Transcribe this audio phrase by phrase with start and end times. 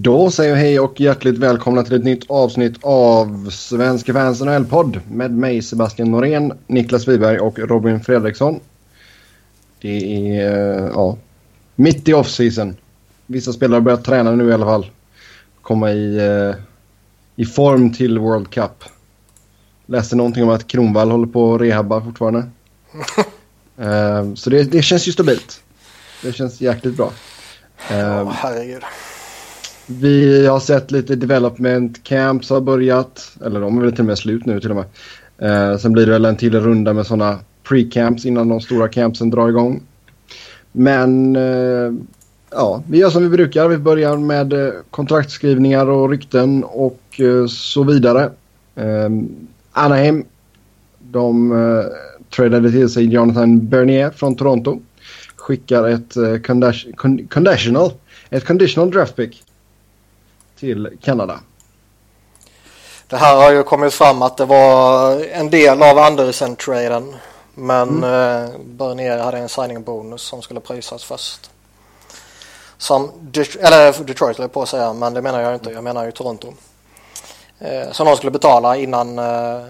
[0.00, 5.00] Då säger jag hej och hjärtligt välkomna till ett nytt avsnitt av Svenska fans NHL-podd
[5.10, 8.60] med mig Sebastian Norén, Niklas Wiberg och Robin Fredriksson.
[9.80, 11.16] Det är eh, ja,
[11.74, 12.76] mitt i off-season.
[13.26, 14.90] Vissa spelare börjar träna nu i alla fall.
[15.62, 16.54] Komma i, eh,
[17.36, 18.84] i form till World Cup.
[19.86, 22.38] Läste någonting om att Kronvall håller på att rehabba fortfarande.
[23.80, 25.62] uh, så det, det känns ju stabilt.
[26.22, 27.12] Det känns jäkligt bra.
[27.90, 28.82] Oh, herregud.
[29.90, 33.36] Vi har sett lite development camps har börjat.
[33.44, 34.84] Eller de är väl till och med slut nu till och med.
[35.38, 37.38] Eh, sen blir det väl en till runda med sådana
[37.68, 39.82] pre-camps innan de stora campsen drar igång.
[40.72, 41.92] Men eh,
[42.50, 43.68] ja, vi gör som vi brukar.
[43.68, 48.30] Vi börjar med eh, uh, kontraktskrivningar och rykten och eh, så vidare.
[48.74, 49.28] Ehm,
[49.72, 50.24] Anaheim,
[50.98, 51.84] de eh,
[52.36, 54.80] tradade till sig Jonathan Bernier från Toronto.
[55.36, 56.42] Skickar ett
[57.30, 57.90] conditional,
[58.30, 59.44] ett conditional draft pick
[60.58, 61.40] till Kanada.
[63.06, 67.14] Det här har ju kommit fram att det var en del av Andersen-traden.
[67.54, 68.44] Men mm.
[68.44, 71.50] eh, Bernier hade en signing bonus som skulle prisas först.
[72.78, 75.70] Som, Det eller Detroit höll på att säga, men det menar jag inte.
[75.70, 76.54] Jag menar ju Toronto.
[77.58, 79.66] Eh, som de skulle betala innan eh,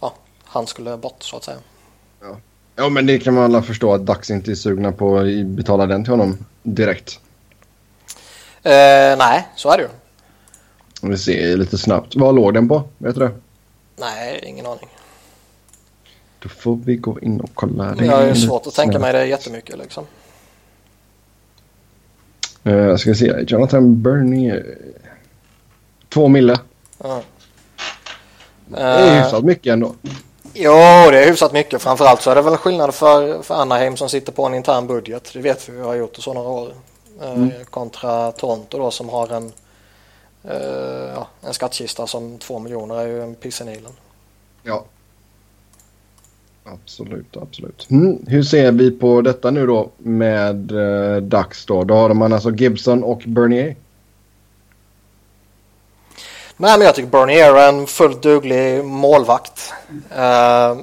[0.00, 1.58] ja, han skulle bort så att säga.
[2.22, 2.36] Ja.
[2.76, 5.86] ja, men det kan man alla förstå att Dax inte är sugna på att betala
[5.86, 7.20] den till honom direkt.
[8.62, 9.88] Eh, nej, så är det ju.
[11.02, 12.16] Vi ser lite snabbt.
[12.16, 12.82] Vad låg den på?
[12.98, 13.30] Vet du det?
[13.96, 14.88] Nej, ingen aning.
[16.38, 17.94] Då får vi gå in och kolla.
[17.94, 20.06] Det jag har svårt att tänka mig det jättemycket liksom.
[22.66, 23.44] Uh, jag ska se.
[23.46, 24.78] Jonathan Bernier.
[26.08, 26.52] Två mille.
[27.04, 27.18] Uh.
[28.66, 29.22] Det är eh.
[29.22, 29.94] hyfsat mycket ändå.
[30.54, 30.72] Jo,
[31.10, 31.82] det är hyfsat mycket.
[31.82, 35.30] Framförallt så är det väl skillnad för, för Anaheim som sitter på en intern budget.
[35.32, 36.72] Det vet vi, vi har gjort det så några år.
[37.20, 37.50] Eh, mm.
[37.70, 39.52] kontra Toronto då som har en,
[40.44, 43.92] uh, ja, en skattkista som två miljoner är ju en pissenilen.
[44.62, 44.84] Ja.
[46.64, 47.86] Absolut, absolut.
[47.90, 48.18] Mm.
[48.26, 51.84] Hur ser vi på detta nu då med uh, Dax då?
[51.84, 53.76] Då har man alltså Gibson och Bernier.
[56.56, 59.72] Nej, men jag tycker Bernier är en fullt duglig målvakt.
[60.10, 60.78] Uh,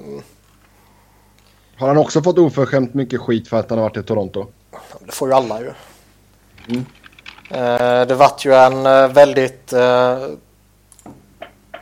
[1.78, 4.45] har han också fått oförskämt mycket skit för att han har varit i Toronto?
[5.00, 5.72] Det får ju alla ju.
[6.69, 6.85] Mm.
[8.07, 10.19] Det vart ju en eh, väldigt, eh,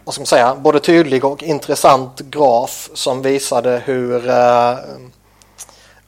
[0.03, 4.29] vad ska man säga, både tydlig och intressant graf som visade hur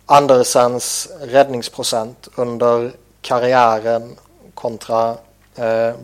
[0.05, 4.16] Andersens räddningsprocent under karriären
[4.53, 5.17] kontra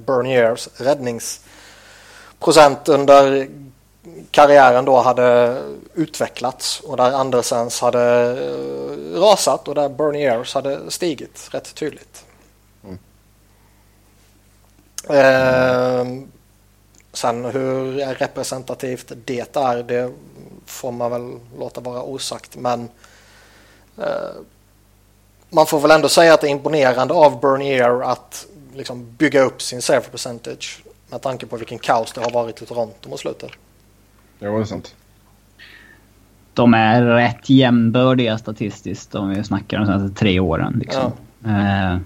[0.06, 3.47] Berniers räddningsprocent under
[4.31, 5.57] karriären då hade
[5.94, 8.35] utvecklats och där Andersens hade
[9.16, 12.25] rasat och där Berniers hade stigit rätt tydligt.
[15.09, 16.06] Eh,
[17.14, 20.12] sen hur representativt det är, det
[20.66, 22.56] får man väl låta vara osagt.
[22.56, 22.90] Men
[23.97, 24.36] eh,
[25.50, 29.62] man får väl ändå säga att det är imponerande av Bernier att liksom bygga upp
[29.62, 33.52] sin save percentage med tanke på vilken kaos det har varit i Toronto mot slutet.
[34.40, 34.96] Ja, det är sant.
[36.53, 40.80] De är rätt jämnbördiga statistiskt om vi snackar de senaste tre åren.
[40.80, 41.12] Liksom.
[41.44, 41.50] Ja.
[41.50, 42.00] Eh,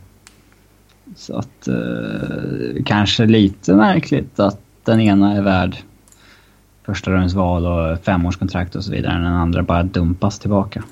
[1.18, 5.78] så att eh, kanske lite märkligt att den ena är värd
[6.84, 9.14] första rundsval och femårskontrakt och så vidare.
[9.14, 10.84] Den andra bara dumpas tillbaka.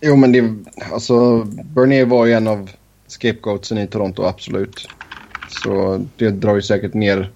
[0.00, 0.54] Jo men det,
[0.92, 2.70] alltså Bernier var ju en av
[3.06, 4.88] scapegoatsen i Toronto, absolut.
[5.48, 7.30] Så det drar ju säkert ner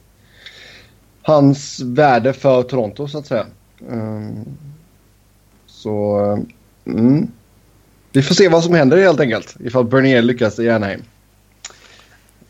[1.23, 3.47] hans värde för Toronto så att säga.
[3.89, 4.45] Um,
[5.67, 6.21] så,
[6.87, 7.29] eh, mm.
[8.19, 11.03] Vi får se vad som händer helt enkelt ifall Bernier lyckas i Anaheim.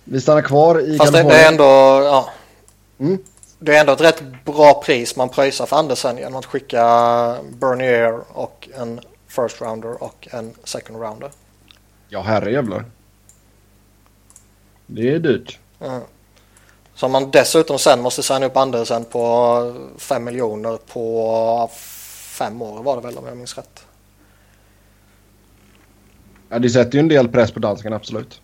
[0.04, 1.28] Vi stannar kvar i Fast Kalifornien.
[1.28, 1.64] det är ändå,
[2.04, 2.30] ja.
[2.98, 3.18] Mm.
[3.58, 6.82] Det är ändå ett rätt bra pris man pröjsar för Andersen genom att skicka
[7.50, 11.30] Bernier och en first rounder och en second rounder.
[12.08, 12.84] Ja herrejävlar.
[14.86, 15.58] Det är dyrt.
[15.80, 16.00] Mm.
[16.94, 21.70] Så man dessutom sen måste signa upp Andersen på 5 miljoner på
[22.38, 23.84] fem år var det väl om jag minns rätt.
[26.48, 28.40] Ja, det sätter ju en del press på danskarna, absolut.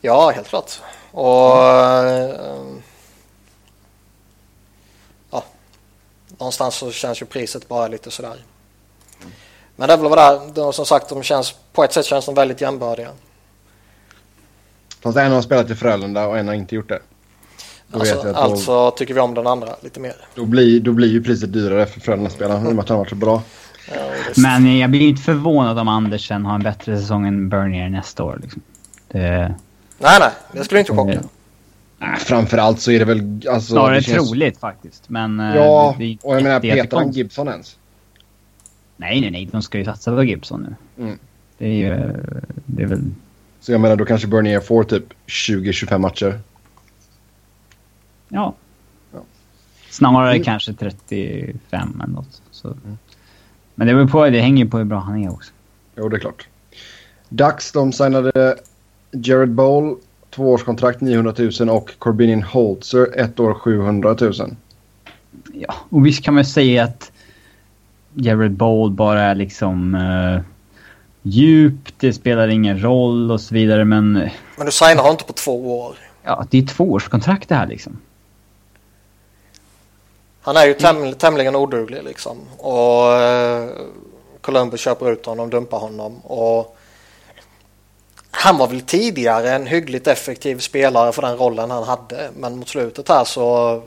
[0.00, 0.80] Ja, helt klart.
[1.10, 1.56] Och...
[1.58, 2.82] Mm.
[5.30, 5.44] ja,
[6.38, 8.36] någonstans så känns ju priset bara lite sådär.
[9.20, 9.32] Mm.
[9.76, 10.18] Men det är väl vad
[10.54, 10.72] det är.
[10.72, 13.10] Som sagt, de känns, på ett sätt känns de väldigt jämbördiga.
[15.00, 17.00] Fast en har spelat i Frölunda och en har inte gjort det.
[17.86, 20.16] Då alltså, då, alltså tycker vi om den andra lite mer.
[20.34, 23.04] Då blir, då blir ju priset dyrare för Frölunda-spelarna i och med att han har
[23.04, 23.42] varit så bra.
[24.36, 28.38] Men jag blir inte förvånad om Andersen har en bättre säsong än Bernier nästa år.
[28.42, 28.62] Liksom.
[29.08, 29.54] Det...
[29.98, 30.30] Nej, nej.
[30.52, 31.20] Det skulle inte chocka.
[31.98, 33.40] Nej, framförallt så är det väl...
[33.50, 34.30] Alltså, Snarare det känns...
[34.30, 35.08] troligt faktiskt.
[35.08, 37.76] Men, eh, ja, det, och jag menar petar han Gibson ens?
[38.96, 39.48] Nej, nej, nej.
[39.52, 41.04] De ska ju satsa på Gibson nu.
[41.04, 41.18] Mm.
[41.58, 42.12] Det är ju...
[42.66, 43.00] Det är väl...
[43.60, 46.40] Så jag menar, då kanske Bernier får typ 20-25 matcher?
[48.28, 48.54] Ja.
[49.12, 49.20] ja.
[49.90, 50.44] Snarare mm.
[50.44, 52.42] kanske 35 eller något.
[52.50, 52.68] Så.
[52.68, 52.98] Mm.
[53.74, 55.52] Men det, på, det hänger ju på hur bra han är också.
[55.96, 56.48] Jo, det är klart.
[57.28, 58.56] Dax, de signade
[59.10, 59.96] Jared Bowl,
[60.30, 64.32] tvåårskontrakt 900 000 och Corbinian Holzer, ett år 700 000.
[65.52, 67.12] Ja, och visst kan man säga att
[68.14, 70.40] Jared Bowl bara är liksom uh,
[71.22, 74.12] djup, det spelar ingen roll och så vidare men...
[74.56, 75.96] Men du signar inte på två år?
[76.22, 77.96] Ja, det är tvåårskontrakt det här liksom.
[80.42, 82.38] Han är ju täm tämligen oduglig liksom.
[82.58, 83.70] Och eh,
[84.40, 86.16] Columbus köper ut honom, dumpar honom.
[86.16, 86.76] Och
[88.30, 92.30] han var väl tidigare en hyggligt effektiv spelare för den rollen han hade.
[92.36, 93.82] Men mot slutet här så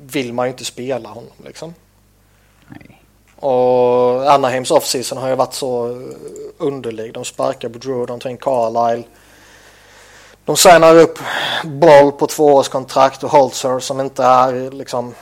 [0.00, 1.74] vill man ju inte spela honom liksom.
[2.68, 3.00] Nej.
[3.36, 6.02] Och Anaheims offseason har ju varit så
[6.58, 7.14] underlig.
[7.14, 9.04] De sparkar Boudreau, de tar in Carlisle.
[10.44, 11.18] De signar upp
[11.64, 15.14] Boll på tvåårskontrakt och Holzer som inte är liksom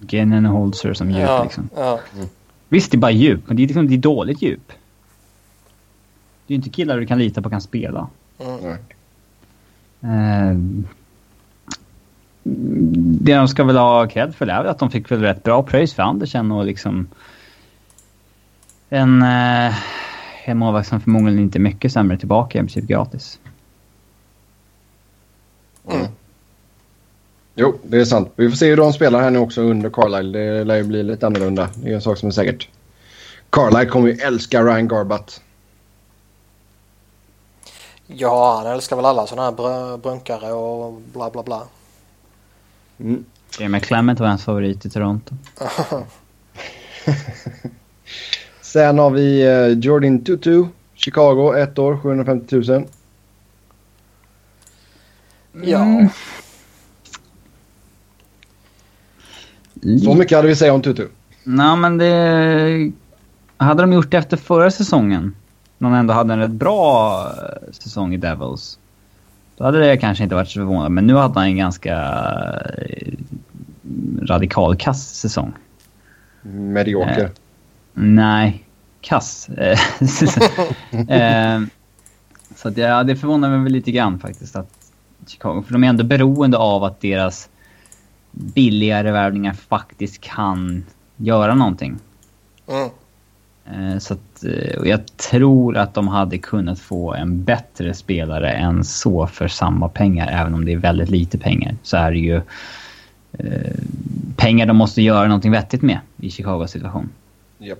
[0.00, 1.68] Gennen Holzer som djup ja, liksom.
[1.76, 2.00] Ja.
[2.14, 2.28] Mm.
[2.68, 4.72] Visst, det är bara djup, men det är, liksom, det är dåligt djup.
[6.46, 8.08] Det är inte killar du kan lita på kan spela.
[8.38, 8.76] Mm.
[10.04, 10.84] Uh,
[13.22, 15.62] det de ska väl ha cred för det är att de fick väl rätt bra
[15.62, 17.08] pröjs för Andersen och liksom...
[18.88, 19.74] En, uh,
[20.44, 23.38] en målvakt som förmodligen inte är mycket sämre tillbaka i princip gratis.
[25.88, 26.06] Mm.
[27.54, 28.32] Jo, det är sant.
[28.36, 30.38] Vi får se hur de spelar här nu också under Carlisle.
[30.38, 31.68] Det lär ju bli lite annorlunda.
[31.74, 32.68] Det är en sak som är säkert.
[33.50, 35.40] Carlisle kommer ju älska Ryan Garbutt.
[38.06, 41.62] Ja, han älskar väl alla sådana här br brunkare och bla bla bla.
[43.00, 43.24] Mm.
[43.58, 45.34] Jamie Clement var hans favorit i Toronto.
[48.60, 50.64] Sen har vi uh, Jordan Tutu,
[50.94, 52.84] Chicago, ett år, 750 000.
[55.64, 55.82] Ja.
[55.82, 56.08] Mm.
[60.04, 61.08] Så mycket hade vi säga om Tutu.
[61.44, 62.92] Nej, men det...
[63.56, 65.34] Hade de gjort det efter förra säsongen,
[65.78, 68.78] när de ändå hade en rätt bra eh, säsong i Devils,
[69.56, 70.90] då hade det kanske inte varit så förvånande.
[70.90, 71.96] Men nu hade han en ganska
[72.78, 73.12] eh,
[74.22, 75.52] radikal kass säsong.
[76.42, 77.24] Medioker.
[77.24, 77.30] Eh,
[77.94, 78.64] nej,
[79.00, 79.48] kass.
[79.48, 79.78] eh,
[82.56, 84.70] så det, ja, det förvånar mig väl lite grann faktiskt att
[85.26, 87.48] Chicago, för de är ändå beroende av att deras
[88.30, 90.84] billigare värvningar faktiskt kan
[91.16, 91.98] göra någonting.
[92.68, 92.90] Mm.
[93.64, 98.50] Eh, så att, eh, och jag tror att de hade kunnat få en bättre spelare
[98.52, 100.28] än så för samma pengar.
[100.40, 102.40] Även om det är väldigt lite pengar så är det ju
[103.32, 103.74] eh,
[104.36, 107.08] pengar de måste göra någonting vettigt med i Chicagos situation.
[107.60, 107.78] Yep.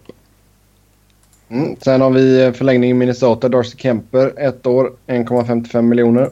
[1.49, 1.76] Mm.
[1.81, 3.49] Sen har vi förlängning i Minnesota.
[3.49, 6.31] Darcy Kemper, ett år, 1,55 miljoner.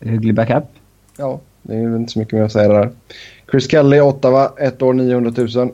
[0.00, 0.64] Hygglig backup.
[1.16, 1.40] Ja.
[1.66, 2.90] Det är inte så mycket mer att säga där.
[3.50, 5.72] Chris Kelly, Ottawa, ett år 900 000.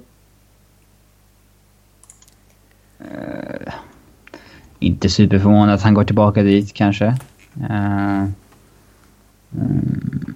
[3.00, 3.72] Uh,
[4.78, 7.06] inte superförvånad att han går tillbaka dit kanske.
[7.70, 8.24] Uh,
[9.50, 10.34] um,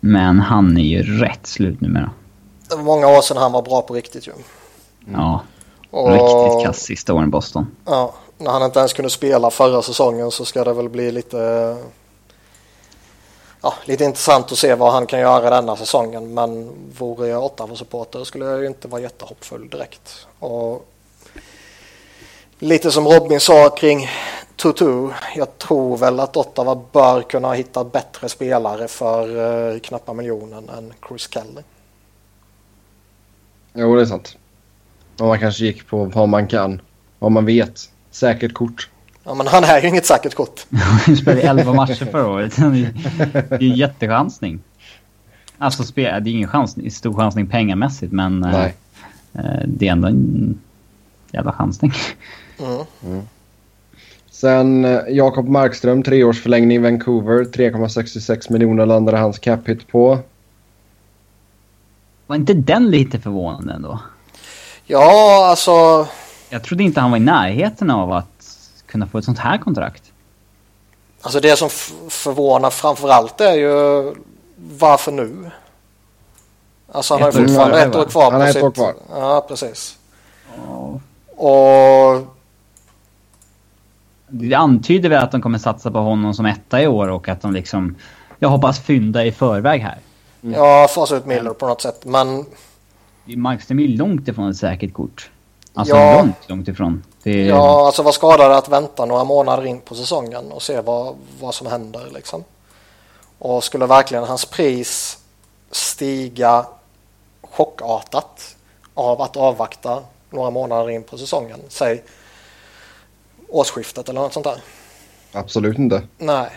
[0.00, 2.10] men han är ju rätt slut numera.
[2.68, 4.32] Det var många år sedan han var bra på riktigt ju.
[4.32, 5.20] Mm.
[5.20, 5.42] Ja.
[5.90, 7.66] Och, riktigt kass sista åren i Boston.
[7.84, 11.76] Ja, när han inte ens kunde spela förra säsongen så ska det väl bli lite
[13.64, 16.34] ja, lite intressant att se vad han kan göra denna säsongen.
[16.34, 20.26] Men vore jag Ottawa-supporter skulle jag ju inte vara jättehoppfull direkt.
[20.38, 20.86] Och
[22.58, 24.08] lite som Robin sa kring
[24.56, 25.08] Tutu.
[25.36, 30.92] Jag tror väl att Ottawa bör kunna hitta bättre spelare för uh, knappa miljonen än
[31.08, 31.62] Chris Kelly.
[33.72, 34.36] Jo, det är sant.
[35.18, 36.80] Om man kanske gick på vad man kan,
[37.18, 37.90] vad man vet.
[38.10, 38.90] Säkert kort.
[39.24, 40.66] Ja, men han är ju inget säkert kort.
[41.06, 42.56] Han spelade 11 matcher förra året.
[42.56, 44.60] Det är ju en jättechansning.
[45.58, 48.74] Alltså, det är ingen chans, stor chansning pengamässigt, men Nej.
[49.34, 50.58] Eh, det är ändå en
[51.32, 51.92] jävla chansning.
[52.58, 52.84] Mm.
[53.04, 53.22] Mm.
[54.30, 57.44] Sen eh, Jakob Markström, treårsförlängning i Vancouver.
[57.44, 60.18] 3,66 miljoner landade hans cap hit på.
[62.26, 64.00] Var inte den lite förvånande ändå?
[64.84, 66.06] Ja, alltså...
[66.50, 68.33] Jag trodde inte han var i närheten av att
[68.94, 70.12] kunna få ett sånt här kontrakt?
[71.20, 71.70] Alltså det som
[72.08, 74.14] förvånar framförallt är ju
[74.56, 75.50] varför nu?
[76.92, 78.32] Alltså han har ju fortfarande ett år kvar.
[78.32, 78.94] Han har ett år kvar.
[79.10, 79.98] Ja, precis.
[80.56, 81.00] Ja.
[81.36, 82.26] Och...
[84.28, 87.42] Det antyder väl att de kommer satsa på honom som etta i år och att
[87.42, 87.96] de liksom...
[88.38, 89.98] Jag hoppas fynda i förväg här.
[90.42, 90.54] Mm.
[90.54, 92.46] Ja, fasa ut Miller på något sätt, men...
[93.24, 95.30] Markström är långt ifrån ett säkert kort.
[95.74, 96.18] Alltså ja.
[96.18, 97.02] långt, långt ifrån.
[97.24, 97.48] Är...
[97.48, 101.16] Ja, alltså vad skadar det att vänta några månader in på säsongen och se vad,
[101.40, 102.44] vad som händer liksom.
[103.38, 105.18] Och skulle verkligen hans pris
[105.70, 106.66] stiga
[107.42, 108.56] chockartat
[108.94, 112.02] av att avvakta några månader in på säsongen, säg
[113.48, 114.60] årsskiftet eller något sånt där?
[115.32, 116.02] Absolut inte.
[116.18, 116.50] Nej.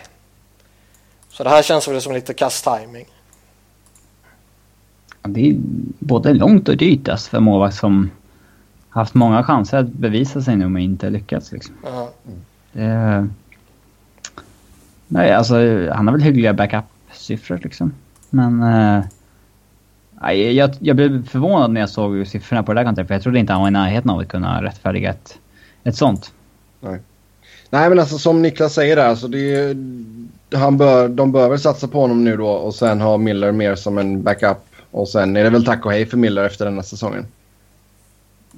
[1.28, 3.06] Så det här känns väl som lite kass timing.
[5.22, 5.54] Det är
[5.98, 8.10] både långt och dyrt alltså för målvakt som
[8.88, 11.52] haft många chanser att bevisa sig nu men inte lyckats.
[11.52, 11.74] Liksom.
[11.86, 12.08] Mm.
[12.72, 13.28] Det,
[15.08, 15.54] nej, alltså
[15.92, 17.92] han har väl hyggliga backup-siffror liksom.
[18.30, 18.62] Men...
[18.62, 19.04] Eh,
[20.32, 23.38] jag, jag blev förvånad när jag såg siffrorna på det där kontraktet för jag trodde
[23.38, 25.38] inte han var i närheten av att kunna rättfärdiga ett,
[25.84, 26.32] ett sånt.
[26.80, 27.00] Nej.
[27.70, 29.76] Nej men alltså som Niklas säger där, alltså det,
[30.54, 33.74] han bör, de bör väl satsa på honom nu då och sen ha Miller mer
[33.74, 34.58] som en backup.
[34.90, 37.26] Och sen är det väl tack och hej för Miller efter denna säsongen.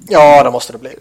[0.07, 0.95] Ja, det måste det bli.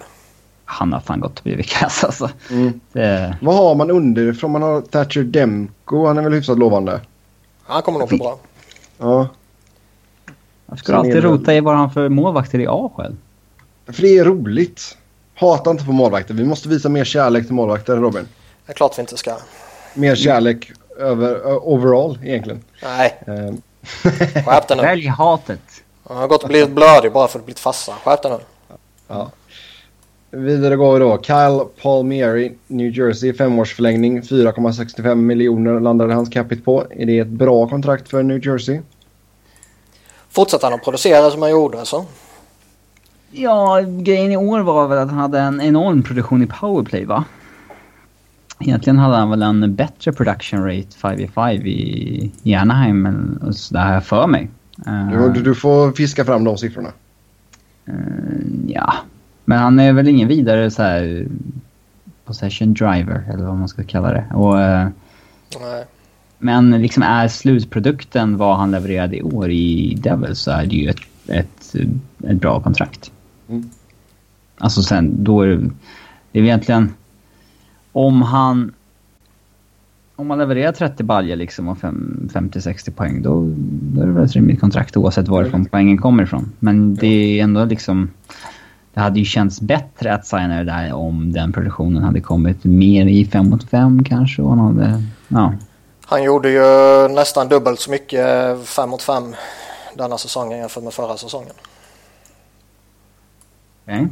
[0.64, 2.30] Han har fan gått och blivit kass alltså.
[2.50, 2.80] Mm.
[2.92, 3.36] Det...
[3.40, 4.50] Vad har man underifrån?
[4.50, 6.06] Man har Thatcher Demko.
[6.06, 7.00] Han är väl hyfsat lovande?
[7.62, 8.38] Han kommer nog bli bra.
[8.98, 9.28] Ja.
[10.66, 13.16] Jag skulle alltid rota i vad han för målvakter i A själv.
[13.86, 14.96] För det är roligt.
[15.34, 16.34] Hata inte på målvakter.
[16.34, 18.28] Vi måste visa mer kärlek till målvakter, Robin.
[18.66, 19.36] Det är klart vi inte ska.
[19.94, 22.64] Mer kärlek över, overall, egentligen.
[22.82, 23.18] Nej.
[23.26, 23.62] Ehm.
[24.44, 24.82] Skärp dig nu.
[24.86, 25.82] Välj hatet.
[26.08, 27.92] Jag har gått och blivit blödig bara för att blivit fassa.
[28.04, 28.38] Skärp dig nu.
[29.10, 29.30] Ja.
[30.30, 31.22] Vidare går vi då.
[31.22, 34.22] Kyle Palmieri, New Jersey, femårsförlängning.
[34.22, 36.84] 4,65 miljoner landade hans capita på.
[36.90, 38.80] Är det ett bra kontrakt för New Jersey?
[40.30, 42.04] Fortsatte han att producera som han gjorde alltså?
[43.30, 47.24] Ja, grejen i år var väl att han hade en enorm produktion i powerplay va?
[48.60, 51.50] Egentligen hade han väl en bättre production rate 5 i 5
[52.42, 54.50] i Anaheim, men så där har jag för mig.
[55.34, 56.92] Du, du får fiska fram de siffrorna.
[57.88, 57.94] Uh,
[58.66, 58.94] ja,
[59.44, 61.26] men han är väl ingen vidare så här
[62.24, 64.24] possession driver eller vad man ska kalla det.
[64.34, 64.88] Och, uh,
[65.60, 65.84] Nej.
[66.38, 70.88] Men liksom är slutprodukten vad han levererade i år i Devils så är det ju
[70.88, 71.74] ett, ett,
[72.28, 73.12] ett bra kontrakt.
[73.48, 73.70] Mm.
[74.58, 75.70] Alltså sen, då är det,
[76.32, 76.94] det är egentligen...
[77.92, 78.72] Om han...
[80.20, 84.32] Om man levererar 30 baljer liksom och 50-60 poäng då, då är det väl ett
[84.32, 86.52] rimligt kontrakt oavsett varifrån poängen kommer ifrån.
[86.58, 88.10] Men det är ändå liksom...
[88.94, 93.06] Det hade ju känts bättre att signa det där om den produktionen hade kommit mer
[93.06, 94.42] i 5 mot 5 kanske.
[94.42, 95.52] Och han hade, ja.
[96.04, 99.34] Han gjorde ju nästan dubbelt så mycket 5 mot 5
[99.96, 101.54] denna säsongen jämfört med förra säsongen.
[103.84, 104.06] Okay.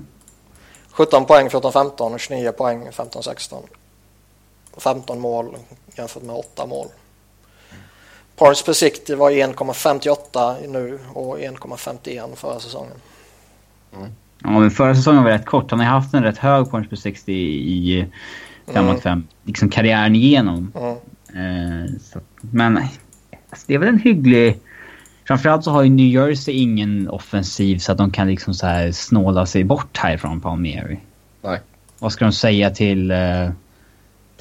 [0.90, 3.54] 17 poäng 14-15, 29 poäng 15-16.
[4.78, 5.56] 15 mål
[5.98, 6.86] jämfört med 8 mål.
[8.36, 12.92] Points per sikt var 1,58 nu och 1,51 förra säsongen.
[13.96, 14.08] Mm.
[14.42, 15.70] Ja, men förra säsongen var rätt kort.
[15.70, 18.06] Han har haft en rätt hög points per 60 i
[18.66, 20.72] 5 mot 5, liksom karriären igenom.
[20.74, 20.96] Mm.
[21.34, 24.58] Eh, så, men alltså, det är väl en hygglig...
[25.24, 28.92] Framförallt så har ju New Jersey ingen offensiv så att de kan liksom så här
[28.92, 31.00] snåla sig bort härifrån Palmieri.
[31.42, 31.60] Nej.
[31.98, 33.50] Vad ska de säga till uh,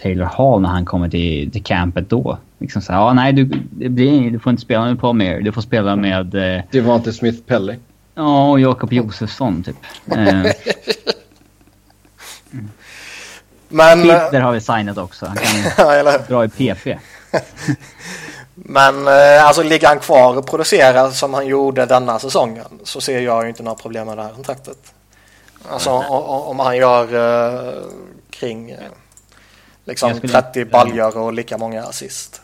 [0.01, 2.38] Taylor Hall när han kommer till, till campet då?
[2.60, 5.51] Liksom så här, ja nej du, det blir, du får inte spela med Palmieri, du
[5.51, 6.36] får spela med...
[6.36, 7.75] Uh, det var inte Smith Pelly.
[8.16, 9.75] Ja, och Jakob Josefsson typ.
[10.18, 10.46] Uh,
[13.70, 14.01] Men...
[14.01, 15.25] Fitter har vi signat också.
[15.25, 16.88] Han kan ja, dra i PP.
[18.56, 23.20] Men eh, alltså ligger han kvar och producerar som han gjorde denna säsongen så ser
[23.20, 24.94] jag ju inte några problem med det här kontraktet.
[25.70, 27.84] Alltså om han gör uh,
[28.30, 28.75] kring
[29.88, 32.41] liksom 30 baljor och lika många assist.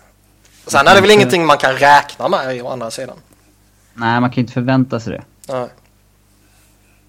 [0.68, 3.16] Sen är det väl ingenting man kan räkna med å andra sidan.
[3.94, 5.24] Nej, man kan inte förvänta sig det.
[5.54, 5.68] Nej.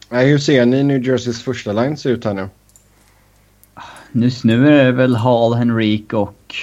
[0.08, 2.48] Nej, hur ser ni New Jerseys första line se ut här nu?
[4.12, 6.54] Just nu är det väl Hall, Henrik och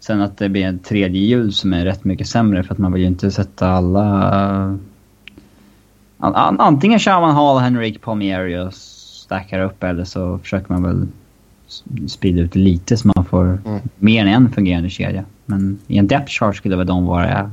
[0.00, 2.92] sen att det blir en tredje hjul som är rätt mycket sämre för att man
[2.92, 4.78] vill ju inte sätta alla...
[6.18, 11.06] Antingen kör man Hall, Henrik, Palmieri och stackar upp eller så försöker man väl
[12.08, 13.80] sprida ut lite så man får mm.
[13.98, 15.24] mer än en fungerande kedja.
[15.46, 17.50] Men i en depth chart skulle väl de vara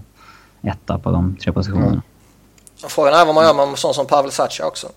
[0.62, 1.92] etta på de tre positionerna.
[1.92, 2.02] Mm.
[2.90, 4.88] Frågan är vad man gör med sån som Pavel Sacha också.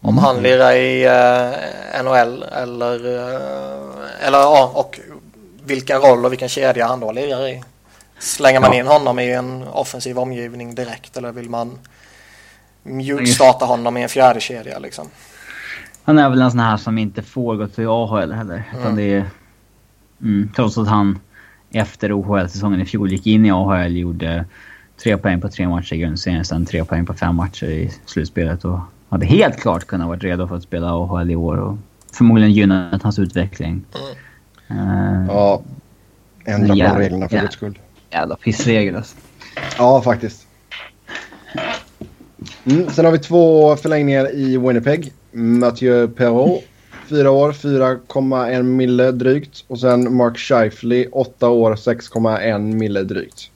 [0.00, 5.00] Om han lirar i eh, NHL eller, eh, eller ja, och
[5.64, 7.62] vilken roll och vilken kedja han då lirar i.
[8.18, 8.78] Slänger man ja.
[8.78, 11.78] in honom i en offensiv omgivning direkt eller vill man
[12.82, 15.10] mjukstarta honom i en fjärde kedja liksom.
[16.04, 18.62] Han är väl en sån här som inte får gå till AHL heller.
[18.80, 19.24] Utan det är,
[20.22, 21.18] mm, trots att han
[21.70, 24.44] efter OHL-säsongen i fjol gick in i AHL gjorde
[25.02, 28.64] tre poäng på tre matcher i grundserien, sen tre poäng på fem matcher i slutspelet
[28.64, 31.78] och hade helt klart kunnat vara redo för att spela AHL i år och
[32.12, 33.84] förmodligen gynnat hans utveckling.
[34.68, 35.20] Mm.
[35.20, 35.62] Uh, ja,
[36.44, 37.78] ändra på reglerna för guds skull.
[38.10, 39.16] Jävla pissregel alltså.
[39.78, 40.46] Ja, faktiskt.
[42.64, 45.12] Mm, sen har vi två förlängningar i Winnipeg.
[45.34, 46.64] Mathieu Perrault,
[47.08, 49.64] fyra år, 4,1 mille drygt.
[49.68, 53.50] Och sen Mark Scheifly, åtta år, 6,1 mille drygt.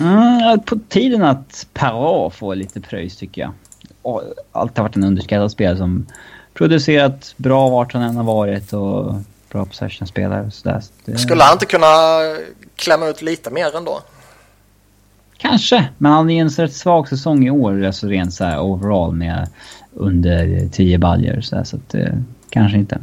[0.00, 3.52] Mm, på tiden att Perrault får lite pröjs tycker jag.
[4.52, 6.06] Alltid varit en underskattad spelare som
[6.54, 9.14] producerat bra vart han än har varit och
[9.52, 10.50] bra possession-spelare.
[11.04, 11.18] Det...
[11.18, 11.86] Skulle han inte kunna
[12.76, 14.00] klämma ut lite mer ändå?
[15.36, 19.14] Kanske, men han är en rätt svag säsong i år, alltså rent så här overall
[19.14, 19.48] med
[19.94, 22.12] under 10 baljor så, här, så att, eh,
[22.50, 22.98] kanske inte.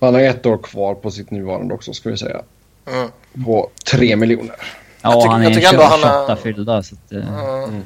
[0.00, 2.42] Han har ett år kvar på sitt nuvarande också ska vi säga.
[2.86, 3.08] Mm.
[3.44, 4.56] På 3 miljoner.
[5.02, 7.64] Ja, tycker, han är 28 fyllda så att, eh, mm.
[7.64, 7.82] Mm.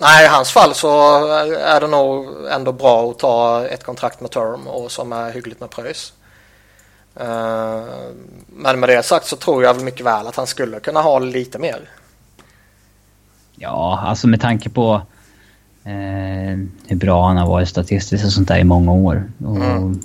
[0.00, 0.88] Nej, i hans fall så
[1.56, 5.60] är det nog ändå bra att ta ett kontrakt med term och som är hyggligt
[5.60, 6.12] med pröjs.
[7.20, 7.84] Uh,
[8.46, 11.18] men med det sagt så tror jag väl mycket väl att han skulle kunna ha
[11.18, 11.80] lite mer.
[13.56, 15.02] Ja, alltså med tanke på
[15.88, 19.30] eh, hur bra han har varit statistiskt och sånt där i många år.
[19.44, 20.00] Och mm.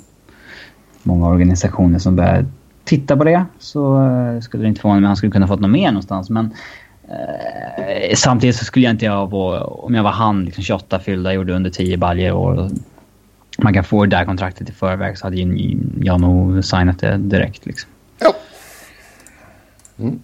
[1.02, 2.46] Många organisationer som börjar
[2.84, 5.70] titta på det så eh, skulle det inte förvåna mig han skulle kunna fått något
[5.70, 6.30] mer någonstans.
[6.30, 6.54] Men
[7.08, 11.32] eh, samtidigt så skulle jag inte jag vara, om jag var han, liksom 28 fyllda,
[11.32, 12.70] gjorde under 10 baljer år.
[13.58, 15.36] Man kan få det där kontraktet i förväg så hade
[16.00, 17.90] jag nog signat det direkt liksom.
[18.18, 18.34] Ja.
[19.98, 20.20] Mm.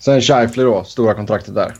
[0.00, 1.72] Sen Scheifler då, stora kontraktet där.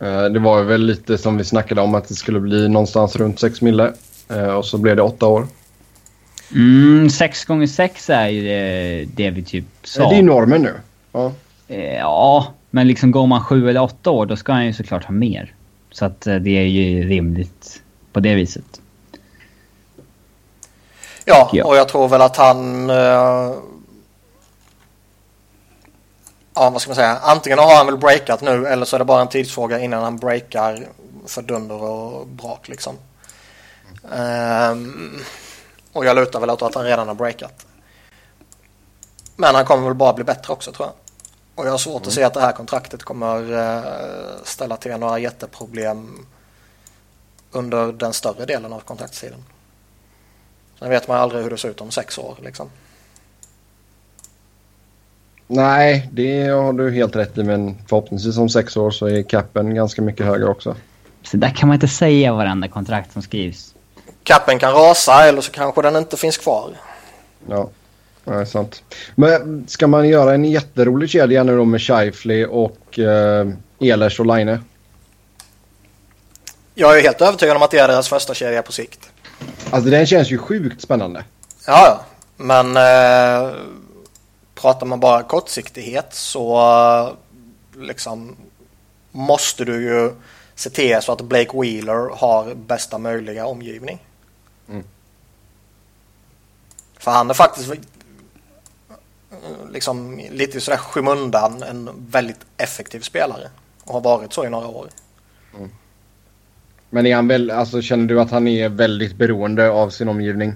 [0.00, 3.40] Eh, det var väl lite som vi snackade om att det skulle bli någonstans runt
[3.40, 3.92] 6 mille.
[4.28, 5.46] Eh, och så blev det 8 år.
[6.54, 10.10] Mm, 6 gånger 6 är ju det, det vi typ sa.
[10.10, 10.74] Det är normen nu.
[11.12, 11.32] Ja.
[11.68, 15.04] Eh, ja, men liksom går man 7 eller 8 år då ska han ju såklart
[15.04, 15.54] ha mer.
[15.90, 18.80] Så att det är ju rimligt på det viset.
[21.24, 22.90] Ja, och jag tror väl att han
[26.54, 29.04] ja, vad ska man säga, antingen har han väl breakat nu eller så är det
[29.04, 30.88] bara en tidsfråga innan han breakar
[31.26, 32.96] för dunder och brak liksom.
[34.02, 35.20] Um,
[35.92, 37.66] och jag lutar väl åt att han redan har breakat.
[39.36, 40.94] Men han kommer väl bara bli bättre också tror jag.
[41.54, 42.08] Och jag har svårt mm.
[42.08, 43.84] att se att det här kontraktet kommer uh,
[44.44, 46.26] ställa till några jätteproblem
[47.52, 49.44] under den större delen av kontraktstiden.
[50.78, 52.70] Sen vet man aldrig hur det ser ut om sex år liksom.
[55.52, 57.42] Nej, det har du helt rätt i.
[57.42, 60.76] Men förhoppningsvis om sex år så är capen ganska mycket högre också.
[61.22, 63.74] Så där kan man inte säga varenda kontrakt som skrivs.
[64.22, 66.70] Capen kan rasa eller så kanske den inte finns kvar.
[67.48, 67.70] Ja,
[68.24, 68.82] det är sant.
[69.14, 73.48] Men ska man göra en jätterolig kedja nu då med Scheifly och eh,
[73.80, 74.58] Ehlers och Line?
[76.74, 79.10] Jag är helt övertygad om att det är deras första kedja på sikt.
[79.70, 81.24] Alltså den känns ju sjukt spännande.
[81.66, 82.00] Ja, ja.
[82.36, 83.52] Men eh,
[84.60, 87.16] pratar man bara kortsiktighet så
[87.76, 88.36] liksom
[89.10, 90.12] måste du ju
[90.54, 93.98] se till så att Blake Wheeler har bästa möjliga omgivning.
[94.68, 94.84] Mm.
[96.98, 97.72] För han är faktiskt
[99.72, 103.50] liksom lite sådär skymundan en väldigt effektiv spelare
[103.84, 104.88] och har varit så i några år.
[105.58, 105.70] Mm.
[106.90, 110.54] Men är han väl, alltså, känner du att han är väldigt beroende av sin omgivning?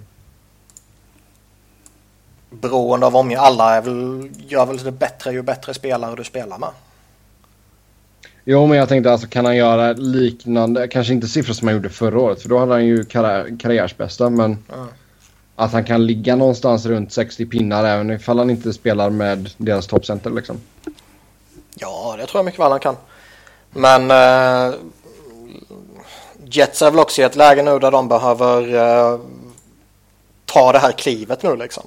[2.68, 3.46] Beroende av omgivning.
[3.46, 6.70] Alla är väl, gör väl det bättre ju bättre spelare du spelar med.
[8.44, 11.90] Jo, men jag tänkte alltså kan han göra liknande, kanske inte siffror som han gjorde
[11.90, 14.86] förra året för då hade han ju karriär, karriärsbästa men mm.
[15.56, 19.86] att han kan ligga någonstans runt 60 pinnar även ifall han inte spelar med deras
[19.86, 20.60] toppcenter liksom.
[21.74, 22.96] Ja, det tror jag mycket väl han kan.
[23.70, 24.74] Men eh,
[26.44, 29.18] Jets är väl också i ett läge nu där de behöver eh,
[30.44, 31.84] ta det här klivet nu liksom.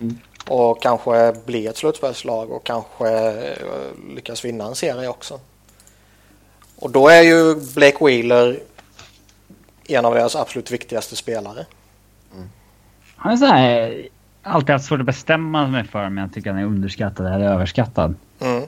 [0.00, 0.18] Mm.
[0.48, 5.40] Och kanske bli ett slutspelslag och kanske eh, lyckas vinna en serie också.
[6.76, 8.60] Och då är ju Blake Wheeler
[9.88, 11.66] en av deras absolut viktigaste spelare.
[12.34, 12.48] Mm.
[13.16, 14.02] Han är så här,
[14.42, 18.14] alltid haft svårt att bestämma mig för men jag tycker han är underskattad eller överskattad.
[18.40, 18.62] Mm.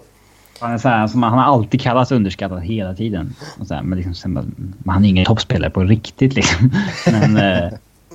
[0.59, 3.35] Han, är så här, alltså han har alltid kallats underskattad hela tiden.
[3.69, 6.71] Så här, men, liksom, men han är ingen toppspelare på riktigt liksom.
[7.07, 7.73] men, eh,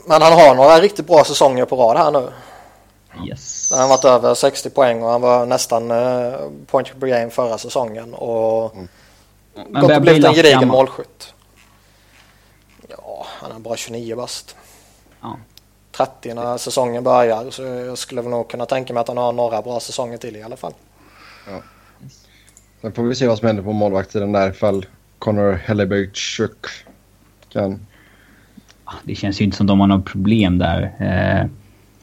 [0.07, 2.29] men han har några riktigt bra säsonger på rad här nu.
[3.27, 3.71] Yes.
[3.71, 7.57] Han har varit över 60 poäng och han var nästan uh, point per game förra
[7.57, 8.87] säsongen och mm.
[9.81, 11.33] gått och blivit en gedigen målskytt.
[13.39, 14.55] Han är bara 29 bast.
[15.21, 15.37] Ja.
[15.91, 19.33] 30 när säsongen börjar så jag skulle väl nog kunna tänka mig att han har
[19.33, 20.73] några bra säsonger till i alla fall.
[21.47, 21.61] Ja.
[22.81, 24.85] Sen får vi se vad som händer på målvaktssidan där ifall
[25.19, 26.65] Connor Hellebergchuk
[27.49, 27.87] kan...
[29.03, 30.81] Det känns ju inte som de har något problem där.
[30.99, 31.49] Eh,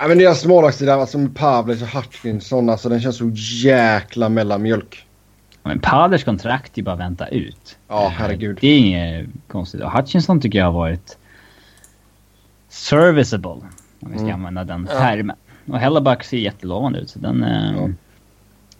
[0.02, 3.30] Ja, men deras målvaktssida, alltså med Pavlic och Hutchinson, alltså den känns så
[3.68, 5.06] jäkla mellanmjölk.
[5.62, 7.78] men Paders kontrakt är bara att vänta ut.
[7.88, 8.58] Ja, herregud.
[8.60, 9.80] Det är inget konstigt.
[9.80, 11.18] Och Hutchinson tycker jag har varit
[12.68, 13.50] serviceable.
[14.00, 14.34] Om vi ska Mm.
[14.34, 14.98] använda den Ja.
[14.98, 15.36] termen.
[15.66, 17.10] Och Hellebuck ser jättelovande ut.
[17.10, 17.42] Så den...
[17.44, 17.88] Eh, Ja.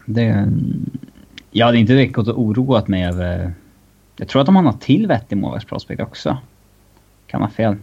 [0.06, 0.46] det,
[1.50, 3.52] jag hade inte direkt gått och oroat mig över...
[4.16, 6.38] Jag tror att de har något till vettig målvaktsprospect också.
[7.26, 7.76] Kan ha fel.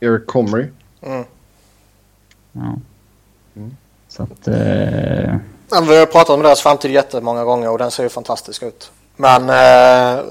[0.00, 0.68] Eric Comrie.
[1.02, 1.24] Mm.
[2.52, 2.76] Ja.
[3.56, 3.76] Mm.
[4.08, 4.48] Så att...
[4.48, 5.36] Eh,
[5.74, 8.92] Ja, vi har pratat om deras framtid jättemånga gånger och den ser ju fantastisk ut.
[9.16, 10.24] Men eh,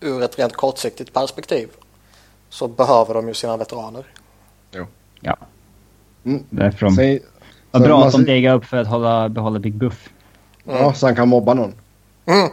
[0.00, 1.68] ur ett rent kortsiktigt perspektiv
[2.48, 4.06] så behöver de ju sina veteraner.
[5.20, 5.36] ja.
[6.24, 6.44] Mm.
[6.50, 7.20] Därför de...
[7.70, 10.08] Vad bra att de degar upp för att hålla, behålla Big Buff.
[10.64, 11.74] Ja, så han kan mobba någon.
[12.26, 12.50] Mm.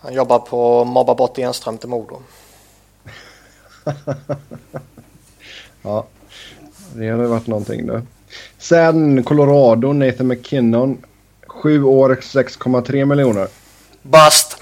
[0.00, 2.22] Han jobbar på att mobba bort Enström till Modo.
[5.82, 6.06] Ja,
[6.98, 8.00] det hade varit någonting då.
[8.58, 10.98] Sen Colorado, Nathan McKinnon.
[11.46, 13.48] Sju år, 6,3 miljoner.
[14.02, 14.56] Bast!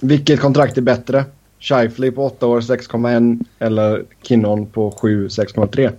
[0.00, 1.24] Vilket kontrakt är bättre?
[1.62, 5.92] Shifley på 8 år, 6,1 eller Kinnon på 7, 6,3?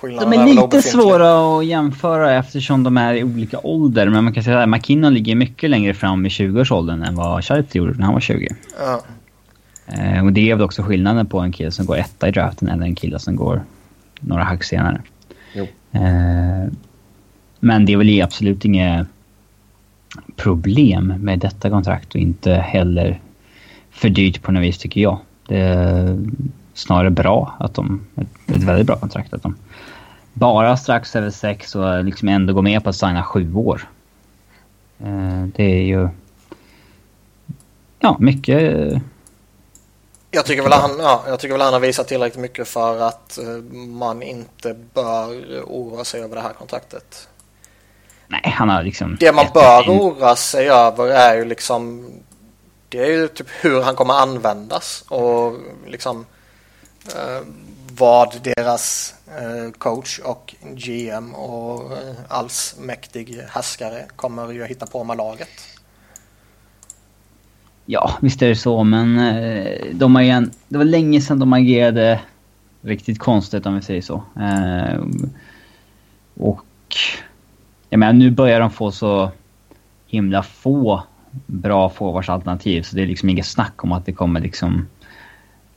[0.00, 4.08] Skillnaden De är lite svåra att jämföra eftersom de är i olika ålder.
[4.08, 7.66] Men man kan säga att McKinnon ligger mycket längre fram i 20-årsåldern än vad Shifley
[7.72, 8.48] gjorde när han var 20.
[8.78, 9.02] Ja.
[9.86, 12.68] Eh, och det är väl också skillnaden på en kille som går etta i draften
[12.68, 13.62] eller en kille som går
[14.20, 15.00] några hack senare.
[15.54, 15.66] Jo.
[15.92, 16.72] Eh,
[17.60, 19.06] men det är väl absolut inget
[20.36, 23.20] problem med detta kontrakt och inte heller
[23.90, 25.18] för dyrt på något vis tycker jag.
[25.48, 26.18] Det är
[26.74, 28.06] snarare bra att de...
[28.16, 29.56] Ett, ett väldigt bra kontrakt att de
[30.32, 33.88] bara strax över sex och liksom ändå går med på att signa sju år.
[34.98, 36.08] Eh, det är ju...
[38.00, 39.02] Ja, mycket...
[40.36, 43.38] Jag tycker väl han, ja, jag tycker väl han har visat tillräckligt mycket för att
[43.38, 45.28] eh, man inte bör
[45.62, 47.28] oroa sig över det här kontraktet.
[48.26, 49.16] Nej, han har liksom...
[49.20, 52.10] Det man bör en- oroa sig över är ju liksom
[52.88, 55.54] det är ju typ hur han kommer användas och
[55.86, 56.26] liksom
[57.16, 57.40] eh,
[57.98, 65.16] vad deras eh, coach och GM och eh, allsmäktig härskare kommer ju hitta på med
[65.16, 65.48] laget.
[67.86, 71.52] Ja, visst är det så, men eh, de har igen, det var länge sedan de
[71.52, 72.20] agerade
[72.80, 74.22] riktigt konstigt om vi säger så.
[74.40, 75.00] Eh,
[76.34, 76.96] och
[77.90, 79.30] jag menar, nu börjar de få så
[80.06, 81.02] himla få
[81.46, 84.86] bra forwardsalternativ så det är liksom inget snack om att det kommer liksom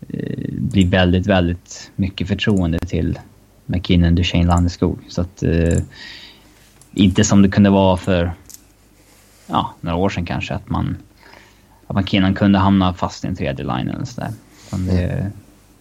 [0.09, 3.19] eh, bli väldigt, väldigt mycket förtroende till
[3.65, 4.99] McKinnon, Duchene, Landeskog.
[5.07, 5.77] Så att eh,
[6.93, 8.31] inte som det kunde vara för
[9.47, 10.97] ja, några år sedan kanske att man
[11.89, 14.31] att McKinnon kunde hamna fast i en tredje line eller sådär.
[14.71, 15.31] Det,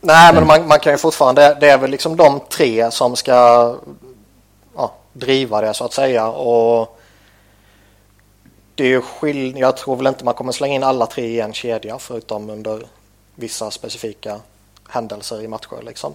[0.01, 3.33] Nej, men man, man kan ju fortfarande, det är väl liksom de tre som ska
[4.77, 6.99] ja, driva det så att säga och
[8.75, 11.41] det är ju skill- jag tror väl inte man kommer slänga in alla tre i
[11.41, 12.83] en kedja förutom under
[13.35, 14.37] vissa specifika
[14.89, 16.15] händelser i matcher liksom.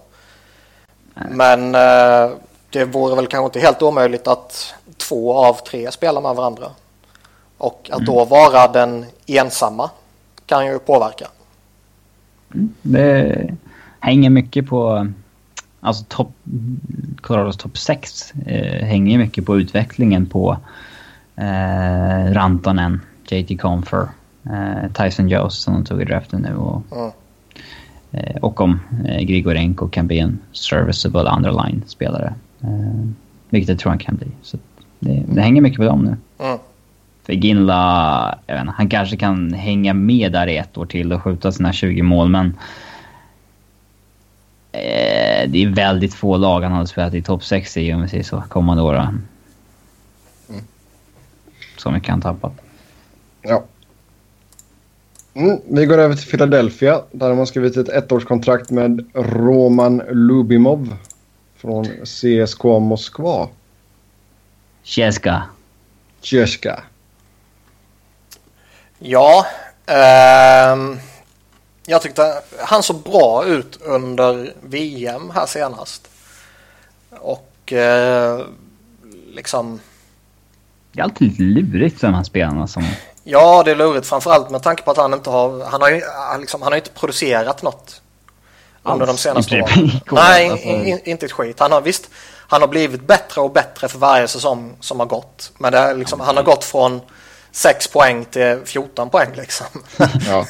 [1.14, 2.36] Men eh,
[2.70, 6.70] det vore väl kanske inte helt omöjligt att två av tre spelar med varandra.
[7.58, 9.90] Och att då vara den ensamma
[10.46, 11.26] kan ju påverka.
[12.82, 13.50] det
[14.00, 15.08] hänger mycket på...
[15.80, 16.32] Alltså topp...
[17.20, 20.56] Colorados topp 6 eh, hänger mycket på utvecklingen på
[21.36, 24.08] eh, Rantanen, JT Confer,
[24.44, 27.10] eh, Tyson Jones som de tog i draften nu och, Mm.
[28.12, 32.34] eh, och om eh, Grigorenko kan bli en serviceable underline-spelare.
[32.60, 33.08] Eh,
[33.50, 34.26] vilket jag tror han kan bli.
[34.42, 34.58] Så
[34.98, 36.16] det, det hänger mycket på dem nu.
[36.46, 36.58] Mm.
[37.24, 41.12] För Ginla, jag vet inte, han kanske kan hänga med där i ett år till
[41.12, 42.56] och skjuta sina 20 mål men...
[44.72, 48.08] Eh, det är väldigt få lag han hade spelat i topp 6 i om vi
[48.08, 48.94] säger så, kommande år.
[48.94, 49.22] Mm.
[51.76, 52.52] Så mycket han tappat.
[53.42, 53.64] Ja.
[55.34, 57.02] Mm, vi går över till Philadelphia.
[57.12, 60.96] Där har man skrivit ett ettårskontrakt med Roman Lubimov
[61.56, 63.48] från CSKA Moskva.
[64.82, 65.42] Cheska.
[66.20, 66.82] Tjeska.
[68.98, 69.46] Ja,
[69.86, 70.98] ehm,
[71.86, 76.08] jag tyckte han såg bra ut under VM här senast.
[77.10, 78.40] Och eh,
[79.32, 79.80] liksom,
[80.92, 82.86] Det är alltid lite lurigt för de här spelarna som...
[83.24, 86.02] Ja, det är lurigt framförallt med tanke på att han inte har, han har ju
[86.40, 88.00] liksom, han har inte producerat något
[88.82, 89.90] under de senaste åren.
[90.10, 90.66] Nej, alltså.
[90.66, 91.60] in, inte ett skit.
[91.60, 92.10] Han har visst,
[92.48, 95.52] han har blivit bättre och bättre för varje säsong som har gått.
[95.58, 97.00] Men det är liksom, han har gått från
[97.54, 99.66] 6 poäng till 14 poäng liksom.
[100.28, 100.46] Ja.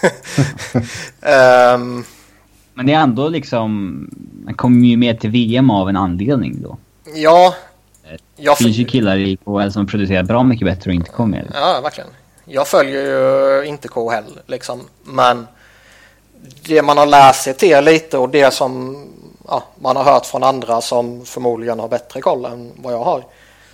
[1.74, 2.04] um,
[2.74, 3.98] Men det är ändå liksom,
[4.44, 6.76] han kommer ju med till VM av en anledning då.
[7.14, 7.54] Ja.
[8.36, 11.52] Det finns ju killar i KHL som producerar bra mycket bättre och inte kommer med.
[11.54, 12.10] Ja, verkligen.
[12.44, 14.80] Jag följer ju inte KHL liksom.
[15.02, 15.46] Men
[16.66, 19.04] det man har läst sig till lite och det som
[19.48, 23.24] ja, man har hört från andra som förmodligen har bättre koll än vad jag har.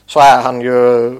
[0.07, 1.11] Så är han ju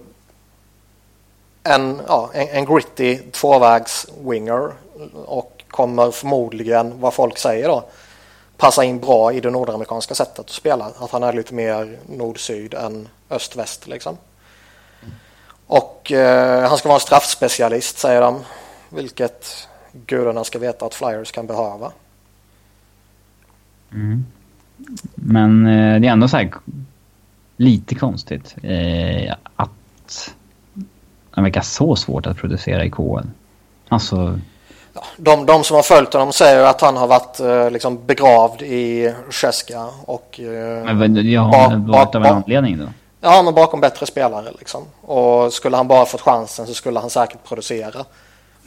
[1.63, 4.73] en, ja, en, en gritty tvåvägs-winger
[5.27, 7.85] och kommer förmodligen, vad folk säger då,
[8.57, 10.91] passa in bra i det nordamerikanska sättet att spela.
[10.99, 14.17] Att han är lite mer nord-syd än öst-väst liksom.
[15.67, 18.45] Och eh, han ska vara en straffspecialist säger de.
[18.89, 21.93] Vilket gudarna ska veta att Flyers kan behöva.
[23.93, 24.25] Mm.
[25.15, 26.51] Men eh, det är ändå så här
[27.57, 30.35] lite konstigt eh, att
[31.35, 33.27] det verkar så svårt att producera i KL.
[33.89, 34.39] Alltså...
[34.93, 38.63] Ja, de, de som har följt honom säger att han har varit eh, liksom begravd
[38.63, 40.41] i Cheska och...
[40.41, 42.87] Eh, men, ja, varit av en anledning då?
[43.21, 44.83] Ja, men bakom bättre spelare liksom.
[45.01, 48.05] Och skulle han bara fått chansen så skulle han säkert producera.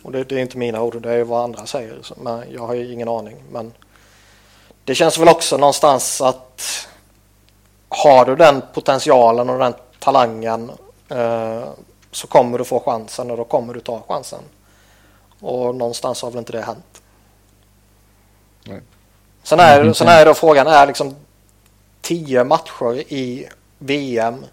[0.03, 1.97] Och det, det är inte mina ord, det är vad andra säger.
[2.17, 3.35] Men jag har ju ingen aning.
[3.51, 3.71] Men
[4.83, 6.87] det känns väl också någonstans att
[7.89, 10.71] har du den potentialen och den talangen
[11.09, 11.63] eh,
[12.15, 14.43] så kommer du få chansen och då kommer du ta chansen.
[15.39, 17.01] Och någonstans har väl inte det hänt.
[18.65, 18.81] Nej.
[19.43, 21.15] Sen är, sen är då frågan, är liksom
[22.01, 23.47] tio matcher i
[23.77, 24.45] VM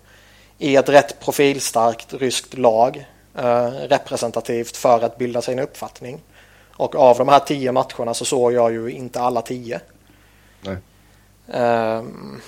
[0.58, 6.20] i ett rätt profilstarkt ryskt lag eh, representativt för att bilda sig en uppfattning.
[6.76, 9.80] Och av de här tio matcherna så såg jag ju inte alla tio.
[10.60, 10.76] Nej.
[11.46, 12.40] Um,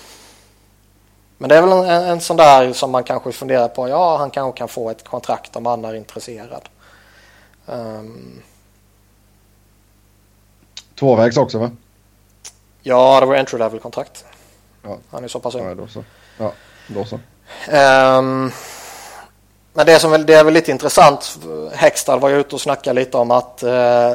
[1.42, 3.88] men det är väl en, en sån där som man kanske funderar på.
[3.88, 6.68] Ja, han kanske kan få ett kontrakt om han är intresserad.
[7.66, 8.42] Um,
[10.98, 11.70] Tvåvägs också va?
[12.82, 14.24] Ja, det var entry level kontrakt.
[14.82, 14.96] Ja.
[15.10, 15.68] Han är så pass ung.
[15.68, 16.04] Ja, då så.
[16.38, 16.52] Ja,
[16.86, 17.14] då så.
[17.14, 18.52] Um,
[19.72, 21.38] men det, som, det är väl lite intressant.
[21.72, 24.14] Hextall var ju ute och snackade lite om att uh,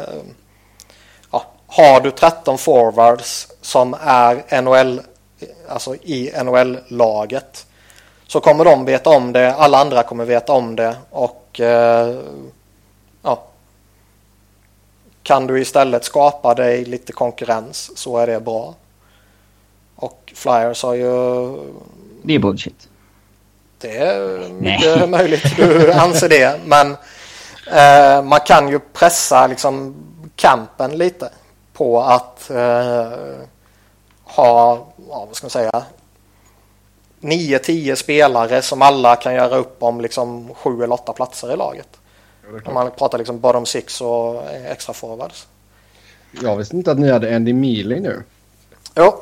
[1.68, 5.02] har du 13 forwards som är NHL
[5.68, 7.66] alltså i NHL-laget
[8.28, 12.16] så kommer de veta om det, alla andra kommer veta om det och eh,
[13.22, 13.44] ja,
[15.24, 18.76] kan du istället skapa dig lite konkurrens så är det bra.
[19.96, 21.58] Och Flyers har ju...
[22.24, 22.90] Det är bullshit.
[23.78, 25.08] Det är mycket Nej.
[25.08, 26.92] möjligt du anser det men
[27.72, 29.96] eh, man kan ju pressa liksom
[30.36, 31.30] kampen lite
[31.74, 33.12] på att eh,
[34.38, 35.86] ha ja, vad ska man säga,
[37.22, 41.88] 9-10 spelare som alla kan göra upp om liksom sju eller åtta platser i laget.
[42.66, 45.48] Om man pratar liksom bottom six och extra forwards.
[46.42, 48.24] Jag visste inte att ni hade Andy Mealy nu.
[48.96, 49.14] Jo,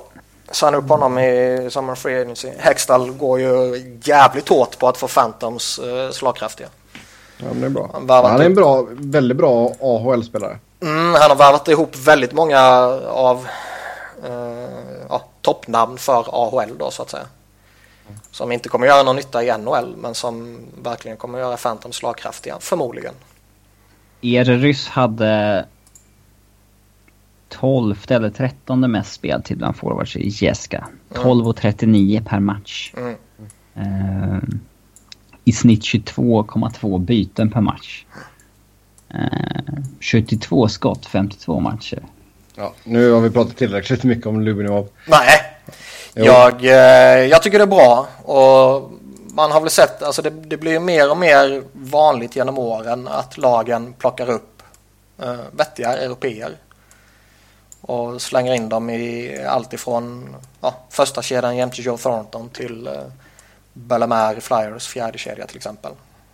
[0.51, 2.49] signa upp honom i Summer Free Agency.
[2.57, 6.67] Hextall går ju jävligt hårt på att få Phantoms uh, slagkraftiga.
[7.37, 7.89] Ja, men det är bra.
[7.93, 10.59] Han, han är en bra, väldigt bra AHL-spelare.
[10.81, 12.61] Mm, han har värvat ihop väldigt många
[13.07, 13.47] av
[15.09, 17.25] ja, toppnamn för AHL då så att säga.
[18.31, 22.57] Som inte kommer göra någon nytta i NHL men som verkligen kommer göra Phantom slagkraftiga,
[22.59, 23.13] förmodligen.
[24.21, 25.65] Er ryss hade
[27.49, 30.87] 12 eller 13 mest speltid bland forwards i Jeska.
[31.13, 31.47] 12 mm.
[31.47, 32.93] och 39 per match.
[32.97, 33.15] Mm.
[33.77, 34.43] Uh,
[35.43, 38.05] I snitt 22,2 byten per match.
[39.15, 42.03] Uh, eh, 72 skott, 52 matcher.
[42.55, 44.89] Ja, nu har vi pratat tillräckligt mycket om Lubinov.
[45.05, 45.41] Nej,
[46.13, 48.07] jag, eh, jag tycker det är bra.
[48.23, 48.91] Och
[49.35, 53.37] man har väl sett, alltså det, det blir mer och mer vanligt genom åren att
[53.37, 54.63] lagen plockar upp
[55.21, 56.57] eh, vettiga europeer.
[57.81, 62.93] Och slänger in dem i allt ifrån ja, första kedjan jämte Joe Thornton till eh,
[63.73, 65.91] Bellemare Flyers fjärde kedja till exempel.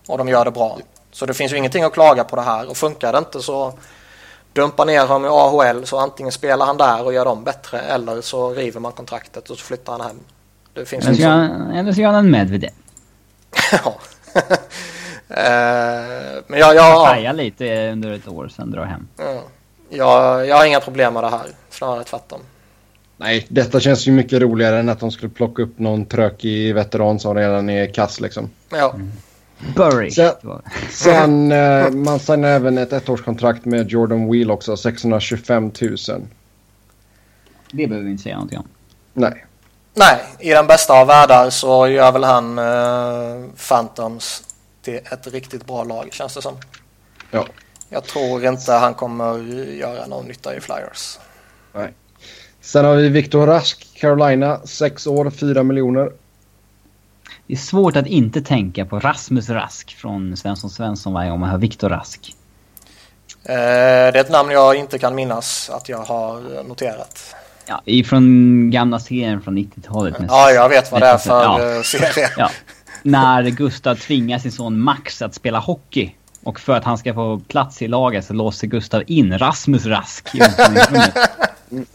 [0.07, 0.77] Och de gör det bra.
[1.12, 3.73] Så det finns ju ingenting att klaga på det här och funkar det inte så
[4.54, 8.22] dumpa ner honom i AHL så antingen spelar han där och gör dem bättre eller
[8.22, 10.20] så river man kontraktet och så flyttar han hem.
[10.74, 12.72] Det finns eller, så han, eller så gör han med vid det.
[13.72, 13.96] ja.
[14.36, 14.42] uh,
[16.48, 16.76] men jag...
[16.76, 19.08] jag Paja lite under ett år sen dra hem.
[19.20, 19.42] Uh,
[19.90, 21.48] jag, jag har inga problem med det här.
[21.70, 22.40] Snarare tvärtom.
[23.18, 27.20] Nej, detta känns ju mycket roligare än att de skulle plocka upp någon trökig veteran
[27.20, 28.50] som redan är kass liksom.
[28.70, 28.92] Ja.
[28.94, 29.12] Mm.
[29.76, 30.12] Burry.
[30.12, 30.34] Sen,
[30.91, 35.97] sen eh, man signar även ett ettårskontrakt med Jordan Wheel också, 625 000.
[37.71, 38.67] Det behöver vi inte säga någonting om.
[39.13, 39.45] Nej.
[39.93, 44.43] Nej, i den bästa av världar så gör väl han eh, Phantoms
[44.82, 46.58] till ett riktigt bra lag känns det som.
[47.32, 47.45] Ja.
[47.89, 49.38] Jag tror inte han kommer
[49.74, 51.19] göra någon nytta i Flyers.
[51.74, 51.93] Nej.
[52.62, 56.12] Sen har vi Viktor Rask, Carolina, 6 år, 4 miljoner.
[57.52, 61.50] Det är svårt att inte tänka på Rasmus Rask från Svensson Svensson varje gång man
[61.50, 62.36] hör Viktor Rask.
[63.44, 67.36] Eh, det är ett namn jag inte kan minnas att jag har noterat.
[67.66, 70.16] Ja, ifrån gamla serien från 90-talet.
[70.28, 71.76] Ja, jag vet vad det är för ja.
[71.76, 72.30] Eh, serie.
[72.38, 72.50] Ja.
[73.04, 76.16] När Gustav tvingar sin son Max att spela hockey.
[76.44, 80.36] Och för att han ska få plats i laget så låser Gustav in Rasmus Rask
[80.36, 80.40] i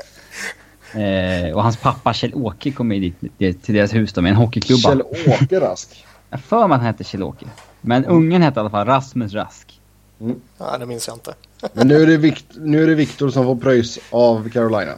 [0.94, 3.01] eh, Och hans pappa Kjell-Åke kommer
[3.38, 4.88] dit, till deras hus då, med en hockeyklubba.
[4.88, 6.07] Kjell-Åke Rask?
[6.31, 7.46] Jag för mig att han hette Kjell-Åke.
[7.81, 8.16] Men mm.
[8.16, 9.81] ungen hette i alla fall Rasmus Rask.
[10.20, 10.40] Mm.
[10.59, 11.35] Ja, det minns jag inte.
[11.72, 14.92] Men nu är det, Vikt nu är det Viktor som får pröjs av Carolina.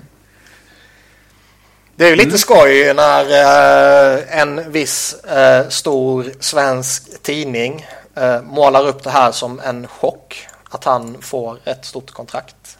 [1.97, 2.39] Det är ju lite mm.
[2.39, 9.61] skoj när eh, en viss eh, stor svensk tidning eh, målar upp det här som
[9.61, 10.47] en chock.
[10.71, 12.79] Att han får ett stort kontrakt.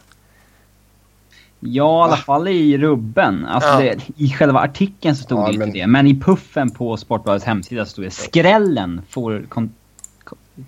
[1.59, 3.45] Ja, i alla fall i rubben.
[3.45, 3.79] Alltså ja.
[3.79, 5.73] det, I själva artikeln så stod ja, det inte men...
[5.73, 5.87] det.
[5.87, 9.45] Men i puffen på Sportbladets hemsida så stod det skrällen får...
[9.49, 9.73] Kon,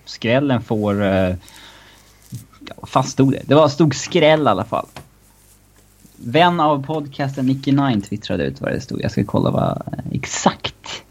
[0.05, 1.01] skrällen får...
[1.01, 1.35] Uh,
[2.59, 3.41] ja, fast stod det?
[3.45, 4.87] Det var, stod skräll i alla fall.
[6.15, 9.01] Vän av podcasten Nicky Nine twittrade ut vad det stod.
[9.01, 11.03] Jag ska kolla vad exakt.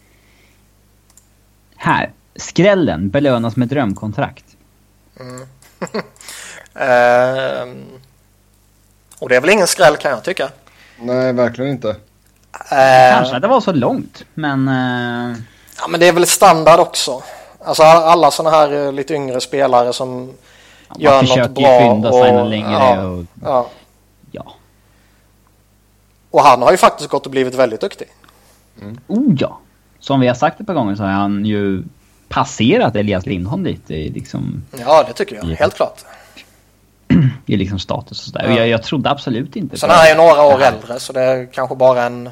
[1.76, 2.12] Här.
[2.36, 4.44] Skrällen belönas med drömkontrakt.
[5.20, 5.40] Mm.
[6.76, 7.76] uh,
[9.20, 10.48] och det är väl ingen skräll kan jag tycka.
[10.98, 11.88] Nej, verkligen inte.
[11.88, 11.96] Uh,
[13.12, 14.68] Kanske att det var så långt, men...
[14.68, 15.36] Uh...
[15.80, 17.22] Ja, men det är väl standard också.
[17.64, 20.32] Alltså alla sådana här uh, lite yngre spelare som
[20.96, 21.80] ja, gör något bra.
[21.80, 23.24] Man fynda sig längre ja, och...
[23.44, 23.68] Ja.
[24.30, 24.52] ja.
[26.30, 28.08] Och han har ju faktiskt gått och blivit väldigt duktig.
[28.82, 28.98] Mm.
[29.06, 29.58] Oh ja!
[29.98, 31.82] Som vi har sagt ett par gånger så har han ju
[32.28, 34.62] passerat Elias Lindholm lite i liksom...
[34.78, 35.44] Ja, det tycker jag.
[35.44, 36.04] Helt klart.
[37.46, 38.48] I liksom status och sådär.
[38.48, 38.56] Ja.
[38.56, 41.46] Jag, jag trodde absolut inte Sen är han ju några år äldre så det är
[41.52, 42.30] kanske bara en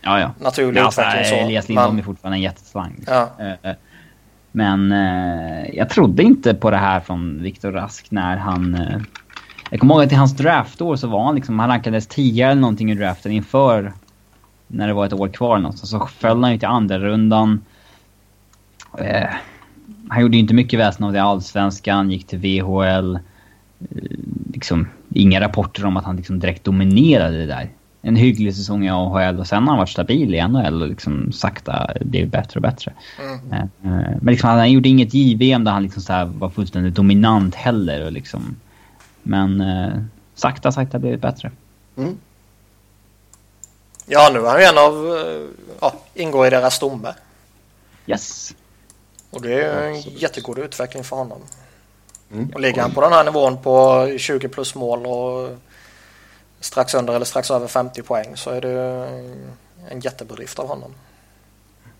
[0.00, 0.32] ja, ja.
[0.38, 1.24] naturlig ja, alltså, utveckling.
[1.24, 1.34] Så.
[1.34, 1.98] Elias Lindholm men...
[1.98, 3.04] är fortfarande en jätteslang.
[3.06, 3.30] Ja.
[3.62, 3.72] Eh,
[4.52, 8.74] men eh, jag trodde inte på det här från Viktor Rask när han...
[8.74, 9.00] Eh,
[9.70, 12.60] jag kommer ihåg att i hans draftår så var han liksom, han rankades tidigare eller
[12.60, 13.92] någonting i draften inför
[14.66, 15.90] när det var ett år kvar någonstans.
[15.90, 17.64] Så föll han ju till andra rundan.
[20.08, 23.18] Han gjorde ju inte mycket väsen av det allsvenskan, gick till VHL.
[23.80, 24.18] Eh,
[24.52, 27.70] liksom, inga rapporter om att han liksom direkt dominerade det där.
[28.02, 31.32] En hygglig säsong i AHL och sen har han varit stabil i NHL och liksom
[31.32, 32.92] sakta blivit bättre och bättre.
[33.20, 33.52] Mm.
[33.52, 37.54] Eh, eh, men liksom, han gjorde inget JVM där han liksom så var fullständigt dominant
[37.54, 38.04] heller.
[38.04, 38.56] Och liksom,
[39.22, 39.62] men
[40.34, 41.50] sakta, sakta blivit bättre.
[41.96, 42.16] Mm.
[44.06, 45.18] Ja, nu är han en av,
[45.80, 47.14] ja, ingår i deras stomme.
[48.06, 48.54] Yes.
[49.30, 51.38] Och det är en jättegod utveckling för honom.
[52.32, 52.50] Mm.
[52.54, 55.58] Och ligger han på den här nivån på 20 plus mål och
[56.60, 59.08] strax under eller strax över 50 poäng så är det
[59.88, 60.94] en jättebedrift av honom.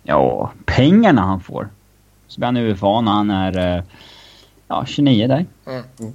[0.03, 1.69] Ja, pengarna han får.
[2.29, 3.83] Så blir han UFA när han är eh,
[4.69, 5.47] ja, 29 där.
[5.67, 6.13] Mm.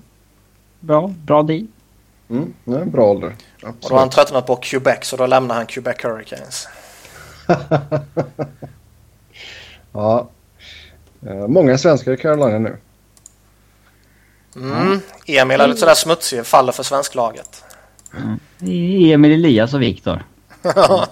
[0.79, 1.67] Bra, bra deal.
[2.29, 3.35] Mm, det är en bra ålder.
[3.55, 3.83] Absolut.
[3.83, 6.67] Och då har han tröttnat på Quebec så då lämnar han Quebec Hurricanes.
[9.91, 10.29] ja.
[11.27, 12.77] Eh, många svenskar i Carolina nu.
[14.55, 14.99] Mm.
[15.25, 17.63] Emil är lite sådär smutsig, faller för svensklaget.
[18.17, 18.39] Mm.
[19.13, 20.23] Emil Elias och Viktor.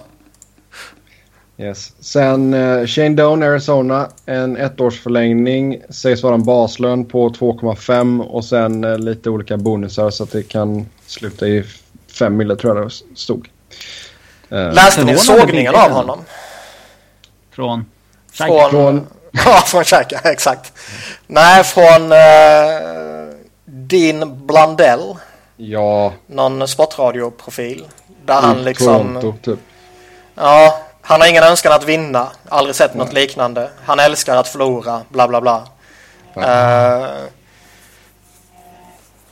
[1.56, 1.92] yes.
[2.00, 4.08] Sen uh, Shane Doan, Arizona.
[4.26, 5.82] En ettårsförlängning.
[5.90, 10.42] Sägs vara en baslön på 2,5 och sen uh, lite olika bonusar så att det
[10.42, 11.64] kan sluta i
[12.18, 13.48] 5 mille tror jag det stod.
[14.52, 16.24] Uh, Läste ni sågningen av honom?
[17.50, 17.84] Från?
[18.32, 19.06] Från, från
[19.44, 20.72] Ja, från Xhaka, exakt.
[21.26, 23.23] Nej, från uh,
[23.88, 25.16] Dean Blandell.
[25.56, 26.12] Ja.
[26.26, 27.88] Någon sportradioprofil.
[28.26, 29.14] Där han mm, liksom...
[29.20, 29.58] Toronto, typ.
[30.34, 32.28] Ja, han har ingen önskan att vinna.
[32.48, 33.04] Aldrig sett Nej.
[33.04, 33.70] något liknande.
[33.84, 35.66] Han älskar att förlora, bla bla bla.
[36.36, 37.06] Uh,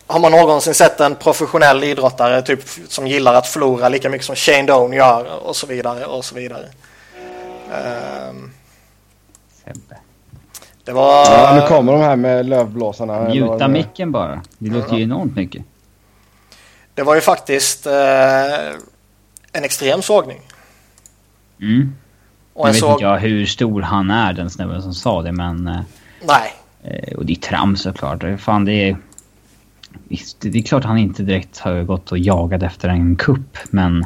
[0.06, 4.36] har man någonsin sett en professionell idrottare typ som gillar att förlora lika mycket som
[4.36, 6.66] Shane Doan gör och så vidare och så vidare.
[7.68, 8.34] Uh,
[9.64, 9.96] Sebbe.
[10.84, 11.24] Det var...
[11.26, 13.20] Ja, nu kommer de här med lövblåsarna.
[13.20, 14.42] Mjuta micken bara.
[14.58, 15.64] Det låter ju enormt mycket.
[16.94, 17.92] Det var ju faktiskt eh,
[19.52, 20.40] en extrem sågning.
[21.60, 21.96] Mm.
[22.52, 22.92] Och jag vet såg...
[22.92, 25.68] inte jag hur stor han är, den snubben som sa det, men...
[25.68, 25.80] Eh,
[26.22, 26.52] Nej.
[26.82, 28.24] Eh, och det är trams såklart.
[28.38, 28.96] Fan, det är...
[30.08, 34.04] Visst, det är klart han inte direkt har gått och jagat efter en kupp, men...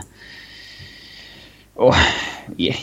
[1.74, 1.94] Och,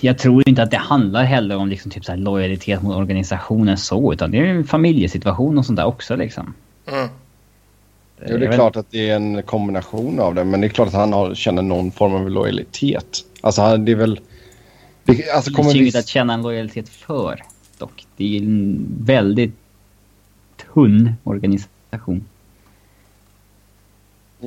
[0.02, 4.14] jag tror inte att det handlar heller om liksom typ så lojalitet mot organisationen så,
[4.14, 6.54] utan det är en familjesituation och sånt där också liksom.
[6.92, 7.10] Mm.
[8.28, 10.88] Jo, det är klart att det är en kombination av det, men det är klart
[10.88, 13.26] att han har, känner någon form av lojalitet.
[13.42, 14.20] Alltså, det är väl...
[15.04, 17.44] Det, alltså, det finns inget att känna en lojalitet för,
[17.78, 18.06] dock.
[18.18, 19.56] Det är en väldigt
[20.74, 22.26] tunn organisation.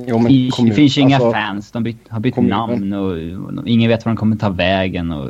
[0.05, 1.71] Jo, men kommun, det finns ju inga alltså, fans.
[1.71, 3.11] De byt, har bytt kommun, namn och,
[3.59, 5.11] och, ingen vet var de kommer ta vägen.
[5.11, 5.29] Och,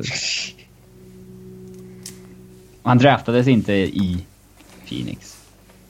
[2.82, 4.26] och han draftades inte i
[4.88, 5.38] Phoenix.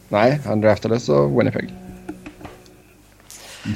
[0.10, 1.70] Nej, han draftades av Winnipeg.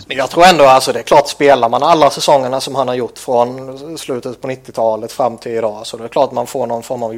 [0.07, 2.95] Men jag tror ändå, alltså det är klart, spelar man alla säsongerna som han har
[2.95, 6.83] gjort från slutet på 90-talet fram till idag så det är klart man får någon
[6.83, 7.15] form av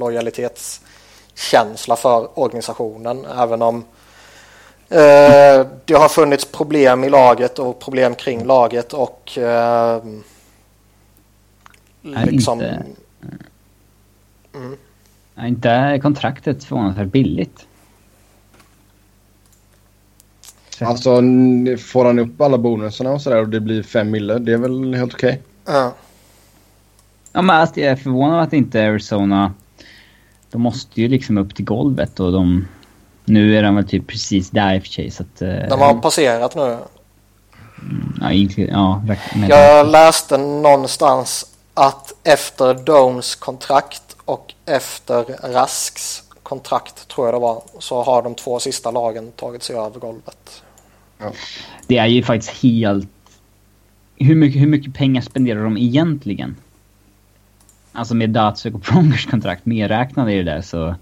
[0.00, 3.24] lojalitetskänsla för organisationen.
[3.38, 3.84] Även om
[4.88, 10.02] eh, det har funnits problem i laget och problem kring laget och eh,
[12.02, 12.60] liksom...
[12.60, 12.84] Inte,
[14.54, 14.76] mm.
[15.38, 17.66] inte kontraktet förvånansvärt billigt.
[20.80, 21.10] Alltså
[21.78, 24.94] får han upp alla bonusarna och sådär och det blir fem mille, det är väl
[24.94, 25.42] helt okej?
[25.64, 25.74] Okay.
[25.74, 25.94] Ja.
[27.32, 29.52] Ja men alltså, jag är förvånad att inte Arizona...
[30.50, 32.68] De måste ju liksom upp till golvet och de...
[33.24, 35.42] Nu är de väl typ precis där i och för sig så att...
[35.42, 36.62] Uh, de har passerat nu.
[36.62, 39.02] Mm, ja, inte, ja
[39.48, 47.62] Jag läste någonstans att efter Domes kontrakt och efter Rasks kontrakt tror jag det var
[47.78, 50.62] så har de två sista lagen tagit sig över golvet.
[51.18, 51.32] Ja.
[51.86, 53.08] Det är ju faktiskt helt...
[54.16, 56.56] Hur mycket, hur mycket pengar spenderar de egentligen?
[57.92, 60.94] Alltså med Datsuk och Prongers kontrakt medräknade i det där så...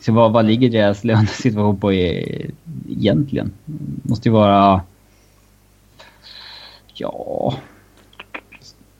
[0.00, 2.50] Så vad, vad ligger deras lönesituation på e
[2.88, 3.52] egentligen?
[4.02, 4.82] Måste ju vara...
[6.94, 7.54] Ja...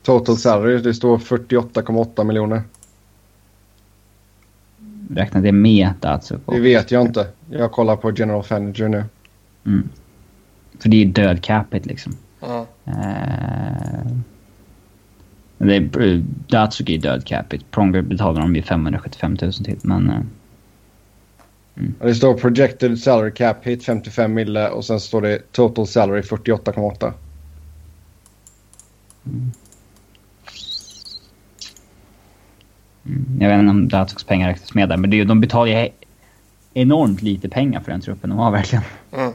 [0.03, 2.61] Total salary, det står 48,8 miljoner.
[5.09, 6.41] Räknar det med Datsuk?
[6.45, 7.27] Det vet jag inte.
[7.49, 9.03] Jag kollar på General Manager nu.
[9.65, 9.89] Mm.
[10.79, 12.13] För det är död capita liksom.
[12.41, 12.59] Mm.
[12.59, 12.65] Uh,
[15.57, 17.65] det är, är död capita.
[17.71, 19.77] Pronger betalar de ju 575 000 till.
[19.81, 20.19] Men, uh,
[21.77, 21.93] mm.
[21.99, 27.13] Det står projected salary cap hit 55 mille och sen står det total salary 48,8.
[29.25, 29.51] Mm.
[33.05, 33.37] Mm.
[33.39, 35.89] Jag vet inte om Datoks pengar räknas med där, men det, de betalar ju
[36.73, 38.83] enormt lite pengar för den truppen de har verkligen.
[39.11, 39.33] Mm.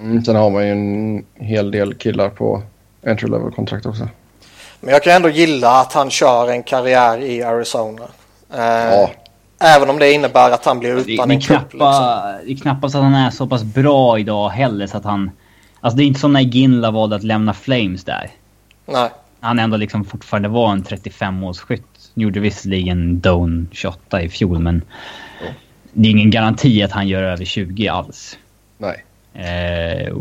[0.00, 2.62] Mm, sen har man ju en hel del killar på
[3.02, 4.08] entry level kontrakt också.
[4.80, 8.04] Men jag kan ändå gilla att han kör en karriär i Arizona.
[8.52, 9.10] Eh, ja.
[9.64, 11.72] Även om det innebär att han blir utan det, det en knappa, cup.
[11.72, 12.46] Liksom.
[12.46, 15.30] Det är knappast att han är så pass bra idag heller så att han...
[15.80, 18.30] Alltså det är inte som när Ginla valde att lämna Flames där.
[18.86, 19.10] Nej
[19.44, 22.10] han ändå liksom fortfarande var en 35-målsskytt.
[22.14, 24.82] Gjorde visserligen Doan 28 i fjol, men
[25.40, 25.54] mm.
[25.92, 28.38] det är ingen garanti att han gör över 20 alls.
[28.78, 29.04] Nej.
[29.34, 30.16] Eh,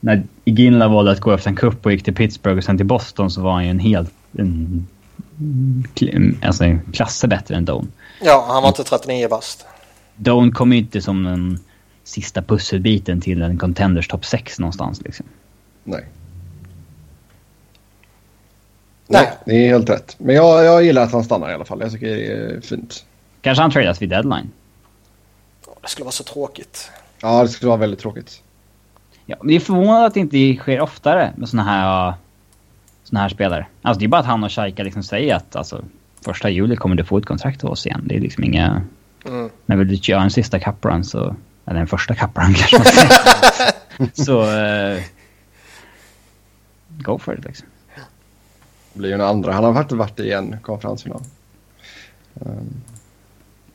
[0.00, 2.86] när Ginla valde att gå efter en kupp och gick till Pittsburgh och sen till
[2.86, 4.14] Boston så var han ju en helt...
[4.38, 4.86] En,
[6.42, 7.92] alltså en klasser bättre än Doan.
[8.20, 9.66] Ja, han var inte 39 bast.
[10.16, 11.58] Doan kom inte som den
[12.04, 15.26] sista pusselbiten till en contenders topp 6 någonstans liksom.
[15.84, 16.04] Nej.
[19.06, 20.16] Nej, det är helt rätt.
[20.18, 21.80] Men jag, jag gillar att han stannar i alla fall.
[21.80, 23.04] Jag tycker det är fint.
[23.40, 24.50] Kanske han tradas vid deadline.
[25.82, 26.90] Det skulle vara så tråkigt.
[27.20, 28.42] Ja, det skulle vara väldigt tråkigt.
[29.26, 32.14] Ja, det är förvånande att det inte sker oftare med såna här,
[33.04, 33.66] såna här spelare.
[33.82, 35.84] Alltså det är bara att han och Shaika liksom säger att alltså,
[36.24, 38.02] första juli kommer du få ett kontrakt av oss igen.
[38.04, 38.82] Det är liksom inga...
[39.26, 39.50] Mm.
[39.66, 41.36] När vi gör en sista cuprun så...
[41.66, 44.42] Eller en första cuprun kanske man så...
[44.42, 45.00] Uh,
[46.88, 47.68] go for it liksom
[48.94, 49.52] blir ju en andra.
[49.52, 51.22] Han har faktiskt varit i en konferensfinal.
[52.40, 52.82] Ehm,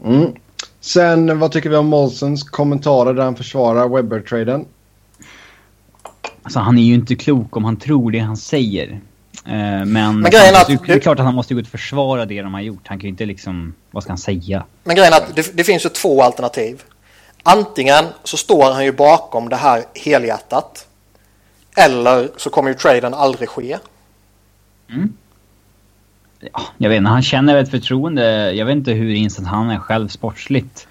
[0.04, 0.32] mm.
[0.80, 4.66] Sen vad tycker vi om Molsons kommentarer där han försvarar Webber-traden?
[6.44, 9.02] Alltså han är ju inte klok om han tror det han säger.
[9.46, 12.26] Ehm, men, men grejen att, det är klart att han måste gå ut och försvara
[12.26, 12.88] det de har gjort.
[12.88, 14.66] Han kan ju inte liksom, vad ska han säga?
[14.84, 16.84] Men grejen är att det, det finns ju två alternativ.
[17.44, 20.88] Antingen så står han ju bakom det här helhjärtat.
[21.78, 23.78] Eller så kommer ju traden aldrig ske.
[24.90, 25.14] Mm.
[26.40, 28.52] Ja, jag vet inte, han känner ett förtroende.
[28.52, 30.88] Jag vet inte hur insatt han är själv sportsligt.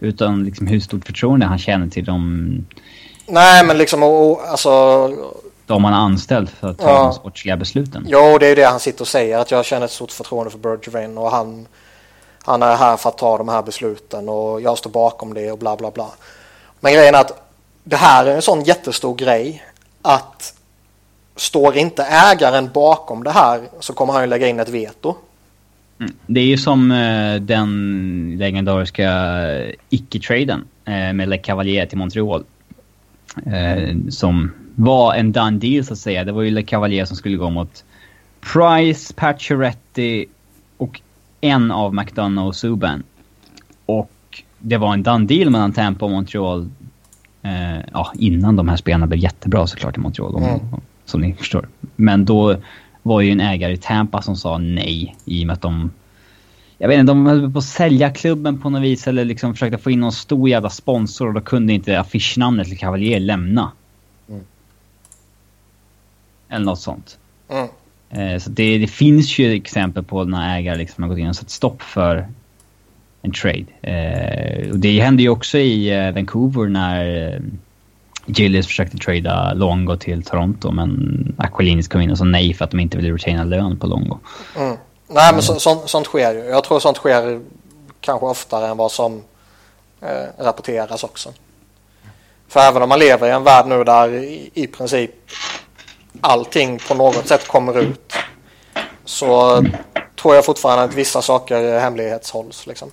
[0.00, 2.66] Utan liksom hur stort förtroende han känner till dem.
[3.26, 4.70] Nej, men liksom och, och, alltså
[5.66, 7.02] de har anställt för att ta Ja.
[7.02, 8.04] de sportsliga besluten.
[8.08, 9.38] Jo, det är ju det han sitter och säger.
[9.38, 11.66] Att jag känner ett stort förtroende för Bergevin och han,
[12.42, 15.58] han är här för att ta de här besluten och jag står bakom det och
[15.58, 16.08] bla bla bla.
[16.80, 17.42] Men grejen är att
[17.84, 19.64] det här är en sån jättestor grej
[20.02, 20.54] att
[21.36, 25.14] står inte ägaren bakom det här så kommer han ju lägga in ett veto.
[26.00, 26.12] Mm.
[26.26, 29.10] Det är ju som eh, den legendariska
[29.88, 32.44] icke-traden eh, med Le Cavalier till Montreal.
[33.46, 36.24] Eh, som var en done deal så att säga.
[36.24, 37.84] Det var ju Le Cavalier som skulle gå mot
[38.52, 40.24] Price, Pacioretty
[40.76, 41.00] och
[41.40, 43.02] en av McDonough och Subban.
[43.86, 44.10] Och
[44.58, 46.68] det var en done deal mellan Tampa och Montreal.
[47.42, 50.34] Eh, ja, innan de här spelarna blev jättebra såklart i Montreal.
[50.34, 50.60] om- Mm.
[51.04, 51.68] Som ni förstår.
[51.96, 52.56] Men då
[53.02, 55.90] var ju en ägare i Tampa som sa nej i och med att de...
[56.78, 59.78] Jag vet inte, de höll på att sälja klubben på något vis eller liksom försökte
[59.78, 63.70] få in någon stor jävla sponsor och då kunde inte affischnamnet till Cavalier lämna.
[66.48, 67.18] Eller något sånt.
[67.48, 67.68] Mm.
[68.10, 71.36] Eh, så det, det finns ju exempel på när ägare liksom har gått in och
[71.36, 72.28] satt stopp för
[73.22, 73.66] en trade.
[73.82, 77.40] Eh, och det hände ju också i eh, Vancouver när eh,
[78.26, 82.70] Gillis försökte trada Longo till Toronto men Aquilinis kom in och sa nej för att
[82.70, 84.18] de inte ville retaina lön på Longo.
[84.56, 84.76] Mm.
[85.08, 86.40] Nej men så, sånt, sånt sker ju.
[86.40, 87.40] Jag tror sånt sker
[88.00, 89.22] kanske oftare än vad som
[90.00, 91.32] eh, rapporteras också.
[92.48, 95.10] För även om man lever i en värld nu där i, i princip
[96.20, 98.12] allting på något sätt kommer ut
[99.04, 99.64] så
[100.20, 102.90] tror jag fortfarande att vissa saker hemlighetshålls liksom.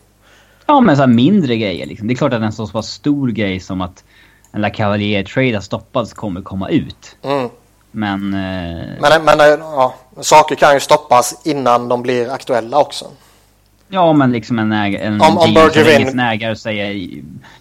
[0.65, 2.07] Ja men så här mindre grejer liksom.
[2.07, 4.03] Det är klart att en så pass stor grej som att
[4.51, 7.15] en La Cavalier-trade har stoppats kommer komma ut.
[7.24, 7.49] Mm.
[7.91, 8.34] Men...
[8.34, 13.05] Eh, Men, men eh, ja, saker kan ju stoppas innan de blir aktuella också.
[13.88, 16.93] Ja, men liksom en, äg en Om- om Bergevin- ägare säger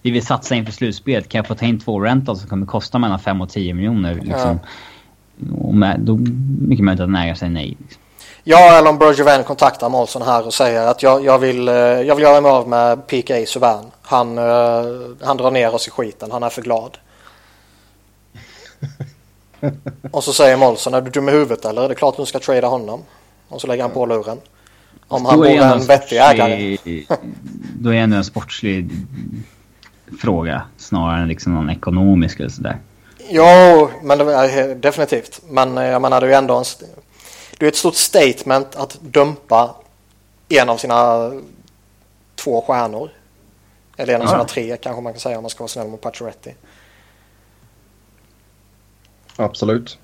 [0.03, 1.29] vi vill satsa inför slutspelet.
[1.29, 4.15] Kan jag få ta in två rentals som kommer kosta mellan 5 och 10 miljoner?
[4.15, 4.59] Liksom.
[5.51, 6.17] Och med, då
[6.61, 7.77] mycket möjligt att en ägare säger nej.
[7.81, 8.03] Liksom.
[8.45, 12.15] Ja, eller om Bergevin kontaktar Molson här och säger att jag, jag, vill, eh, jag
[12.15, 13.85] vill göra mig av med PK Subban.
[14.03, 14.85] Han, eh,
[15.23, 16.99] han drar ner oss i skiten, han är för glad.
[20.11, 21.83] och så säger Molson, är du dum i huvudet eller?
[21.89, 23.01] Det är klart du ska trada honom.
[23.49, 24.39] Och så lägger han på luren.
[25.09, 26.77] Om han vore en vettig ägare.
[27.79, 28.91] Då är det ändå en sportslig
[30.21, 32.79] fråga snarare än liksom någon ekonomisk eller sådär.
[33.29, 35.41] Jo, men det definitivt.
[35.49, 36.65] Men eh, jag menar det är ju ändå en,
[37.59, 39.75] det är ett stort statement att dumpa
[40.49, 41.31] en av sina
[42.37, 43.11] två stjärnor.
[43.97, 44.31] Eller en av Ja.
[44.31, 46.51] sina tre kanske man kan säga om man ska vara snäll mot Pacioretty.
[49.37, 49.99] Absolut.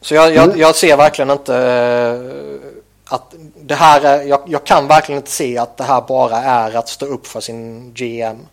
[0.00, 0.58] Så jag, jag, Mm.
[0.58, 5.58] jag ser verkligen inte eh, att det här är, jag, jag kan verkligen inte se
[5.58, 8.46] att det här bara är att stå upp för sin GM.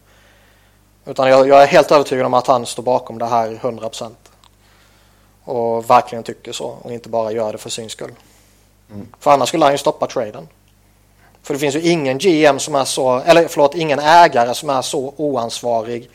[1.06, 4.12] Utan jag, jag är helt övertygad om att han står bakom det här 100%.
[5.44, 8.12] Och verkligen tycker så och inte bara gör det för sin skull.
[9.20, 10.48] För annars skulle han ju stoppa traden.
[11.44, 14.82] För det finns ju ingen GM som är så, eller förlåt, ingen ägare som är
[14.82, 16.10] så oansvarig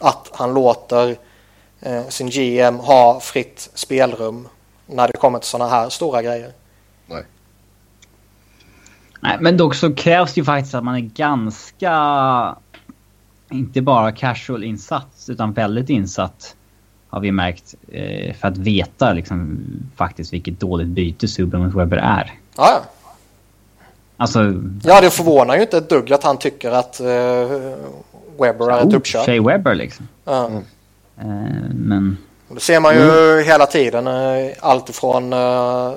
[0.00, 1.16] att han låter
[1.80, 4.48] eh, sin GM ha fritt spelrum
[4.86, 6.52] när det kommer till sådana här stora grejer.
[7.06, 7.24] Nej.
[9.20, 12.56] Nej, men dock så krävs det ju faktiskt att man är ganska...
[13.52, 16.56] Inte bara casual insatt, utan väldigt insatt.
[17.08, 17.74] Har vi märkt.
[17.92, 19.58] Eh, för att veta liksom
[19.96, 22.32] faktiskt vilket dåligt byte Subban mot Webber är.
[22.56, 22.80] Ja, ja.
[24.16, 24.38] Alltså...
[24.84, 27.06] ja, det förvånar ju inte ett dugg att han tycker att eh,
[28.40, 29.26] Webber är ett uppköp.
[29.26, 30.08] Shea Webber liksom.
[30.24, 30.50] Ja.
[31.20, 31.24] Eh,
[31.74, 32.16] men...
[32.48, 33.44] Det ser man ju Mm.
[33.46, 34.06] hela tiden.
[34.06, 35.92] eh, Allt ifrån eh,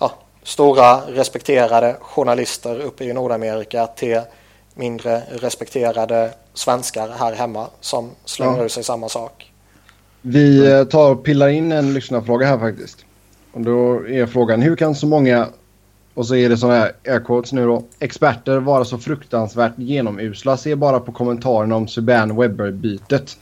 [0.00, 4.20] ja, stora respekterade journalister uppe i Nordamerika till
[4.74, 8.64] mindre respekterade svenskar här hemma som slänger Ja.
[8.64, 9.52] ur sig samma sak.
[10.22, 13.04] Vi eh, tar och pillar in en lyssnarfråga här faktiskt.
[13.52, 15.48] Och då är frågan hur kan så många,
[16.14, 20.56] och så är det sådana här air quotes nu då, experter vara så fruktansvärt genomusla?
[20.56, 23.36] Se bara på kommentarerna om Subban Webber-bytet.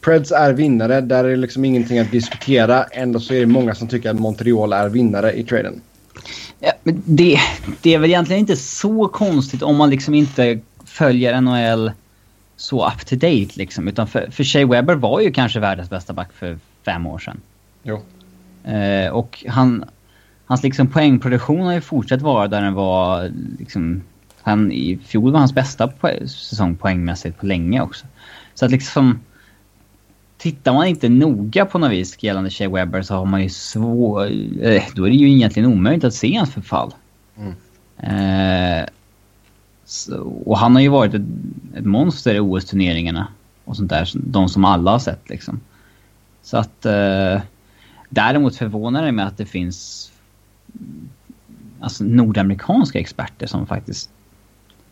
[0.00, 2.84] Preds är vinnare, där är liksom ingenting att diskutera.
[2.84, 5.80] Ändå så är det många som tycker att Montreal är vinnare i traden.
[6.84, 7.38] Det,
[7.82, 11.90] det är väl egentligen inte så konstigt om man liksom inte följer NHL
[12.56, 13.88] så up to date liksom.
[13.88, 17.40] Utan för, för Shea Webber var ju kanske världens bästa back för fem år sedan.
[17.82, 18.02] Jo.
[18.72, 19.84] Eh, och han,
[20.46, 24.02] hans liksom poängproduktion har ju fortsatt vara där den var liksom...
[24.42, 28.06] Han, I fjol var hans bästa po- säsong poängmässigt på länge också.
[28.54, 29.20] Så att liksom...
[30.38, 34.24] Tittar man inte noga på något vis gällande Shea Webber så har man ju svår...
[34.62, 36.94] Eh, då är det ju egentligen omöjligt att se hans förfall.
[37.98, 38.88] Eh,
[39.84, 41.22] så, och han har ju varit ett,
[41.76, 43.26] ett monster i OS-turneringarna
[43.64, 44.10] och sånt där.
[44.14, 45.60] De som alla har sett liksom.
[46.42, 46.86] Så att...
[46.86, 47.40] Eh,
[48.10, 50.10] däremot förvånar det mig att det finns
[51.80, 54.10] alltså nordamerikanska experter som faktiskt...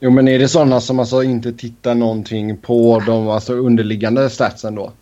[0.01, 4.75] Jo men är det sådana som alltså inte tittar någonting på de alltså underliggande statsen
[4.75, 4.93] då?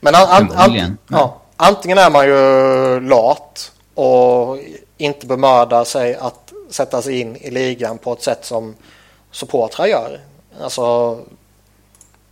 [0.00, 4.58] Men an, an, an, ja, antingen är man ju lat och
[4.96, 8.74] inte bemödar sig att sätta sig in i ligan på ett sätt som
[9.30, 10.20] supportrar gör.
[10.60, 11.18] Alltså,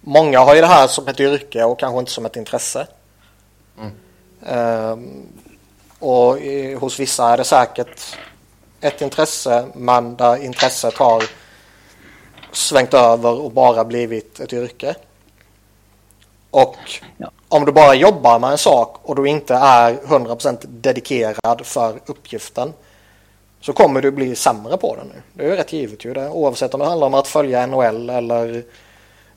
[0.01, 2.87] många har ju det här som ett yrke och kanske inte som ett intresse.
[3.79, 3.93] Mm.
[4.91, 5.27] Um,
[5.99, 8.17] och i, hos vissa är det säkert
[8.81, 11.25] ett intresse men där intresset har
[12.53, 14.95] svängt över och bara blivit ett yrke.
[16.55, 16.77] Och
[17.17, 17.31] ja.
[17.49, 22.73] om du bara jobbar med en sak och du inte är 100% dedikerad för uppgiften
[23.61, 25.23] så kommer du bli sämre på den nu.
[25.33, 26.29] Det är ju rätt givet ju det.
[26.29, 28.63] Oavsett om det handlar om att följa NHL eller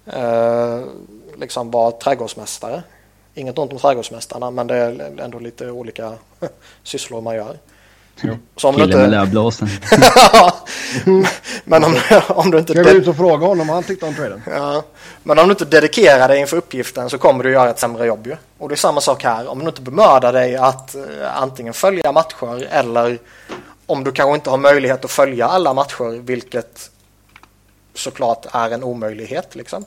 [0.05, 0.81] eh,
[1.37, 2.83] liksom vara trädgårdsmästare.
[3.33, 6.13] Inget ont om trädgårdsmästarna men det är ändå lite olika
[6.83, 7.57] sysslor man gör.
[8.21, 8.37] Jo.
[8.55, 8.97] Så om Killen inte...
[8.97, 9.69] med lövblåsen.
[11.63, 12.73] men om, om du inte...
[12.73, 14.41] Ska vi ut och fråga honom vad han tyckte om traden?
[14.51, 14.83] Ja.
[15.23, 18.27] Men om du inte dedikerar dig inför uppgiften så kommer du göra ett sämre jobb
[18.27, 18.35] ju.
[18.57, 19.47] Och det är samma sak här.
[19.47, 23.17] Om du inte bemödar dig att uh, antingen följa matcher eller
[23.85, 26.91] om du kanske inte har möjlighet att följa alla matcher, vilket
[27.93, 29.85] såklart är en omöjlighet liksom.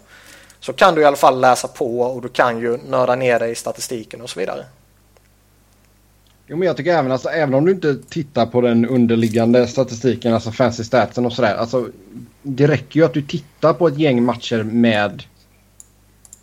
[0.61, 3.51] Så kan du i alla fall läsa på och du kan ju nörda ner dig
[3.51, 4.65] i statistiken och så vidare.
[6.51, 10.35] Jo, men jag tycker även, alltså, även om du inte tittar på den underliggande statistiken,
[10.35, 11.55] alltså fancy statsen och sådär.
[11.55, 11.89] Alltså,
[12.43, 15.23] det räcker ju att du tittar på ett gäng matcher med,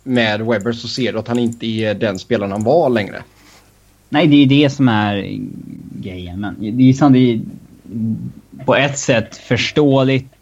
[0.02, 3.22] med Webber så ser du att han inte är den spelaren han var längre.
[4.08, 5.38] Nej, det är det som är
[6.00, 6.40] grejen.
[6.40, 7.40] Men det är, som det är
[8.64, 10.37] på ett sätt förståeligt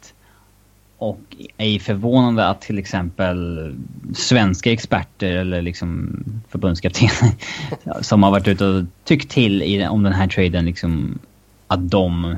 [0.99, 1.21] och
[1.57, 3.75] är förvånande att till exempel
[4.15, 7.35] svenska experter eller liksom förbundskaptener
[8.03, 11.19] som har varit ute och tyckt till i, om den här traden liksom
[11.67, 12.37] att de...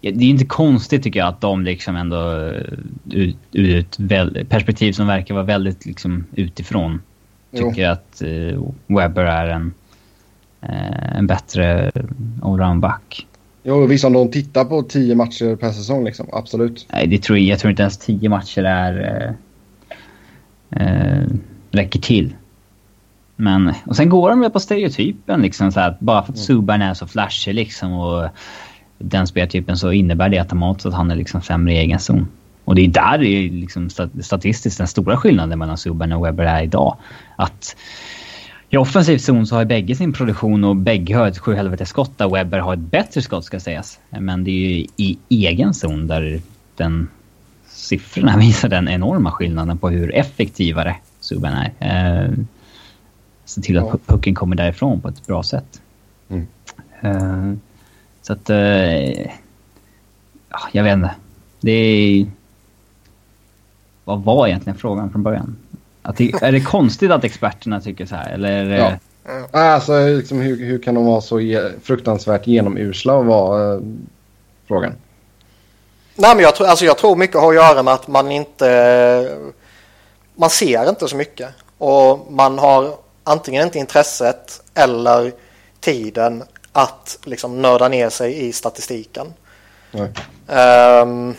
[0.00, 2.52] Det är inte konstigt tycker jag att de liksom ändå
[3.10, 3.98] ur, ur ett
[4.48, 7.00] perspektiv som verkar vara väldigt liksom utifrån
[7.52, 7.90] tycker jo.
[7.90, 9.74] att uh, Webber är en,
[10.62, 11.90] uh, en bättre
[12.42, 13.26] allround-back.
[13.62, 16.26] Jo, visst om de tittar på tio matcher per säsong liksom.
[16.32, 16.86] Absolut.
[16.92, 19.26] Nej, det tror jag, jag tror inte ens tio matcher är...
[20.70, 21.26] Eh, eh,
[21.70, 22.34] räcker till.
[23.36, 26.46] Men, och sen går de väl på stereotypen liksom så att bara för att mm.
[26.46, 28.28] Subban är så flashig liksom och
[28.98, 32.28] den speltypen så innebär det automatiskt att han är liksom sämre i egen zon.
[32.64, 33.90] Och det är där det är liksom
[34.22, 36.96] statistiskt den stora skillnaden mellan Subban och Webber är idag.
[37.36, 37.76] Att
[38.72, 42.28] i offensiv zon så har bägge sin produktion och bägge har ett sjuhelvetes skott där
[42.28, 44.00] Webber har ett bättre skott ska sägas.
[44.10, 46.40] Men det är ju i egen zon där
[46.76, 47.08] den
[47.68, 51.72] siffrorna visar den enorma skillnaden på hur effektivare Subban är.
[51.78, 52.30] Eh,
[53.44, 53.98] se till att ja.
[54.06, 55.82] pucken kommer därifrån på ett bra sätt.
[56.28, 56.46] Mm.
[57.00, 57.58] Eh,
[58.22, 58.50] så att...
[58.50, 59.20] Eh,
[60.48, 61.14] ja, jag vet inte.
[61.60, 62.26] Det är...
[64.04, 65.56] Vad var egentligen frågan från början?
[66.02, 68.30] Att det, är det konstigt att experterna tycker så här?
[68.30, 68.98] Eller ja.
[69.50, 71.40] Alltså, liksom, hur, hur kan de vara så
[71.82, 73.80] fruktansvärt genomusla var eh,
[74.68, 74.94] frågan.
[76.14, 79.36] Nej, men jag, tror, alltså, jag tror mycket har att göra med att man inte...
[80.34, 81.48] Man ser inte så mycket.
[81.78, 82.94] Och man har
[83.24, 85.32] antingen inte intresset eller
[85.80, 86.42] tiden
[86.72, 89.32] att liksom nörda ner sig i statistiken.
[89.90, 90.02] Nej.
[91.02, 91.34] Um,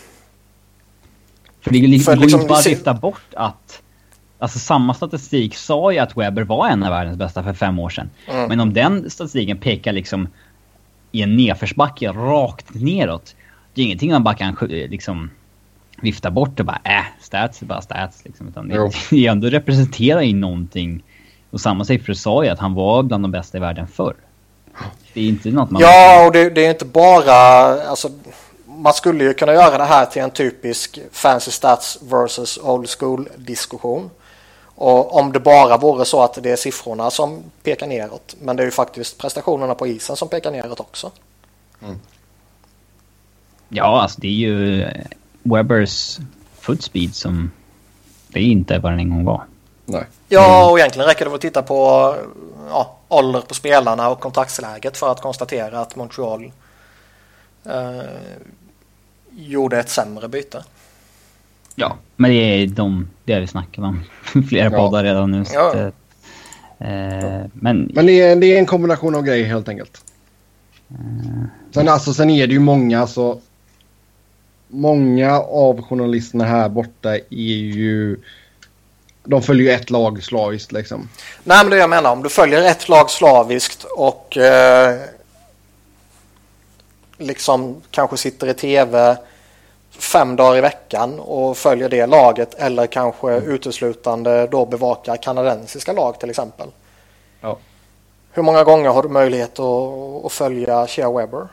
[1.61, 3.81] för det går liksom, inte bara att vifta bort att
[4.43, 7.89] Alltså samma statistik sa ju att Webber var en av världens bästa för fem år
[7.89, 8.09] sedan.
[8.27, 8.49] Mm.
[8.49, 10.27] Men om den statistiken pekar liksom
[11.11, 13.35] i en nedförsbacke rakt neråt.
[13.73, 15.29] Det är ingenting man bara kan liksom
[16.01, 18.25] vifta bort och bara äh, stats är bara stats.
[18.25, 18.47] Liksom.
[18.47, 21.03] Utan det, det ändå representerar ju någonting.
[21.49, 24.15] Och samma siffror sa ju att han var bland de bästa i världen förr.
[25.13, 25.81] Det är inte något man...
[25.81, 27.33] Ja, och det, det är inte bara...
[27.83, 28.09] Alltså,
[28.65, 33.29] man skulle ju kunna göra det här till en typisk fancy stats versus old school
[33.37, 34.09] diskussion.
[34.75, 38.35] Och om det bara vore så att det är siffrorna som pekar neråt.
[38.41, 41.11] Men det är ju faktiskt prestationerna på isen som pekar neråt också.
[41.81, 41.99] Mm.
[43.69, 44.87] Ja, alltså det är ju
[45.43, 46.19] Webbers
[46.59, 47.51] footspeed som
[48.27, 49.43] det är inte vad den en gång var.
[49.85, 50.05] Nej.
[50.29, 51.75] Ja, och egentligen räcker det att titta på
[52.69, 56.51] ja, ålder på spelarna och kontraktsläget för att konstatera att Montreal
[57.65, 58.01] eh,
[59.31, 60.63] gjorde ett sämre byte.
[61.75, 64.03] Ja, men det är de, det har vi snackat om
[64.49, 64.77] flera ja.
[64.77, 65.45] poddar redan nu.
[65.45, 65.69] Så ja.
[65.69, 65.93] att,
[66.79, 70.01] eh, men men det, är, det är en kombination av grejer helt enkelt.
[70.89, 71.43] Eh,
[71.73, 73.39] sen, alltså, sen är det ju många, alltså,
[74.67, 78.17] många av journalisterna här borta är ju
[79.23, 81.09] de följer ju ett lag slaviskt liksom.
[81.43, 84.99] Nej men det jag menar, om du följer ett lag slaviskt och eh,
[87.17, 89.17] liksom kanske sitter i tv
[89.99, 96.19] fem dagar i veckan och följer det laget eller kanske uteslutande då bevakar kanadensiska lag
[96.19, 96.67] till exempel.
[97.41, 97.57] Ja.
[98.31, 101.47] Hur många gånger har du möjlighet att, att följa Shea Webber?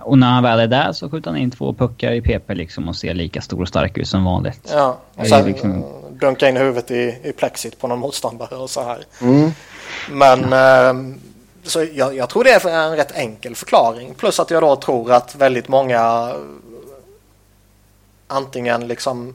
[0.00, 2.88] Och när han väl är där så skjuter han in två puckar i PP liksom
[2.88, 4.70] och ser lika stor och stark ut som vanligt.
[4.72, 8.82] Ja, och sen liksom- dunka in huvudet i, i plexit på någon motståndare och så
[8.82, 9.04] här.
[9.20, 9.50] Mm.
[10.10, 11.16] Men eh,
[11.62, 14.14] så jag, jag tror det är en rätt enkel förklaring.
[14.14, 16.36] Plus att jag då tror att väldigt många eh,
[18.26, 19.34] antingen liksom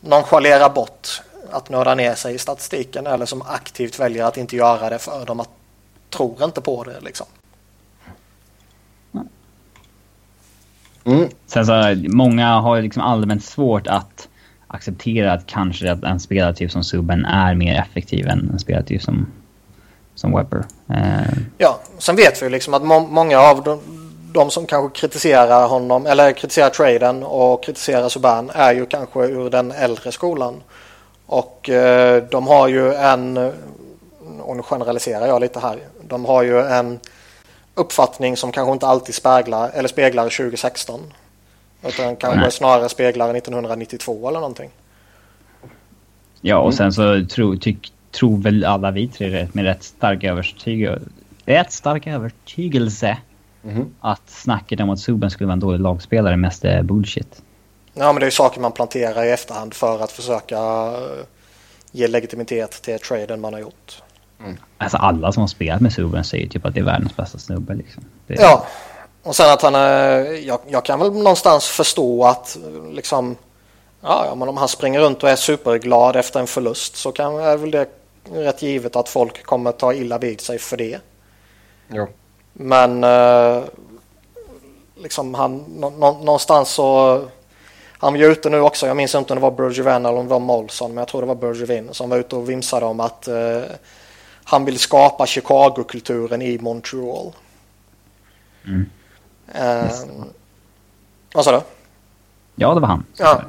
[0.00, 4.90] nonchalerar bort att nörda ner sig i statistiken eller som aktivt väljer att inte göra
[4.90, 5.50] det för de att,
[6.10, 7.26] tror inte på det liksom.
[11.04, 11.28] Mm.
[11.46, 14.28] Sen så, många har ju liksom allmänt svårt att
[14.66, 19.26] acceptera att kanske att en spelartyp som Subban är mer effektiv än en spelartyp som,
[20.14, 20.64] som Webber.
[20.88, 23.80] Eh, Ja, sen vet vi ju liksom att må många av de,
[24.32, 29.50] de som kanske kritiserar honom eller kritiserar traden och kritiserar Subban är ju kanske ur
[29.50, 30.62] den äldre skolan.
[31.26, 33.36] Och eh, de har ju en,
[34.40, 37.00] och nu generaliserar jag lite här, de har ju en
[37.74, 41.00] uppfattning som kanske inte alltid speglar, eller speglar 2016.
[41.82, 42.52] Utan kanske Nej.
[42.52, 44.70] snarare speglar 1992 eller någonting.
[46.40, 50.24] ja, och sen så tro, tyck, tror väl alla vi tre rätt- med rätt stark
[50.24, 51.00] övertygelse,
[51.44, 53.18] rätt stark övertygelse
[53.68, 53.94] Mhm.
[54.00, 57.42] att snacket om att Subban skulle vara en dålig lagspelare mest är bullshit.
[57.94, 61.24] Ja, men det är ju saker man planterar i efterhand för att försöka eh,
[61.92, 64.02] ge legitimitet till traden man har gjort.
[64.78, 67.74] Alltså alla som har spelat med Subban säger typ att det är världens bästa snubbe
[67.74, 68.04] liksom.
[68.26, 68.66] Det, Ja,
[69.22, 73.36] och sen att han är, jag, jag kan väl någonstans förstå att eh, liksom,
[74.00, 77.36] ja, ja, men om han springer runt och är superglad efter en förlust så kan
[77.36, 77.88] är väl det
[78.32, 80.98] rätt givet att folk kommer ta illa vid sig för det.
[81.88, 82.08] Ja.
[82.60, 83.62] Men eh,
[84.96, 87.20] liksom han, nå, nå, någonstans så,
[87.98, 90.26] han var ju ute nu också, jag minns inte om det var Bergevin eller om
[90.26, 93.00] det var Molson, men jag tror det var Bergevin som var ute och vimsade om
[93.00, 93.62] att eh,
[94.44, 97.32] han vill skapa Chicago-kulturen i Montreal.
[98.66, 98.90] Mm.
[99.54, 99.92] Eh,
[101.34, 101.77] vad sa du?
[102.58, 103.04] Ja, det var han.
[103.16, 103.42] Ja.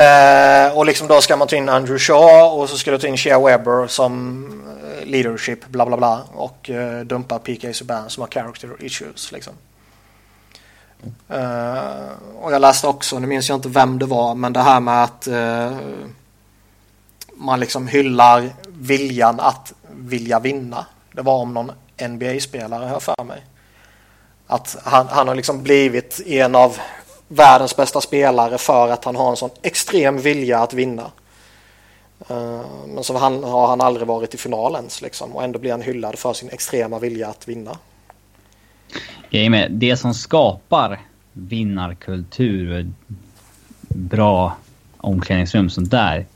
[0.00, 3.06] Eh, och liksom då ska man ta in Andrew Shaw och så ska du ta
[3.06, 4.44] in Shea Webber som
[5.00, 9.52] eh, leadership bla bla bla och eh, dumpa PK Subban som har character issues liksom.
[11.28, 14.80] Eh, och jag läste också, nu minns jag inte vem det var, men det här
[14.80, 15.76] med att eh,
[17.34, 20.86] man liksom hyllar viljan att vilja vinna.
[21.12, 21.72] Det var om någon
[22.08, 23.46] NBA-spelare hör för mig.
[24.46, 26.78] Att han, han har liksom blivit en av
[27.32, 31.10] världens bästa spelare för att han har en sån extrem vilja att vinna.
[32.28, 35.70] Eh, men så han, har han aldrig varit i final ens liksom och ändå blir
[35.70, 37.78] han hyllad för sin extrema vilja att vinna.
[39.30, 41.00] Grejen med det som skapar
[41.32, 42.92] vinnarkultur
[43.88, 44.56] bra
[44.96, 46.26] omklädningsrum sånt där.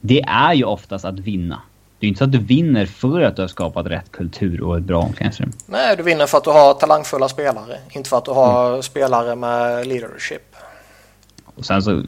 [0.00, 1.60] Det är ju oftast att vinna.
[1.98, 4.76] Det är inte så att du vinner för att du har skapat rätt kultur och
[4.76, 5.52] ett bra omklädningsrum.
[5.66, 9.36] Nej, du vinner för att du har talangfulla spelare, inte för att du har spelare
[9.36, 10.56] med leadership.
[11.44, 12.02] Och sen så,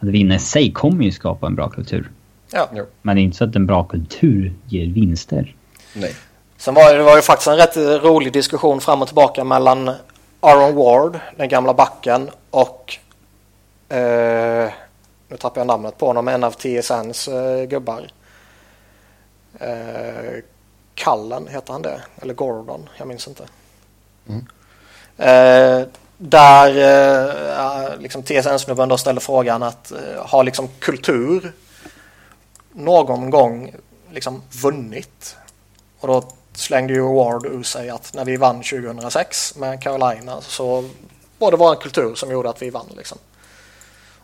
[0.00, 2.10] att vinna i sig kommer ju skapa en bra kultur.
[2.52, 2.68] Ja.
[3.02, 5.54] Men det är inte så att en bra kultur ger vinster.
[5.92, 6.14] Nej.
[6.56, 9.90] Sen var det, det var ju faktiskt en rätt rolig diskussion fram och tillbaka mellan
[10.40, 12.96] Aaron Ward, den gamla backen, och
[13.88, 14.70] eh,
[15.28, 18.06] nu tappar jag namnet på honom, en av TSNs eh, gubbar.
[19.60, 20.42] Eh,
[20.94, 23.44] Cullen heter han det, eller Gordon, jag minns inte.
[24.28, 24.46] Mm.
[25.16, 25.88] Eh,
[26.18, 26.70] där
[27.90, 31.52] eh, liksom TSN-snubben då ställde frågan att eh, har liksom kultur
[32.72, 33.74] någon gång
[34.10, 35.36] liksom vunnit?
[36.00, 36.24] Och då
[36.54, 40.90] slängde ju Ward ur sig att när vi vann 2006 med Carolina så
[41.38, 42.92] var det vår kultur som gjorde att vi vann.
[42.96, 43.18] Liksom.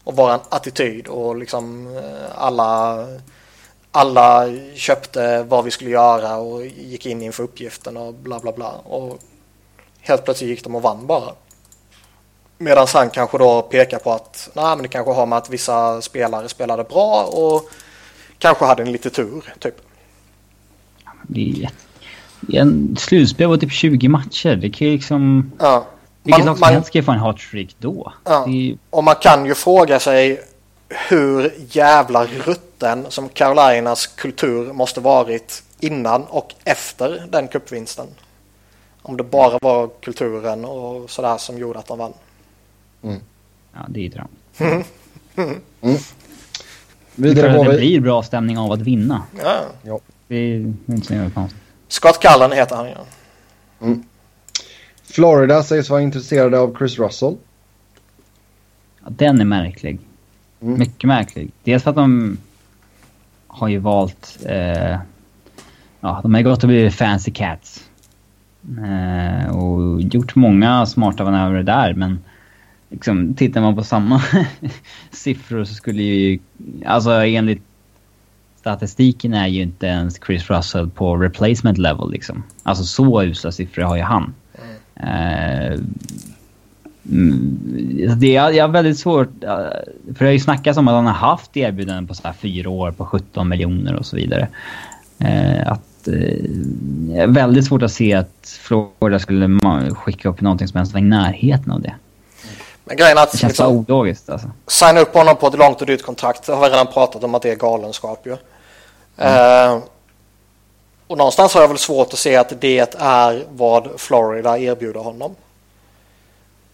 [0.05, 3.07] Och vår attityd och liksom eh, alla,
[3.93, 8.71] alla köpte vad vi skulle göra och gick in inför uppgiften och bla bla bla.
[8.71, 9.19] Och
[10.01, 11.33] helt plötsligt gick de och vann bara.
[12.59, 16.03] Medan han kanske då pekar på att nej, men det kanske har med att vissa
[16.03, 17.71] spelare spelade bra och
[18.39, 19.55] kanske hade en lite tur.
[19.59, 19.75] Typ.
[21.29, 21.69] Det
[22.53, 24.57] är en slutspel var typ 20 matcher.
[24.57, 25.53] Det kan ju liksom...
[25.59, 25.87] Ja.
[26.23, 28.13] Vilket Man- lag som man- helst ska ju få en hot streak då.
[28.25, 28.49] Ja.
[28.49, 30.41] Är Och man kan ju fråga sig
[30.91, 38.07] hur jävla rutten som Carolinas kultur måste varit innan och efter den cupvinsten.
[39.03, 42.13] Om det bara var kulturen och sådär som gjorde att de vann.
[43.73, 44.29] Ja, det är ju dröm.
[47.15, 49.23] Vidare det, det blir bra stämning av att vinna.
[49.43, 49.63] Ja.
[49.83, 50.01] ja.
[50.29, 51.61] Det är inte så konstigt.
[51.89, 52.93] Scott Cullen heter han ju.
[52.93, 53.05] Ja.
[53.87, 54.05] Mm.
[55.05, 57.37] Florida sägs vara intresserade av Chris Russell.
[59.05, 60.01] Ja, den är märklig.
[60.63, 60.79] Mm.
[60.79, 61.51] Mycket märklig.
[61.65, 62.39] Dels för att de
[63.47, 64.39] har ju valt...
[64.47, 64.99] Eh,
[66.01, 67.85] ja, de har gått och blivit fancy cats.
[68.63, 72.19] Eh, och gjort många smarta manövrer där, men
[72.89, 74.23] liksom, tittar man på samma
[75.11, 76.39] siffror så skulle ju...
[76.87, 77.63] Alltså enligt
[78.61, 82.43] statistiken är ju inte ens Chris Russell på replacement level liksom.
[82.63, 84.35] Alltså så usla siffror har ju han.
[84.55, 85.73] Mm.
[85.73, 85.81] Uh,
[87.03, 89.29] det är, jag har väldigt svårt...
[89.41, 92.71] För det har ju snackats om att han har haft erbjudanden på så här fyra
[92.71, 94.49] år på 17 miljoner och så vidare.
[95.25, 99.61] Uh, att, uh, väldigt svårt att se att Florida skulle
[99.95, 101.95] skicka upp någonting som ens var i närheten av det.
[102.85, 103.33] Men grejen att...
[103.33, 104.51] Det känns liksom, ologiskt alltså.
[104.67, 106.47] Signa upp honom på ett långt och dyrt kontrakt.
[106.47, 108.37] Det har vi redan pratat om att det är galenskap ju.
[109.17, 109.73] Mm.
[109.73, 109.83] Uh,
[111.07, 115.35] och någonstans har jag väl svårt att se att det är vad Florida erbjuder honom.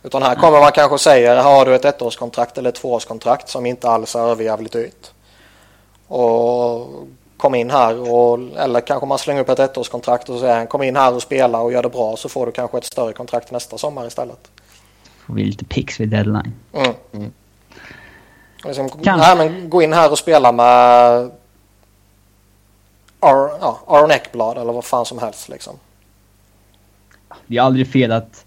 [0.07, 3.67] Utan här kommer man kanske säga, här har du ett ettårskontrakt eller ett tvåårskontrakt som
[3.67, 5.11] inte alls är överjävligt dyrt.
[6.07, 6.89] Och
[7.37, 10.97] kom in här och, eller kanske man slänger upp ett ettårskontrakt och säger kom in
[10.97, 13.79] här och spela och gör det bra så får du kanske ett större kontrakt nästa
[13.79, 14.51] sommar istället.
[15.27, 16.55] Får vi lite pix vid deadline.
[16.73, 16.95] Mm.
[17.13, 17.33] Mm.
[18.65, 21.31] Liksom, nej, men gå in här och spela med
[23.21, 25.79] Ar, ja, Aron Ekblad eller vad fan som helst liksom.
[27.47, 28.46] Det är aldrig fel att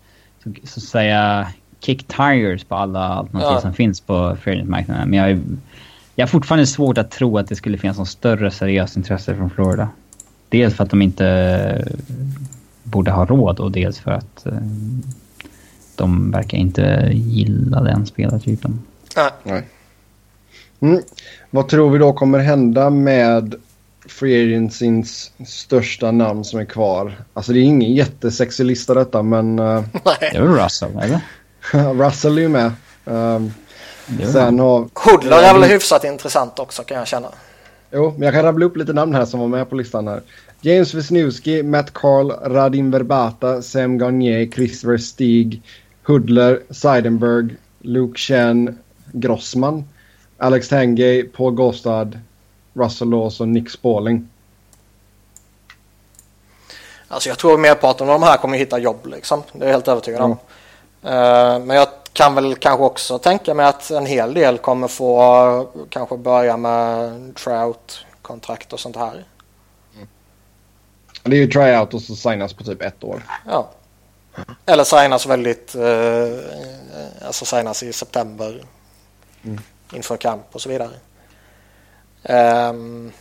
[0.63, 1.47] så, att säga
[1.79, 3.61] kick tires på alla alternativ ja.
[3.61, 5.09] som finns på fairness-marknaden.
[5.09, 5.41] Men jag, är,
[6.15, 9.49] jag har fortfarande svårt att tro att det skulle finnas något större seriöst intresse från
[9.49, 9.89] Florida.
[10.49, 11.87] Dels för att de inte
[12.83, 14.53] borde ha råd och dels för att eh,
[15.95, 18.79] de verkar inte gilla den spelartypen.
[19.43, 19.63] Nej.
[20.79, 21.01] Mm.
[21.49, 23.55] Vad tror vi då kommer hända med
[24.11, 27.13] Free Agencyns största namn som är kvar?
[27.33, 29.59] Alltså det är ingen jättesexig lista detta men...
[29.59, 29.83] Uh...
[30.05, 30.17] Nej.
[30.19, 31.21] Det är väl Russell eller?
[32.05, 32.71] Russell är ju med.
[33.05, 33.53] Um,
[34.31, 34.89] sen har...
[34.93, 37.27] Hoodler är väl hyfsat intressant också kan jag känna.
[37.91, 40.21] Jo, men jag kan rabbla upp lite namn här som var med på listan här.
[40.61, 45.61] James Wisniewski, Matt Carl, Radim Verbata, Sam Garnier, Christopher Stig,
[46.03, 48.77] Hudler, Seidenberg, Luke Chen,
[49.11, 49.83] Grossman,
[50.37, 52.19] Alex Tangay, Paul Gostad,
[52.73, 54.29] Russell Lawson, Nick Spalling.
[57.07, 59.43] Alltså jag tror merparten av de här kommer hitta jobb liksom.
[59.53, 60.37] Det är jag helt övertygad om.
[61.03, 61.13] Mm.
[61.13, 65.69] Uh, men jag kan väl kanske också tänka mig att en hel del kommer få
[65.89, 69.25] kanske börja med Trout-kontrakt och sånt här.
[69.95, 70.07] Mm.
[71.23, 73.23] Det är ju tryout och så signas på typ ett år.
[73.45, 73.69] Ja.
[74.65, 78.63] Eller signas väldigt, eh, alltså signas i september
[79.43, 79.59] mm.
[79.93, 80.91] inför kamp och så vidare.
[82.23, 83.11] Um,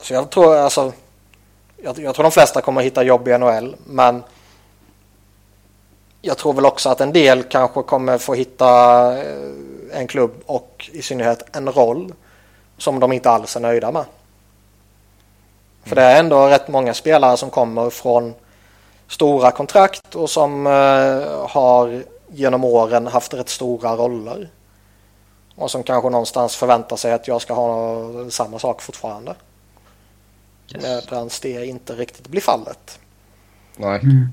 [0.00, 0.92] så jag tror alltså,
[1.76, 4.22] jag, jag, tror de flesta kommer hitta jobb i NHL, men
[6.22, 8.68] jag tror väl också att en del kanske kommer få hitta
[9.18, 9.50] eh,
[9.92, 12.12] en klubb och i synnerhet en roll
[12.78, 14.04] som de inte alls är nöjda med.
[15.84, 18.34] För det är ändå rätt många spelare som kommer från
[19.08, 24.48] stora kontrakt och som eh, har genom åren haft rätt stora roller.
[25.60, 29.34] Och som kanske någonstans förväntar sig att jag ska ha samma sak fortfarande.
[30.74, 30.84] Yes.
[31.10, 32.98] Medan det inte riktigt blir fallet.
[33.76, 34.00] Nej.
[34.02, 34.32] Mm.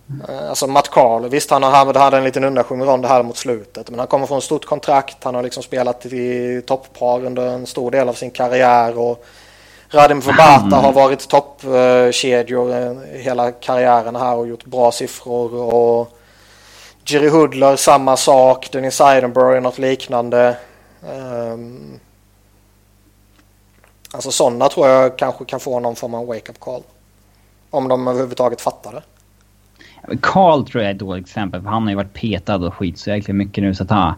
[0.49, 3.89] Alltså Matt Carl, visst han hade en liten undanskymd roll här mot slutet.
[3.89, 5.23] Men han kommer från ett stort kontrakt.
[5.23, 8.99] Han har liksom spelat i topppar under en stor del av sin karriär.
[8.99, 9.25] Och
[9.89, 10.84] Radim Verbata mm.
[10.84, 15.53] har varit toppkedjor eh, hela karriären här och gjort bra siffror.
[15.53, 16.17] Och
[17.05, 18.69] Jerry Hoodler samma sak.
[18.71, 20.57] Dennis Seidenberg något liknande.
[21.01, 21.99] Um,
[24.11, 26.83] alltså sådana tror jag kanske kan få någon form av wake-up call.
[27.69, 29.03] Om de överhuvudtaget fattar det.
[30.21, 32.97] Carl tror jag är ett dåligt exempel för han har ju varit petad och skit
[32.97, 34.13] så jäkla mycket nu så att han...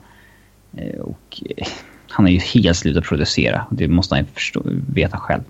[0.77, 1.67] Eh, och eh,
[2.09, 3.65] han har ju helt slutat producera.
[3.71, 4.61] Det måste han ju förstå,
[4.93, 5.43] veta själv.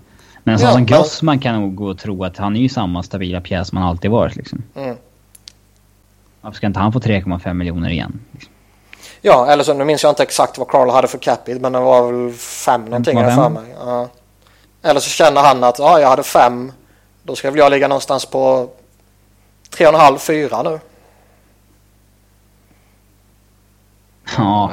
[0.44, 2.68] Men en sån ja, som Grossman kan nog gå och tro att han är ju
[2.68, 4.62] samma stabila pjäs som han alltid varit liksom.
[4.74, 4.96] Mm.
[6.40, 8.20] Varför ska inte han få 3,5 miljoner igen?
[8.32, 8.52] Liksom?
[9.20, 11.80] Ja, eller så nu minns jag inte exakt vad Carl hade för capita men det
[11.80, 13.74] var väl fem någonting jag för mig.
[13.78, 14.08] Ja.
[14.82, 16.72] Eller så känner han att ja, jag hade fem.
[17.22, 18.68] Då ska väl jag ligga någonstans på
[19.70, 20.80] tre och en halv, fyra nu.
[24.36, 24.72] Ja.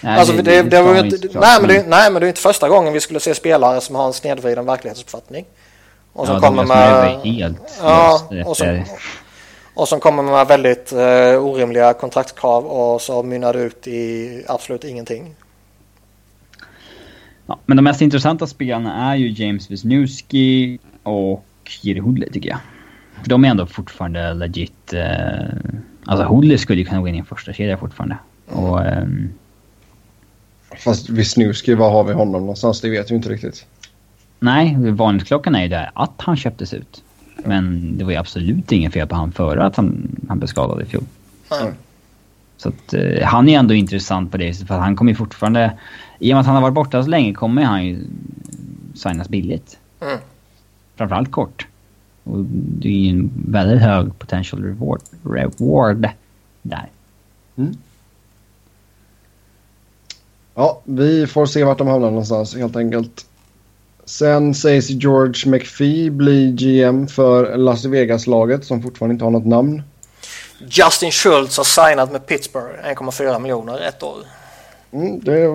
[0.00, 2.40] Nej, alltså, det, det, det var inte, nej, men det, nej, men det är inte
[2.40, 5.44] första gången vi skulle se spelare som har en snedvriden verklighetsuppfattning.
[6.12, 7.20] Och som ja, kommer med...
[7.20, 8.84] Helt ja, och som,
[9.78, 14.84] och som kommer med väldigt uh, orimliga kontraktkrav och så mynnar det ut i absolut
[14.84, 15.34] ingenting.
[17.46, 21.44] Ja, men de mest intressanta spelarna är ju James Wisniewski och
[21.82, 22.58] Jiri Hoodley tycker jag.
[23.22, 24.92] För de är ändå fortfarande legit...
[24.92, 25.02] Eh,
[26.04, 28.16] alltså Hoodley skulle ju kunna gå in i en första kedja fortfarande.
[28.46, 28.84] Och...
[28.84, 29.32] ehm,
[30.84, 32.80] Fast Wisniewski, var har vi honom någonstans?
[32.80, 33.66] Det vet vi inte riktigt.
[34.38, 37.02] nej, varningsklockan är ju där att han köptes ut.
[37.44, 40.82] Men det var ju absolut ingen fel på han före att han, han blev skadad
[40.82, 41.04] i fjol.
[41.50, 41.72] Nej.
[42.56, 45.78] Så att, eh, han är ändå intressant på det för att han kommer ju fortfarande...
[46.18, 48.04] I och med att han har varit borta så länge kommer han ju
[48.94, 49.78] signas billigt.
[50.00, 50.18] Mm.
[50.96, 51.66] Framförallt kort.
[52.24, 56.08] Och det är ju en väldigt hög potential reward, reward
[56.62, 56.88] där.
[60.54, 63.26] Ja, vi får se vart de hamnar någonstans helt enkelt.
[64.08, 69.82] Sen sägs George McPhee bli GM för Las Vegas-laget som fortfarande inte har något namn.
[70.60, 74.18] Justin Schultz har signat med Pittsburgh 1,4 miljoner ett år.
[74.90, 75.48] Mm, det är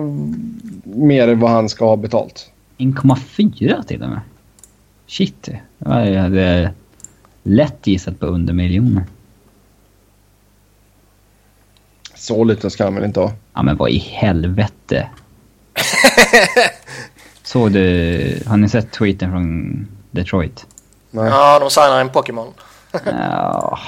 [0.96, 2.50] mer än vad han ska ha betalt.
[2.78, 4.20] 1,4 till och med.
[5.06, 5.48] Shit.
[5.78, 6.72] Jag hade
[7.42, 9.04] lätt gissat på under miljoner.
[12.14, 13.32] Så lite ska han väl inte ha.
[13.54, 15.08] Ja men vad i helvete.
[17.54, 18.42] Såg du...
[18.46, 20.66] Har ni sett tweeten från Detroit?
[21.10, 21.28] Nej.
[21.30, 22.52] Ja, de signar en Pokémon.
[23.04, 23.78] Ja,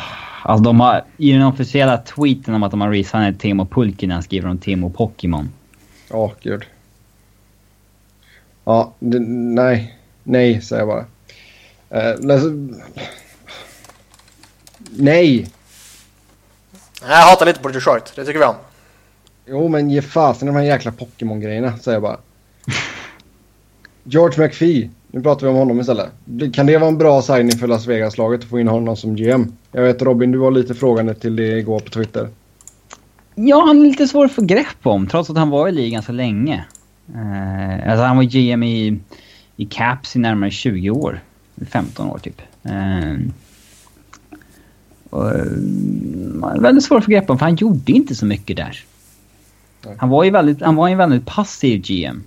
[0.43, 1.05] alltså de har...
[1.17, 5.49] I den officiella tweeten om att de har resignat Teemo Pulkkinen skriver de Teemo Pokémon.
[6.11, 6.65] Ja, gud.
[8.65, 9.99] Ja, det, nej.
[10.23, 11.05] Nej, säger jag bara.
[12.17, 12.81] Läs-
[14.91, 15.51] nej!
[17.01, 18.55] Jag hatar lite på Detroit, det tycker vi om.
[19.47, 22.19] Jo, men ge fasen de här jäkla Pokémon-grejerna, säger jag bara.
[24.09, 24.91] George McPhee.
[25.11, 26.11] Nu pratar vi om honom istället.
[26.53, 29.53] Kan det vara en bra signing för Las Vegas-laget att få in honom som GM?
[29.73, 32.29] Jag vet Robin, du var lite frågande till det igår på Twitter.
[33.35, 36.03] Ja, han är lite svår att få grepp om trots att han var i ligan
[36.03, 36.65] så länge.
[37.15, 38.99] Uh, alltså han var GM i,
[39.57, 41.21] i Caps i närmare 20 år.
[41.71, 42.43] 15 år typ.
[42.67, 43.19] Uh,
[45.11, 45.47] och, eh,
[46.61, 48.85] väldigt svår att få grepp om för han gjorde inte så mycket där.
[49.97, 52.25] Han var ju väldigt, han var en väldigt passiv GM.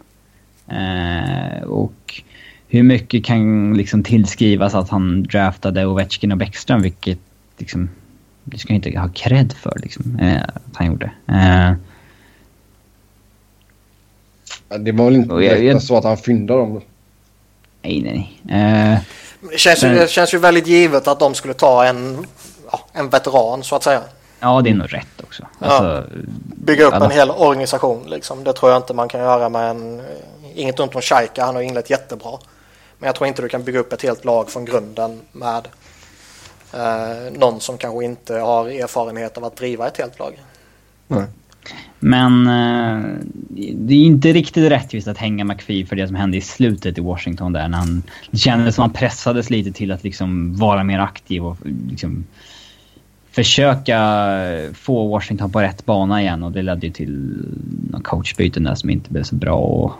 [0.72, 2.22] Eh, och
[2.68, 7.20] hur mycket kan liksom tillskrivas att han draftade Ovechkin och Bäckström, vilket
[7.58, 7.90] liksom...
[8.44, 11.12] Det ska inte ha cred för liksom, eh, att han gjorde.
[11.28, 11.72] Eh,
[14.80, 16.82] Det var väl inte jag- jag- så att han fyndade dem.
[17.82, 18.94] nej, nej, nej.
[18.94, 19.00] Eh,
[19.52, 22.26] Det känns, ju, det känns ju väldigt givet att de skulle ta en,
[22.72, 24.02] ja, en veteran så att säga.
[24.40, 25.48] Ja, det är nog rätt också.
[25.60, 26.04] Alltså,
[26.56, 28.44] Bygga upp Ja, en hel organisation liksom.
[28.44, 30.02] Det tror jag inte man kan göra med en...
[30.56, 32.32] Inget ont om Shaika, han har inlett jättebra.
[32.98, 35.68] Men jag tror inte du kan bygga upp ett helt lag från grunden med
[36.74, 40.40] eh, någon som kanske inte har erfarenhet av att driva ett helt lag.
[41.08, 41.26] Nej.
[42.00, 43.06] Men eh,
[43.74, 47.02] det är inte riktigt rättvist att hänga McPhee för det som hände i slutet i
[47.02, 48.04] Washington där när han...
[48.32, 51.58] Det kändes som han pressades lite till att liksom vara mer aktiv och
[51.90, 52.26] liksom
[53.32, 54.00] försöka
[54.74, 57.46] få Washington på rätt bana igen och det ledde ju till
[57.92, 59.94] någon coachbyten där som inte blev så bra och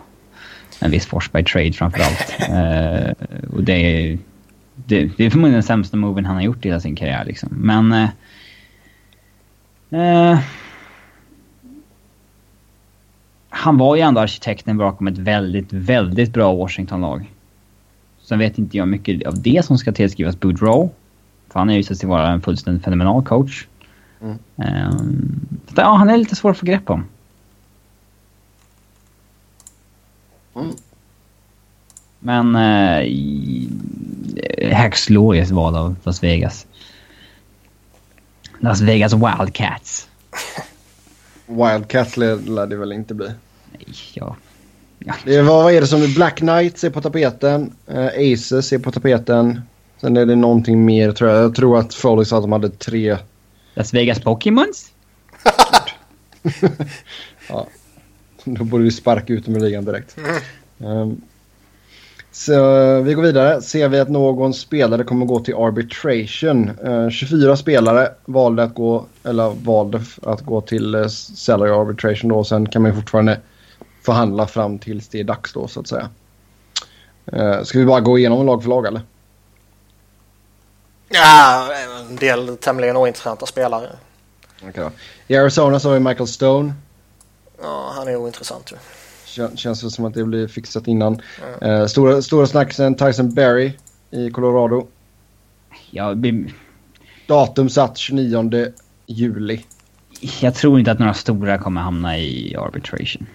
[0.80, 2.36] en viss Forsberg trade framförallt.
[2.48, 4.18] eh, och det är,
[4.74, 7.48] det, det är förmodligen den sämsta moven han har gjort i hela sin karriär liksom.
[7.52, 7.92] Men...
[7.92, 8.08] Eh,
[10.00, 10.38] eh,
[13.52, 17.30] han var ju ändå arkitekten bakom ett väldigt, väldigt bra Washington-lag.
[18.22, 20.90] Sen vet inte jag mycket av det som ska tillskrivas Boudreau.
[21.50, 23.66] För han har ju visat sig vara en fullständigt fenomenal coach.
[24.20, 24.38] Mm.
[24.56, 27.04] Ehm, så ja, han är lite svår att få grepp om.
[30.54, 30.74] Mm.
[32.18, 33.08] Men eh,
[35.08, 36.66] logiskt val av Las Vegas.
[38.58, 40.08] Las Vegas Wildcats.
[41.46, 43.28] Wildcats lär det väl inte bli.
[43.72, 44.36] Nej, ja.
[44.98, 45.14] ja.
[45.24, 47.72] Det vad, vad är det som Black Knights är på tapeten.
[47.90, 49.60] Uh, Aces är på tapeten.
[50.00, 51.42] Sen är det någonting mer tror jag.
[51.42, 53.16] Jag tror att Foley sa att de hade tre.
[53.74, 54.92] Las Vegas Pokémons?
[58.44, 60.16] Då borde vi sparka ut dem ur ligan direkt.
[60.78, 61.20] Ehm,
[62.32, 62.52] så
[63.00, 63.62] vi går vidare.
[63.62, 66.70] Ser vi att någon spelare kommer gå till arbitration.
[66.84, 72.44] Eh, 24 spelare valde att gå, eller valde att gå till uh, salary arbitration då.
[72.44, 73.40] Sen kan man fortfarande
[74.02, 76.08] förhandla fram tills det är dags då så att säga.
[77.32, 79.00] Uh, ska vi bara gå igenom lag för lag eller?
[81.12, 81.68] Ja,
[82.08, 83.88] en del tämligen ointressanta spelare.
[84.74, 84.90] Då.
[85.26, 86.72] I Arizona så har vi Michael Stone.
[87.62, 88.76] Ja, han är ointressant ju.
[89.24, 91.20] Kän, känns det som att det blir fixat innan.
[91.60, 93.72] Eh, stora, stora snacksen Tyson Berry
[94.10, 94.86] i Colorado.
[95.90, 96.54] Ja, vi-
[97.26, 98.72] Datum satt 29
[99.06, 99.64] juli.
[100.40, 103.26] jag tror inte att några stora kommer hamna i arbitration.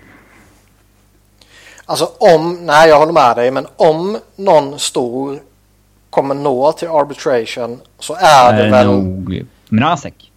[1.86, 5.40] Alltså om, nej jag håller med dig, men om någon stor
[6.16, 8.88] kommer nå till arbitration så är det, är väl...
[8.88, 10.32] nog Mrazek.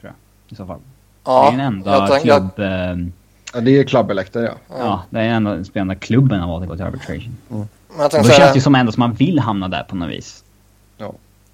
[0.00, 0.12] Tror
[0.48, 0.52] jag.
[0.52, 0.80] I så fall.
[1.24, 2.58] ja, det är den enda jag tänk- klubb...
[2.58, 3.12] ehm,
[3.54, 4.52] Ja, det är Club Elector ja.
[4.78, 7.36] Ja, det är den enda spelande klubben har valt att gå till arbitration.
[7.48, 7.68] men
[7.98, 10.10] jag Då tänkte känns det ju som ändå som man vill hamna där på något
[10.10, 10.44] vis.
[10.98, 11.06] Ja.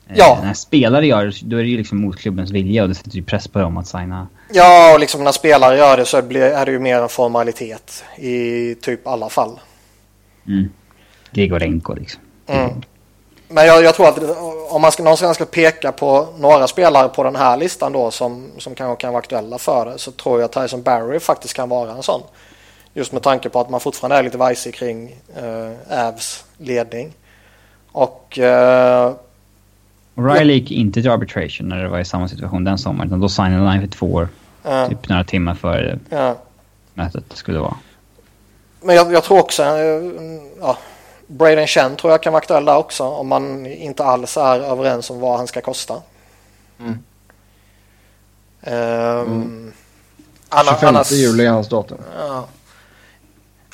[0.09, 0.41] Eh, Ja.
[0.43, 3.11] När spelare gör det, då är det ju liksom mot klubbens vilja och det sätter
[3.17, 4.27] ju press på dem att signa.
[4.53, 8.75] ja, och liksom när spelare gör det så är det ju mer en formalitet i
[8.75, 9.61] typ alla fall.
[10.47, 10.69] Mm.
[11.31, 12.21] Grigorenko liksom.
[12.47, 12.71] Mm.
[13.53, 14.19] Men jag, jag tror att
[14.71, 18.51] om man ska, någonstans ska peka på några spelare på den här listan då som,
[18.59, 21.69] som kanske kan vara aktuella för det så tror jag att Tyson Barry faktiskt kan
[21.69, 22.21] vara en sån.
[22.95, 27.13] Just med tanke på att man fortfarande är lite vajsig kring eh, Avs ledning.
[27.93, 29.13] Och eh,
[30.15, 33.09] O'Reilly gick inte till arbitration när det var i samma situation den sommaren.
[33.09, 34.29] Utan då signade han för två år.
[34.65, 36.35] eh, Typ några timmar före ja.
[36.95, 37.77] mötet skulle vara.
[38.83, 40.03] Men jag, jag tror också, eh,
[40.61, 40.77] ja,
[41.33, 45.11] Braden Chen tror jag kan vara aktuell där också om man inte alls är överens
[45.11, 46.03] om vad han ska kosta.
[46.81, 46.99] Mm.
[48.63, 49.73] Ehm,
[50.49, 51.99] anna- 25 annars- juli är hans datum.
[52.19, 52.47] Ja.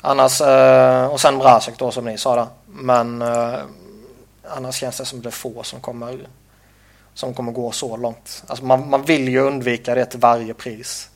[0.01, 2.47] Annars, eh, och sen Brasek då som ni sa där.
[2.67, 3.59] Men eh,
[4.49, 6.27] annars känns det som det är få som kommer,
[7.13, 8.43] som kommer gå så långt.
[8.47, 11.09] Alltså man, man vill ju undvika det till varje pris.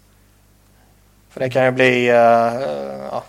[1.29, 2.15] För det kan ju bli, eh,
[3.11, 3.23] ja,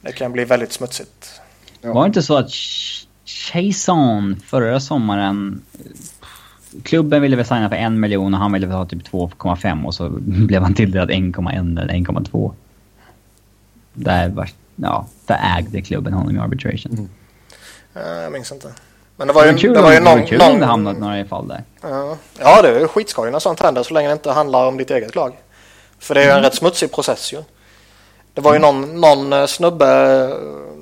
[0.00, 1.39] det kan bli väldigt smutsigt.
[1.80, 1.92] Ja.
[1.92, 5.62] Var det inte så att Ch- Chason förra sommaren...
[6.82, 9.94] Klubben ville väl signa för en miljon och han ville väl ha typ 2,5 och
[9.94, 12.52] så blev han tilldelad 1,1 eller 1,2.
[13.92, 17.08] Där var, ja, där ägde klubben honom i arbitration.
[17.94, 18.72] Eh, jag minns inte.
[19.16, 20.26] Men det var ju, det var kul, det var ju om- det var någon...
[20.26, 21.62] kul om det någon hamnat några i fall där.
[21.82, 22.16] Ja.
[22.38, 24.90] ja, det är ju skitskoj när sånt händer så länge det inte handlar om ditt
[24.90, 25.32] eget lag.
[25.98, 27.42] För det är ju en rätt smutsig process ju.
[28.34, 29.86] Det var ju någon, någon eh, snubbe,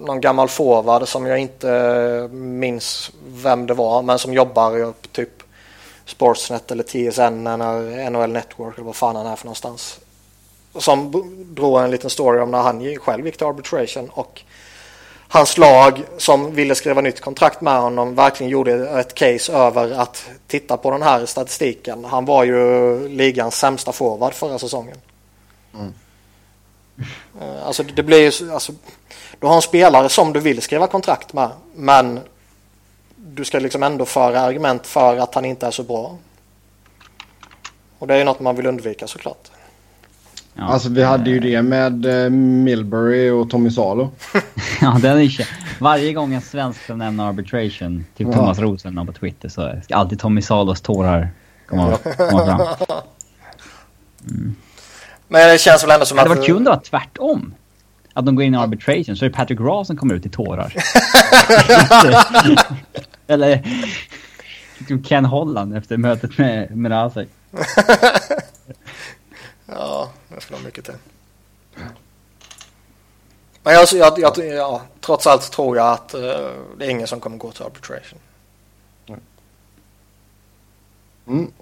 [0.09, 5.09] någon gammal forward som jag inte eh, minns vem det var, men som jobbar på
[5.13, 5.43] typ
[6.05, 10.01] Sportsnet eller TSN eller NHL Network eller vad fan han är för någonstans.
[10.79, 11.13] Som
[11.55, 14.43] drog en liten story om när han själv gick till arbitration och
[15.29, 20.29] hans lag som ville skriva nytt kontrakt med honom verkligen gjorde ett case över att
[20.47, 22.05] titta på den här statistiken.
[22.05, 24.97] Han var ju ligans sämsta forward förra säsongen.
[25.75, 25.93] Mm.
[27.65, 28.73] Alltså det blir ju, så- alltså,
[29.41, 32.21] du har en spelare som du vill skriva kontrakt med men
[33.17, 36.17] du ska liksom ändå föra argument för att han inte är så bra.
[37.99, 39.49] Och det är ju något man vill undvika såklart.
[40.55, 40.65] Ja.
[40.65, 44.11] Alltså vi hade ju det med eh, Milbury och Tommy Salo.
[44.81, 45.45] Ja, den är ju
[45.81, 48.33] Varje gång en svensk ska nämna arbitration, typ Ja.
[48.35, 51.29] Thomas Rosen på Twitter, så ska alltid Tommy Salos tårar
[51.69, 51.99] komma,
[52.31, 52.61] komma fram.
[55.29, 56.39] Men det känns väl ändå som Det hade att...
[56.39, 57.55] varit kul om det var tvärtom.
[58.12, 60.29] Att de går in i arbitration så är det Patrick Ross som kommer ut i
[60.29, 60.74] tårar.
[63.26, 63.62] Eller
[64.89, 67.29] typ Ken Holland efter mötet med Mrazek.
[69.70, 70.95] Ja, det skulle ha mycket till.
[73.62, 76.20] Men jag, jag, jag, ja, trots allt tror jag att eh,
[76.79, 78.18] det är ingen som kommer gå till arbitration.
[81.26, 81.53] Mm.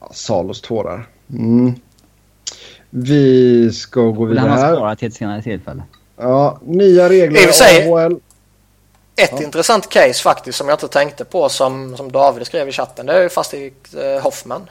[0.00, 1.06] Ja, Salos tårar.
[1.38, 1.74] Mm.
[2.90, 4.74] Vi ska gå vidare han ha här.
[4.76, 5.82] sparat till ett senare tillfälle?
[6.16, 8.12] Ja, nya regler I sig- AHL.
[9.16, 9.42] Ett Ja.
[9.42, 13.06] intressant case faktiskt som jag inte tänkte på som, som David skrev i chatten.
[13.06, 14.70] Det är ju faktiskt eh, Hoffman.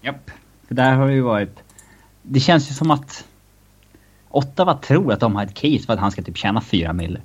[0.00, 0.30] Japp.
[0.68, 1.56] För där har det ju varit...
[2.22, 3.24] Det känns ju som att...
[4.30, 7.20] Ottawa tror att de har ett case för att han ska typ tjäna fyra mille.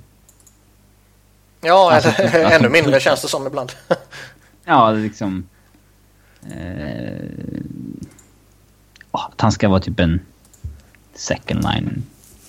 [1.60, 3.72] Ja, Alltså, eller, alltså- ännu mindre känns det som ibland.
[4.64, 5.46] Ja, liksom...
[6.42, 7.26] Eh,
[9.20, 10.20] att han ska vara typ en
[11.14, 12.02] second line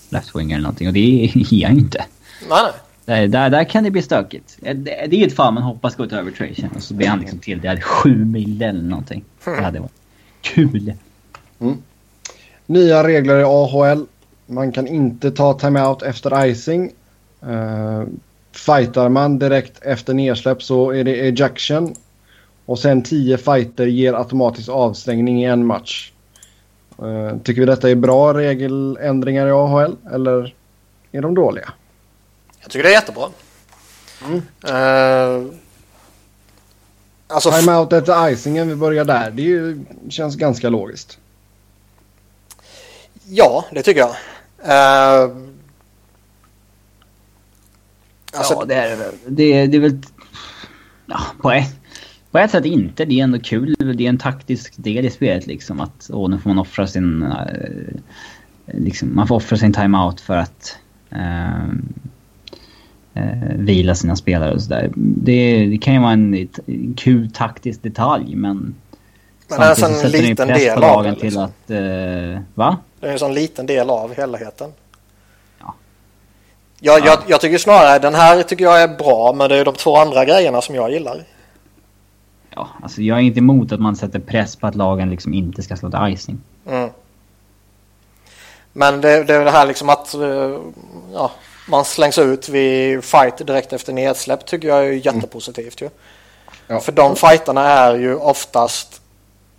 [0.10, 0.88] left winger eller någonting.
[0.88, 2.06] Och det är han ju inte.
[2.49, 2.72] nej, nej.
[3.06, 4.57] Där, där, där kan det bli stökigt.
[4.60, 7.40] Det, det är ett fall man hoppas gå till arbitration och så blir han liksom
[7.40, 9.23] tilldelad sju mille eller någonting.
[9.45, 9.91] Det hade varit
[10.41, 10.94] kul.
[12.65, 14.06] Nya regler i AHL.
[14.45, 16.91] Man kan inte ta timeout efter icing.
[17.48, 18.03] Uh,
[18.52, 21.95] fightar man direkt efter nedsläpp så är det ejection.
[22.65, 26.12] Och sen 10 fighter ger automatisk avstängning i en match.
[26.99, 30.55] Eh, tycker vi detta är bra regeländringar i AHL eller
[31.11, 31.73] är de dåliga?
[32.61, 33.29] Jag tycker det är jättebra.
[34.25, 34.41] Mm.
[34.67, 35.53] Eh,
[37.27, 39.31] alltså, Timeout efter icingen, vi börjar där.
[39.31, 41.17] Det ju, känns ganska logiskt.
[43.25, 44.15] ja, det tycker jag.
[44.65, 45.31] Eh,
[48.33, 49.15] alltså, ja, det är det väl.
[49.27, 50.01] Det, det är väl...
[51.05, 51.75] Ja, på ett,
[52.34, 53.05] på ett sätt inte.
[53.05, 53.76] Det är ändå kul.
[53.80, 55.81] Det är en taktisk del i spelet liksom.
[55.81, 57.23] Att åh, nu får man offra sin...
[57.23, 57.95] eh,
[58.65, 60.77] liksom, man får offra sin timeout för att
[61.11, 61.64] eh,
[63.14, 64.91] eh, vila sina spelare och sådär.
[64.95, 66.34] Det, det kan ju vara en,
[66.65, 68.76] en kul taktisk detalj men...
[69.49, 71.10] Men det är en sån liten del av det.
[71.11, 71.49] Liksom.
[71.68, 72.77] Till att, va?
[72.99, 74.69] Det är en sån liten del av helheten.
[75.60, 75.76] Ja.
[76.80, 77.05] Jag, ja.
[77.05, 79.97] jag, jag tycker snarare den här tycker jag är bra men det är de två
[79.97, 81.23] andra grejerna som jag gillar.
[82.55, 85.63] Ja, alltså jag är inte emot att man sätter press på att lagen liksom inte
[85.63, 86.41] ska slå till icing.
[86.67, 86.89] Mm.
[88.73, 90.59] Men det, det är det här liksom att eh,
[91.13, 91.31] ja,
[91.67, 95.89] man slängs ut vid fight direkt efter nedsläpp tycker jag är jättepositivt ju.
[96.67, 96.80] Ja.
[96.80, 99.01] För de fighterna är ju oftast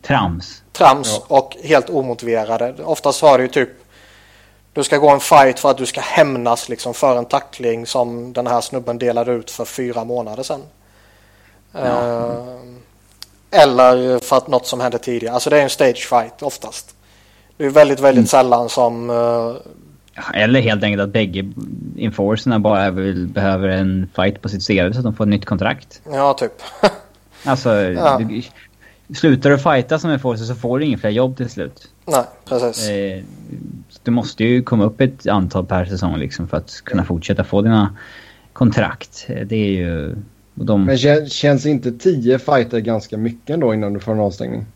[0.03, 1.37] trams, trams ja.
[1.37, 2.75] och helt omotiverade.
[2.85, 3.71] Oftast har du ju typ
[4.73, 8.33] du ska gå en fight för att du ska hämnas liksom för en tackling som
[8.33, 10.63] den här snubben delade ut för fyra månader sedan.
[11.73, 11.81] Ja.
[11.81, 12.74] Uh,
[13.55, 15.35] eller för att något som hände tidigare.
[15.35, 16.95] Alltså det är en stage fight oftast.
[17.57, 18.27] Det är väldigt, väldigt mm.
[18.27, 19.11] sällan som...
[19.11, 19.57] Uh...
[20.35, 21.53] Eller helt enkelt att bägge
[21.99, 25.45] enforcerna bara vill, behöver en fight på sitt CV så att de får ett nytt
[25.45, 26.01] kontrakt.
[26.13, 26.53] Ja, typ.
[27.45, 28.19] alltså, ja.
[28.19, 28.43] Du,
[29.15, 31.89] slutar du fighta som enforcer så får du inga fler jobb till slut.
[32.07, 32.89] Nej, precis.
[32.89, 33.23] Eh,
[34.03, 37.63] du måste ju komma upp ett antal per säsong liksom för att kunna fortsätta få
[37.63, 37.97] dina
[38.53, 39.27] kontrakt.
[39.29, 40.17] Eh, det är ju...
[40.55, 40.85] De...
[40.85, 44.67] Men känns inte tio fighter ganska mycket ändå innan du får en avstängning?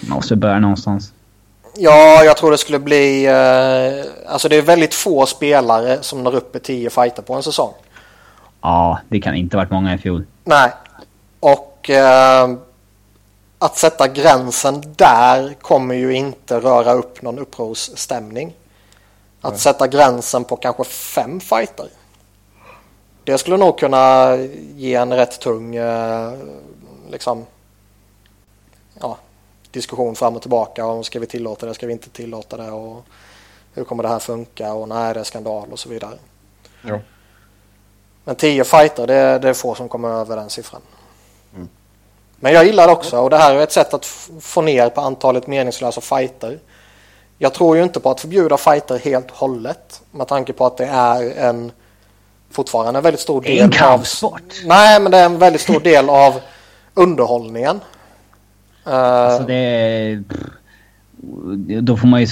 [0.00, 1.12] Man måste börja någonstans.
[1.76, 3.26] Ja, jag tror det skulle bli...
[3.26, 7.42] Eh, alltså det är väldigt få spelare som når upp i tio fighter på en
[7.42, 7.72] säsong.
[8.60, 10.26] Ja, det kan inte varit många i fjol.
[10.44, 10.70] Nej.
[11.40, 12.50] Och eh,
[13.58, 18.52] att sätta gränsen där kommer ju inte röra upp någon upprorsstämning.
[19.40, 19.60] Att Nej.
[19.60, 21.86] sätta gränsen på kanske fem fighter.
[23.24, 24.36] Det skulle nog kunna
[24.76, 26.32] ge en rätt tung eh,
[27.10, 27.46] liksom,
[29.00, 29.18] ja,
[29.70, 33.04] diskussion fram och tillbaka om ska vi tillåta det, ska vi inte tillåta det och
[33.74, 36.18] hur kommer det här funka och nej det är skandal och så vidare.
[36.82, 36.98] Ja.
[38.24, 40.82] Men tio fighter det, det är få som kommer över den siffran.
[41.54, 41.68] Mm.
[42.36, 44.06] Men jag gillar det också och det här är ett sätt att
[44.40, 46.58] få ner på antalet meningslösa fighter.
[47.38, 50.76] Jag tror ju inte på att förbjuda fighter helt och hållet med tanke på att
[50.76, 51.72] det är en
[52.54, 54.32] fortfarande en väldigt stor del en kampsport.
[54.32, 54.68] av...
[54.68, 56.40] Nej, men det är en väldigt stor del av
[56.94, 57.80] underhållningen.
[58.84, 60.22] Alltså det är,
[61.80, 62.26] Då får man ju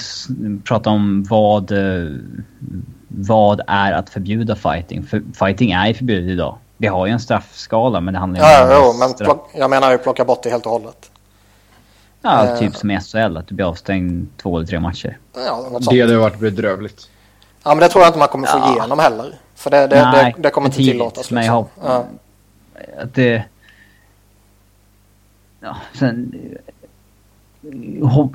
[0.64, 1.72] prata om vad,
[3.08, 5.02] vad är att förbjuda fighting.
[5.04, 6.58] För fighting är ju förbjudet idag.
[6.76, 8.86] Vi har ju en straffskala men det handlar ju ja, om...
[8.86, 9.26] Ja, men straff...
[9.26, 11.10] plock, jag menar ju plocka bort det helt och hållet.
[12.22, 15.18] Ja, uh, typ som i SHL, att du blir avstängd två eller tre matcher.
[15.34, 15.90] Ja, något sånt.
[15.90, 17.08] Det hade varit bedrövligt.
[17.62, 18.72] Ja, men det tror jag inte man kommer få ja.
[18.72, 19.38] igenom heller.
[19.62, 21.16] För det, det, Nej, det, det kommer inte tillåtas.
[21.16, 21.34] Liksom.
[21.34, 21.88] Men jag liksom.
[21.88, 22.06] ja.
[23.02, 23.44] att det
[25.60, 26.34] ja, sen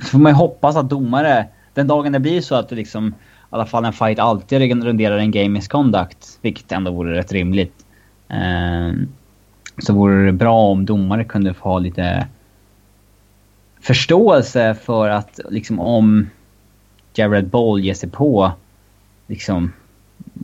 [0.02, 3.14] får man ju hoppas att domare, den dagen det blir så att det liksom, i
[3.49, 7.86] alla fall en fight alltid renderar en game misconduct, vilket ändå vore rätt rimligt.
[8.30, 8.91] Eh,
[9.78, 12.28] så vore det bra om domare kunde få ha lite
[13.82, 16.30] förståelse för att liksom om
[17.14, 18.52] Jared Ball ger sig på
[19.28, 19.74] liksom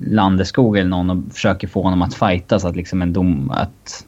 [0.02, 3.52] Landeskog eller någon och försöker få honom att fighta så att liksom en dom...
[3.52, 4.06] Att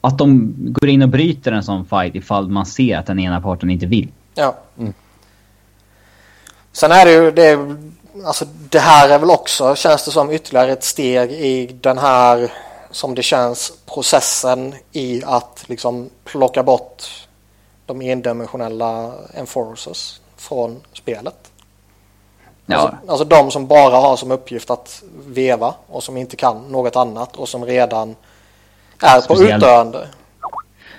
[0.00, 3.40] att de går in och bryter en sån fight ifall man ser att den ena
[3.40, 4.08] parten inte vill.
[4.34, 4.56] Ja.
[4.78, 4.94] Mm.
[6.72, 7.76] Sen är det ju det,
[8.24, 12.52] alltså det här är väl också, känns det som ytterligare ett steg i den här,
[12.90, 17.02] som det känns, processen i att liksom plocka bort
[17.86, 21.52] de endimensionella enforcers från spelet.
[22.66, 22.76] Ja.
[22.76, 26.96] Alltså, alltså de som bara har som uppgift att veva och som inte kan något
[26.96, 28.16] annat och som redan
[29.02, 30.06] är på utdöende.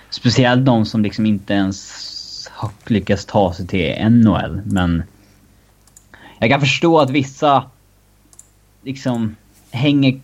[0.09, 4.61] Speciellt de som liksom inte ens har lyckats ta sig till NHL.
[4.65, 5.03] Men
[6.39, 7.63] jag kan förstå att vissa
[8.83, 9.35] liksom
[9.71, 10.19] hänger,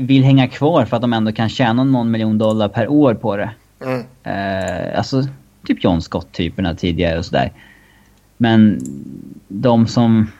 [0.00, 3.36] vill hänga kvar för att de ändå kan tjäna någon miljon dollar per år på
[3.36, 3.50] det.
[3.80, 4.04] Mm.
[4.22, 5.26] Eh, alltså
[5.66, 7.52] typ John Scott-typerna tidigare och sådär.
[8.36, 8.80] Men
[9.48, 10.30] de som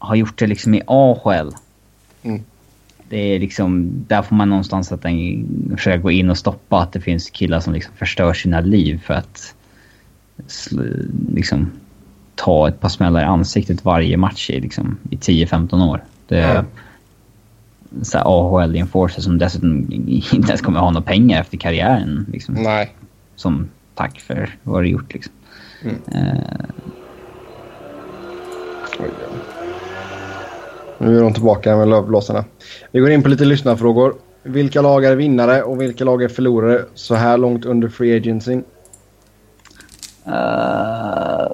[0.00, 1.54] har gjort det liksom i AHL.
[2.22, 2.42] Mm
[3.10, 6.92] det är liksom, där får man någonstans sätta en, försöka gå in och stoppa att
[6.92, 9.54] det finns killar som liksom förstör sina liv för att
[11.34, 11.70] liksom
[12.34, 16.04] ta ett par smällar i ansiktet varje match i, liksom, i 10-15 år.
[16.28, 16.64] Det är mm.
[18.02, 22.26] så AHL enforcer som dessutom inte ens kommer ha några pengar efter karriären.
[22.32, 22.94] Liksom, Nej.
[23.36, 25.32] Som tack för vad du gjort liksom.
[25.82, 25.96] Mm.
[25.96, 26.40] Uh,
[31.00, 32.44] nu är de tillbaka med lövblåsarna.
[32.92, 34.14] Vi går in på lite lyssnarfrågor.
[34.42, 38.60] Vilka lag är vinnare och vilka lag är förlorare så här långt under free agency?
[40.26, 41.46] Uh,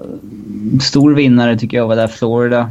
[0.80, 2.70] stor vinnare tycker jag var där Florida.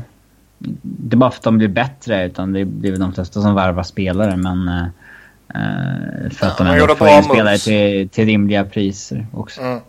[0.82, 3.56] Det är bara för att de blir bättre utan det blir väl de flesta som
[3.56, 4.68] värvar spelare men...
[4.68, 9.62] Uh, för att ja, de ändå får in spelare till, till rimliga priser också.
[9.62, 9.80] Mm.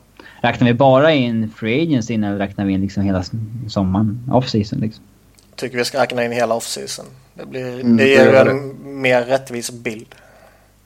[0.41, 3.25] Räknar vi bara in free agency eller räknar vi in liksom hela
[3.69, 5.05] sommaren, off-season liksom?
[5.57, 7.05] Tycker vi ska räkna in hela off-season.
[7.35, 8.51] Det, blir, mm, det ger det.
[8.51, 10.15] en mer rättvis bild.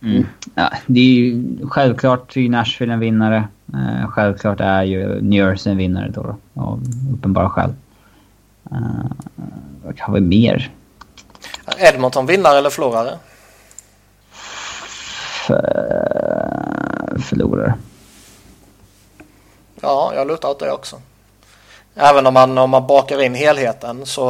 [0.03, 0.27] Mm.
[0.55, 3.49] Ja, det är ju självklart är Nashville en vinnare.
[3.75, 6.83] Uh, självklart är ju New Jersey en vinnare då, då av
[7.15, 7.75] uppenbara skäl.
[8.73, 9.11] Uh,
[9.85, 10.71] vad har vi mer?
[11.79, 13.19] Edmonton vinnare eller förlorare?
[15.47, 17.75] För, förlorare.
[19.81, 21.01] Ja, jag lutar åt det också.
[21.95, 24.29] Även om man, om man bakar in helheten så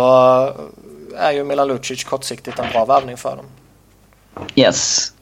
[1.16, 3.46] är ju Milan Lucic kortsiktigt en bra värvning för dem.
[4.54, 5.12] Yes.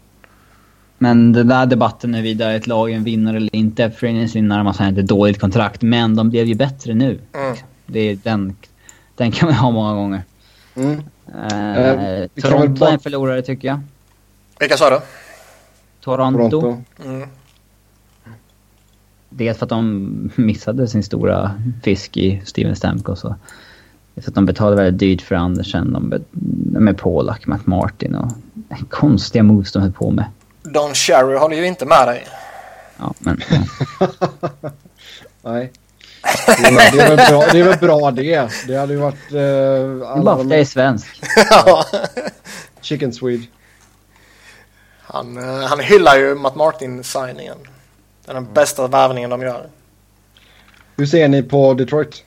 [0.98, 3.90] Men den där debatten är vidare ett lag en vinnare eller inte.
[3.90, 7.20] Föreningens vinnare, man säger inte dåligt kontrakt, men de blev ju bättre nu.
[7.34, 7.56] Mm.
[7.86, 8.56] Det är den,
[9.14, 10.22] den kan man ha många gånger.
[10.74, 11.02] Mm.
[11.34, 13.80] Uh, uh, Toronto är en förlorare tycker jag.
[14.58, 15.00] Vilka sa du?
[16.00, 16.50] Toronto.
[16.50, 16.82] Toronto.
[17.04, 17.28] Mm.
[19.38, 23.24] Dels för att de missade sin stora fisk i Steven Stamkos.
[23.24, 23.34] Och
[24.22, 25.92] så att de betalade väldigt dyrt för Andersen.
[25.92, 26.14] De,
[26.80, 28.32] med Polak, Matt Martin och
[28.90, 30.24] konstiga moves de höll på med.
[30.62, 32.26] Don Cherry håller ju inte med dig.
[32.98, 33.40] Ja, men...
[33.50, 34.08] Ja.
[35.42, 35.72] Nej.
[36.46, 38.50] Det är, det, är väl bra, det är väl bra det.
[38.66, 39.32] Det hade ju varit...
[39.32, 41.20] Uh, alla bara är svensk.
[42.80, 43.46] Chicken Swede.
[45.00, 47.56] Han, uh, han hyllar ju Matt Martin-signingen.
[48.28, 49.66] Det är den bästa värvningen de gör.
[50.96, 52.24] Hur ser ni på Detroit?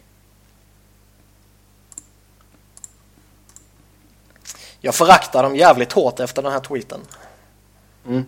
[4.80, 7.00] Jag föraktar dem jävligt hårt efter den här tweeten.
[8.08, 8.26] Mm.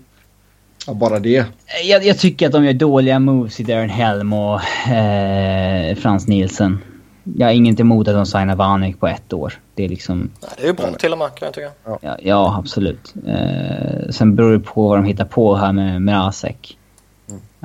[0.87, 1.45] Ja, bara det.
[1.83, 6.79] Jag, jag, tycker att de gör dåliga moves i Darren Helm och eh, Frans Nielsen.
[7.23, 9.53] Jag har inget emot att de signar Vanek på ett år.
[9.75, 10.31] Det är liksom...
[10.41, 11.71] Nej, det är ju bra till och med kan jag tycka.
[12.01, 13.13] Ja, ja absolut.
[13.27, 16.77] Eh, sen beror det på vad de hittar på här med Mrazek.
[16.77, 16.82] Mm.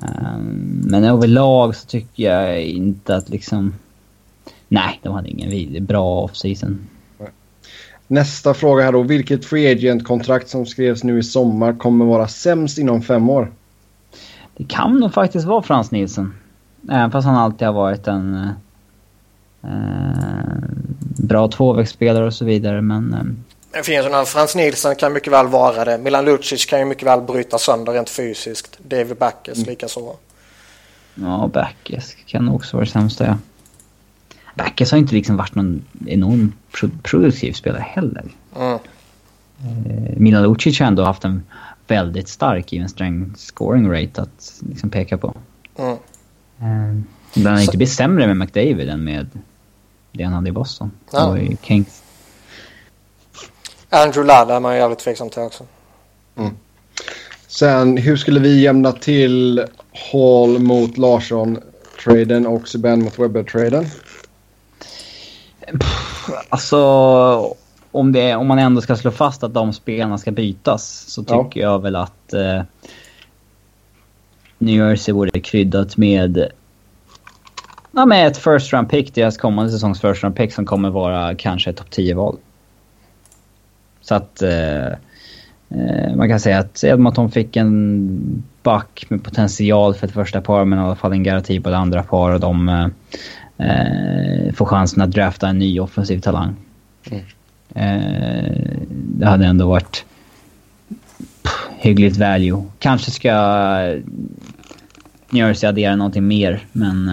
[0.02, 0.38] Eh,
[0.84, 3.74] men överlag så tycker jag inte att liksom...
[4.68, 6.78] Nej, de hade ingen bra off-season.
[8.06, 9.02] Nästa fråga här då.
[9.02, 13.52] Vilket free agent-kontrakt som skrevs nu i sommar kommer vara sämst inom fem år?
[14.56, 16.34] Det kan nog faktiskt vara Frans Nilsson.
[16.90, 18.50] Även fast han alltid har varit en
[19.62, 19.70] eh,
[21.16, 22.82] bra tvåvägsspelare och så vidare.
[22.82, 23.47] Men, eh.
[23.78, 25.98] Det finns ju Frans Nilsson kan mycket väl vara det.
[25.98, 28.78] Milan Lucic kan ju mycket väl bryta sönder rent fysiskt.
[28.88, 29.68] David Backes mm.
[29.68, 30.16] likaså.
[31.14, 33.38] Ja, Backes kan också vara det sämsta ja.
[34.54, 38.24] Backes har inte liksom varit någon enorm pro produktiv spelare heller.
[38.56, 38.78] Mm.
[39.62, 41.42] Eh, Milan Lucic har ändå haft en
[41.86, 45.34] väldigt stark even strength scoring rate att liksom peka på.
[45.76, 45.92] Mm.
[46.58, 47.02] Eh,
[47.34, 49.26] den har inte blivit sämre med McDavid än med
[50.12, 50.90] det han hade i Boston.
[51.12, 51.26] Ja.
[51.26, 52.02] Och i Kings.
[53.90, 55.64] Andrew Ladd är man jävligt tveksam till också.
[56.36, 56.56] Mm.
[57.46, 59.64] Sen hur skulle vi jämna till
[60.12, 63.86] Hall mot Larsson-traden och Subban mot Webber-traden?
[66.48, 66.76] Alltså,
[67.90, 71.60] om, det, om man ändå ska slå fast att de spelarna ska bytas så tycker
[71.60, 71.72] ja.
[71.72, 72.62] jag väl att eh,
[74.58, 76.48] New Jersey borde kryddat med
[77.92, 81.34] ja, med ett first round pick, deras kommande säsongs first round pick som kommer vara
[81.34, 82.36] kanske ett topp 10-val.
[84.08, 84.86] Så att eh,
[85.68, 90.64] eh, man kan säga att Edmonton fick en back med potential för ett första par
[90.64, 92.86] men i alla fall en garanti på det andra par och de eh,
[93.66, 96.56] eh, får chansen att drafta en ny offensiv talang.
[97.10, 97.24] Mm.
[97.74, 100.04] Eh, det hade ändå varit
[101.42, 102.64] pff, hyggligt value.
[102.78, 103.32] Kanske ska
[105.30, 107.10] New Jersey addera någonting mer, men...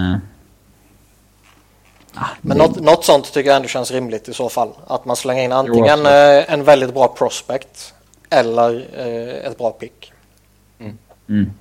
[2.41, 4.69] Men något, något sånt tycker jag ändå känns rimligt i så fall.
[4.87, 7.93] Att man slänger in antingen jo, eh, en väldigt bra prospect
[8.29, 10.13] eller eh, ett bra pick.
[10.79, 10.97] Mm.
[11.29, 11.51] Mm.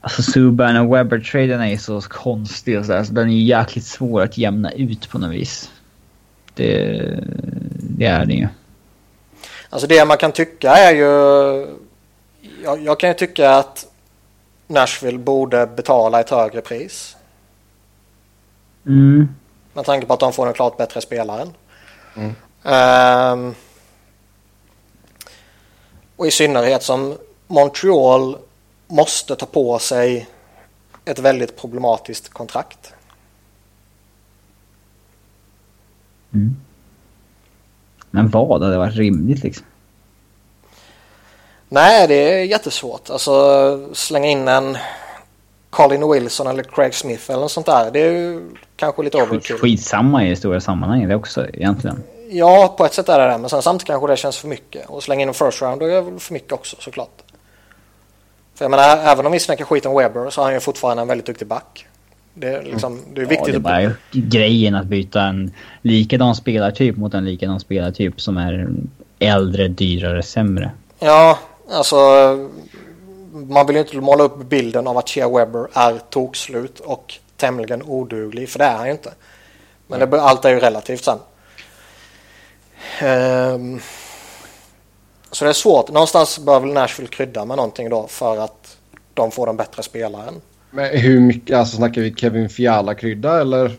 [0.00, 4.38] Alltså Subban och Webber-traden är så konstig och sådär, så den är jäkligt svår att
[4.38, 5.70] jämna ut på något vis.
[6.54, 7.00] Det,
[7.72, 8.48] det är det ju.
[9.70, 11.04] Alltså det man kan tycka är ju...
[12.64, 13.86] Jag, jag kan ju tycka att
[14.66, 17.16] Nashville borde betala ett högre pris.
[18.88, 19.28] Mm.
[19.72, 21.48] Med tanke på att de får en klart bättre spelare.
[22.16, 22.34] Mm.
[23.42, 23.54] Um,
[26.16, 28.38] och i synnerhet som Montreal
[28.86, 30.28] måste ta på sig
[31.04, 32.94] ett väldigt problematiskt kontrakt.
[36.34, 36.56] Mm.
[38.10, 39.66] Men vad hade varit rimligt liksom?
[41.68, 43.10] Nej, det är jättesvårt.
[43.10, 44.78] Alltså slänga in en
[45.70, 47.90] Colin Wilson eller Craig Smith eller något sånt där.
[47.90, 49.56] Det är ju kanske lite overkill.
[49.56, 52.02] Skitsamma i det stora sammanhanget också egentligen.
[52.30, 53.38] Ja, på ett sätt är det det.
[53.38, 54.86] Men sen samtidigt kanske det känns för mycket.
[54.88, 57.22] Och slänga in en first round är väl för mycket också såklart.
[58.54, 61.02] För jag menar, även om vi snackar skit om Webber så är han ju fortfarande
[61.02, 61.86] en väldigt duktig back.
[62.34, 63.54] Det är, liksom, det är viktigt.
[63.54, 68.36] Ja, det är bara grejen att byta en likadan spelartyp mot en likadan spelartyp som
[68.36, 68.68] är
[69.18, 70.70] äldre, dyrare, sämre.
[70.98, 71.38] Ja,
[71.70, 71.96] alltså
[73.32, 77.82] man vill ju inte måla upp bilden av att Shea Webber är tokslut och tämligen
[77.82, 79.12] oduglig, för det är han ju inte.
[79.86, 81.18] Men det, allt är ju relativt sen.
[83.02, 83.80] Um,
[85.30, 85.88] så det är svårt.
[85.88, 88.76] Någonstans bör väl Nashville krydda med någonting då för att
[89.14, 90.40] de får den bättre spelaren.
[90.70, 93.76] Men hur mycket, alltså snackar vi Kevin Fiala-krydda eller?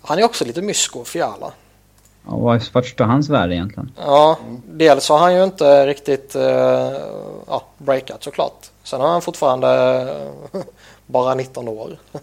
[0.00, 1.52] Han är också lite mysko, Fiala.
[2.26, 3.92] Ja, vart står hans värde egentligen?
[3.96, 6.42] Ja, dels har han ju inte riktigt uh,
[7.46, 8.70] ja, breakat såklart.
[8.82, 9.68] Sen har han fortfarande
[10.54, 10.62] uh,
[11.06, 11.98] bara 19 år.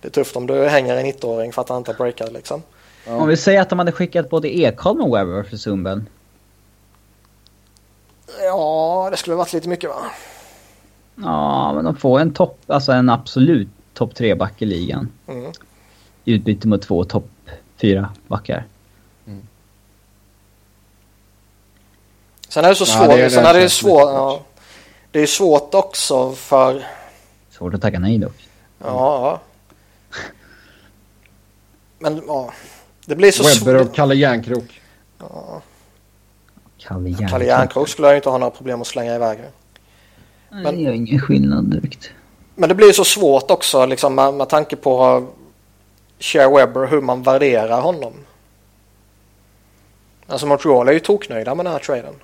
[0.00, 2.62] det är tufft om du hänger en 19-åring för att han inte har breakat liksom.
[3.06, 3.16] Ja.
[3.16, 6.08] Om vi säger att de hade skickat både Ekholm och Webber för Zumben.
[8.42, 9.96] Ja, det skulle varit lite mycket va?
[11.14, 15.08] Ja, men de får en topp, alltså en absolut topp tre back i ligan.
[15.26, 15.52] Mm.
[16.24, 17.30] I utbyte mot två topp
[17.80, 18.66] fyra backar.
[19.26, 19.46] Mm.
[22.48, 23.10] Sen är det så svårt.
[23.10, 24.00] Ja, det är, sen är det svårt.
[24.00, 24.40] Ja,
[25.10, 26.86] det är svårt också för...
[27.50, 28.48] Svårt att tacka nej dock.
[28.78, 29.40] Ja.
[31.98, 32.52] Men ja.
[33.06, 33.68] Det blir så svårt.
[33.68, 34.80] Webber och Kalle Järnkrok.
[35.18, 35.62] Ja.
[36.78, 37.30] Kalle Järnkrok.
[37.30, 39.38] Kalle Järnkrok skulle jag inte ha några problem att slänga iväg.
[40.50, 42.10] Men, det gör ingen skillnad direkt.
[42.54, 45.26] Men det blir så svårt också liksom med, med tanke på
[46.18, 48.12] Share Webber hur man värderar honom.
[50.26, 52.14] Alltså Montreal är ju toknöjda med den här traden.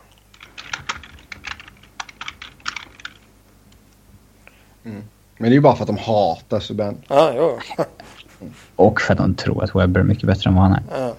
[4.85, 5.03] Mm.
[5.39, 6.97] Men det är ju bara för att de hatar Subban.
[7.09, 7.59] Ja, jo.
[8.77, 10.83] Och för att de tror att Webber är mycket bättre än vad han är.
[10.91, 11.15] Ja.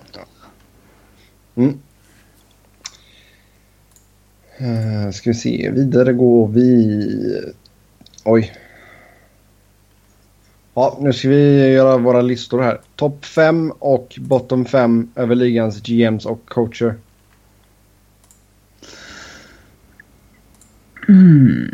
[1.56, 1.80] Mm.
[4.62, 7.54] Uh, ska vi se, vidare går vi...
[8.24, 8.54] Oj.
[10.78, 12.80] Ja, nu ska vi göra våra listor här.
[12.96, 16.96] Topp 5 och bottom 5 över ligans GMs och coacher.
[21.08, 21.72] Mm.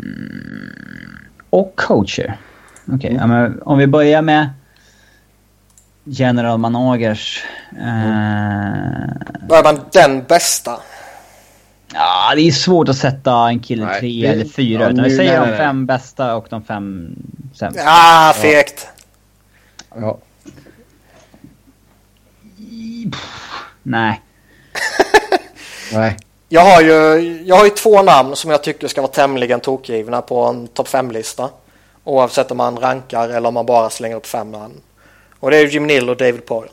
[1.50, 2.38] Och coacher.
[2.86, 3.30] Okej, okay, mm.
[3.30, 4.50] ja, om vi börjar med
[6.04, 7.44] General Managers.
[7.72, 7.78] Eh...
[9.48, 10.80] Börjar man den bästa?
[11.94, 14.82] Ja, det är svårt att sätta en kille nej, tre det, eller fyra.
[14.82, 15.86] Ja, utan vi säger nej, de fem nej.
[15.86, 17.16] bästa och de fem
[17.54, 17.82] sämsta.
[17.86, 18.88] Ah, fegt!
[19.94, 20.18] Ja.
[23.82, 24.20] Nej.
[25.92, 26.16] nej.
[26.48, 30.22] Jag har, ju, jag har ju två namn som jag tycker ska vara tämligen tokgivna
[30.22, 31.50] på en topp fem-lista.
[32.04, 34.74] Oavsett om man rankar eller om man bara slänger upp fem namn.
[35.40, 36.70] Och det är Jim Nill och David Poyle.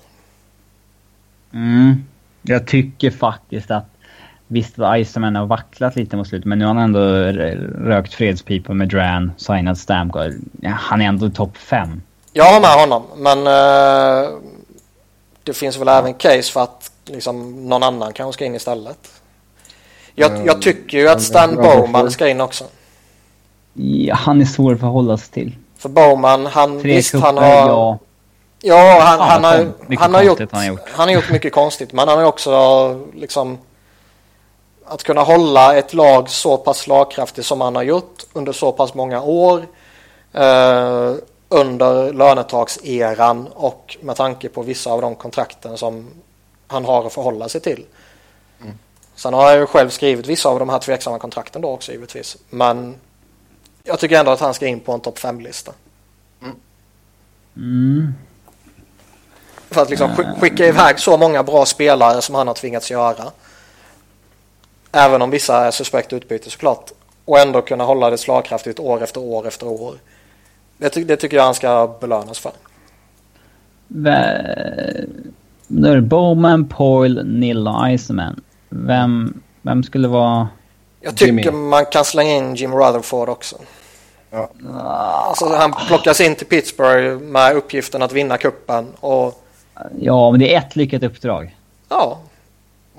[1.53, 2.05] Mm.
[2.41, 3.85] Jag tycker faktiskt att
[4.51, 6.99] Visst var Iceman har vacklat lite mot slutet, men nu har han ändå
[7.89, 10.33] rökt fredspipa med Dran, signat Stamkos.
[10.63, 12.01] Han är ändå topp fem.
[12.33, 14.39] Jag har med honom, men uh,
[15.43, 19.11] det finns väl även case för att liksom, någon annan kanske ska in istället.
[20.15, 22.63] Jag, jag tycker ju att Stan Bowman ska in också.
[23.73, 25.55] Ja, han är svår att förhålla sig till.
[25.77, 27.45] För Bowman, han, Tre visst han har...
[27.45, 27.99] Ja.
[28.61, 29.53] Ja, han, han, har,
[29.97, 31.93] han, har gjort, han, har gjort, han har gjort mycket konstigt.
[31.93, 33.57] Men han har också liksom
[34.89, 38.93] att kunna hålla ett lag så pass slagkraftigt som han har gjort under så pass
[38.93, 39.67] många år
[40.33, 41.13] eh,
[41.49, 46.07] under lönetakseran och med tanke på vissa av de kontrakten som
[46.67, 47.85] han har att förhålla sig till.
[48.61, 48.73] Mm.
[49.15, 52.37] Sen har jag ju själv skrivit vissa av de här tveksamma kontrakten då också givetvis.
[52.49, 52.95] Men
[53.83, 55.71] jag tycker ändå att han ska in på en topp 5-lista.
[56.41, 56.55] Mm.
[57.55, 58.13] Mm.
[59.69, 63.31] För att liksom skicka iväg så många bra spelare som han har tvingats göra.
[64.91, 66.91] Även om vissa är suspekt utbyte såklart.
[67.25, 69.95] Och ändå kunna hålla det slagkraftigt år efter år efter år.
[70.77, 72.51] Det, ty det tycker jag han ska belönas för.
[75.67, 78.41] Nu är det Bowman, Poyle, Nilla, Iceman.
[78.69, 80.47] Vem, vem skulle vara...
[81.01, 81.51] Jag tycker Jimmy.
[81.51, 83.55] man kan slänga in Jim Rutherford också.
[84.31, 84.49] Ja.
[84.73, 89.45] Alltså, han plockas in till Pittsburgh med uppgiften att vinna kuppen och...
[89.99, 91.55] Ja, men det är ett lyckat uppdrag.
[91.89, 92.19] Ja.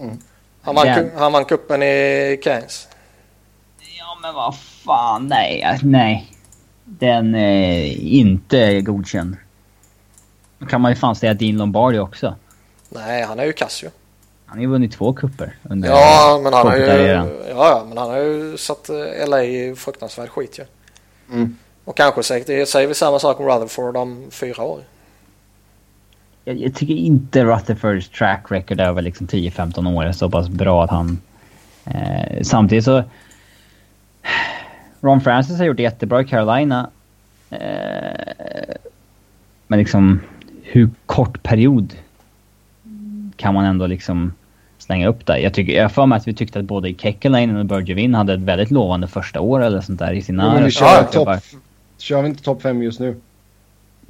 [0.01, 0.19] Mm.
[0.71, 1.11] Han vann, Den...
[1.17, 2.89] han vann kuppen i Keynes.
[3.99, 5.27] Ja, men vad fan.
[5.27, 6.33] Nej, nej.
[6.85, 9.37] Den är inte godkänd.
[10.59, 12.35] Då kan man ju fan säga Dean Lombardi också.
[12.89, 13.91] Nej, han är ju kass ju.
[14.47, 16.85] Han har ju vunnit två kupper under ja, men han har ju,
[17.49, 20.65] ja, men han har ju satt eh, LA i fruktansvärd skit ju.
[21.37, 21.57] Mm.
[21.85, 24.81] Och kanske säger vi samma sak om Rutherford om fyra år.
[26.45, 30.85] Jag, jag tycker inte Rutherfords track record över liksom 10-15 år är så pass bra
[30.85, 31.19] att han...
[31.85, 33.03] Eh, samtidigt så...
[35.01, 36.91] Ron Francis har gjort det jättebra i Carolina.
[37.51, 37.59] Eh,
[39.67, 40.21] men liksom,
[40.63, 41.95] hur kort period
[43.37, 44.33] kan man ändå liksom
[44.79, 45.37] slänga upp där?
[45.37, 48.41] Jag, tycker, jag för mig att vi tyckte att både Kekkelainen och Bergevin hade ett
[48.41, 50.55] väldigt lovande första år eller sånt där i sina...
[50.55, 51.29] Men vi kör, top,
[51.99, 53.21] kör vi inte topp fem just nu?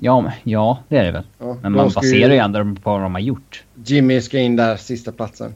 [0.03, 1.25] Ja, ja, det är det väl.
[1.39, 3.65] Ja, men man baserar ju ändå på vad de har gjort.
[3.85, 5.55] Jimmy ska in där, sista platsen.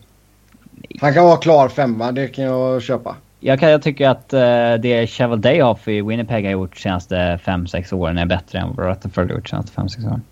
[1.00, 3.16] Han kan vara klar femma, det kan jag köpa.
[3.40, 7.94] Jag, kan, jag tycker att uh, det Cheval Dayoff i Winnipeg har gjort senaste 5-6
[7.94, 10.22] åren är bättre än vad Rutherford har gjort senaste 5-6 åren.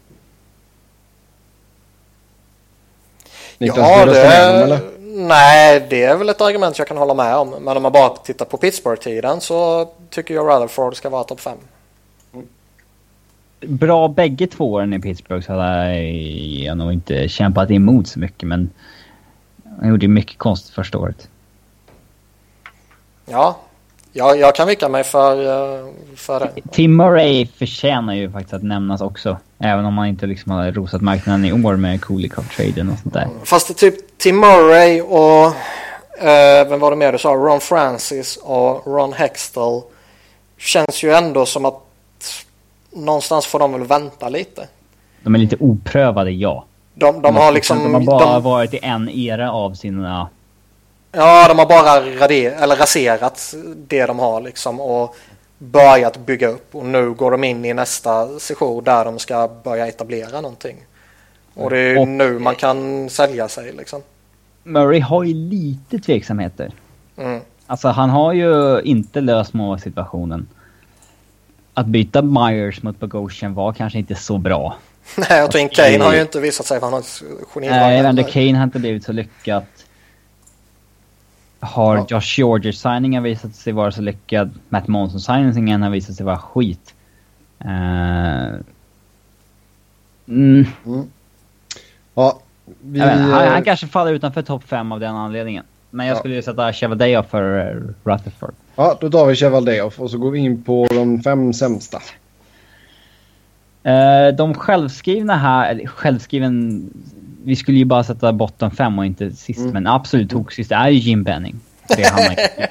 [3.58, 4.64] Niklas, ja, det är...
[4.64, 4.80] Eller?
[5.14, 7.50] Nej, det är väl ett argument jag kan hålla med om.
[7.60, 11.58] Men om man bara tittar på Pittsburgh-tiden så tycker jag Rutherford ska vara topp 5.
[13.62, 16.02] Bra bägge två åren i Pittsburgh så hade
[16.64, 18.70] jag nog inte kämpat emot så mycket men
[19.80, 21.28] han gjorde mycket konstigt första året.
[23.26, 23.58] Ja,
[24.12, 25.86] jag, jag kan vicka mig för, eh,
[26.16, 26.70] för det.
[26.70, 29.36] Tim Murray förtjänar ju faktiskt att nämnas också.
[29.58, 33.28] Även om man inte liksom har rosat marknaden i år med Kulikov-traden och sånt där.
[33.44, 35.46] Fast typ Tim Murray och...
[36.26, 37.34] Eh, vem var det mer du sa?
[37.34, 39.82] Ron Francis och Ron Hextall.
[40.58, 41.80] Känns ju ändå som att
[42.92, 44.68] någonstans får de väl vänta lite.
[45.22, 46.64] De är lite oprövade, ja.
[46.94, 47.78] De, de, de har liksom...
[47.78, 50.28] De har bara de, varit i en era av sina
[51.12, 55.16] Ja, de har bara rader, eller raserat det de har liksom och
[55.58, 59.86] börjat bygga upp och nu går de in i nästa session där de ska börja
[59.86, 60.76] etablera någonting.
[61.54, 64.02] Och det är och, nu man kan sälja sig liksom.
[64.62, 66.72] Murray har ju lite tveksamheter.
[67.16, 67.40] Mm.
[67.66, 70.48] Alltså han har ju inte löst målsituationen.
[71.74, 74.76] Att byta Myers mot Bogosian var kanske inte så bra.
[75.16, 77.22] Nej, och Twin Kane har ju inte visat sig vara något
[77.54, 77.68] geni.
[77.68, 79.82] Nej, Evander Kane har inte blivit så lyckat
[81.62, 82.06] har ja.
[82.08, 84.50] Josh Georges-signingen visat sig vara så lyckad.
[84.68, 86.94] Matt Monson-signingen har visat sig vara skit.
[87.64, 87.70] Uh,
[90.28, 90.66] mm.
[90.86, 91.10] Mm.
[92.14, 92.40] Ja,
[92.80, 93.00] vi...
[93.00, 95.64] Vet, han, han, kanske faller utanför topp 5 av den anledningen.
[95.94, 96.18] Men jag ja.
[96.18, 98.54] skulle ju sätta Chevaldeoff för uh, Rutherford.
[98.76, 101.98] Ja, då tar vi Chevaldeoff och så går vi in på de fem sämsta.
[103.86, 106.90] Uh, de självskrivna här, eller självskriven
[107.44, 109.72] vi skulle ju bara sätta botten fem och inte sist, mm.
[109.72, 111.60] men absolut toksist är ju Jim Benning.
[111.88, 112.36] Det, han har,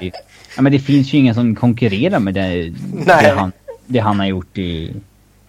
[0.56, 2.72] ja, men det finns ju ingen som konkurrerar med det,
[3.06, 3.52] det, han,
[3.86, 4.94] det han har gjort i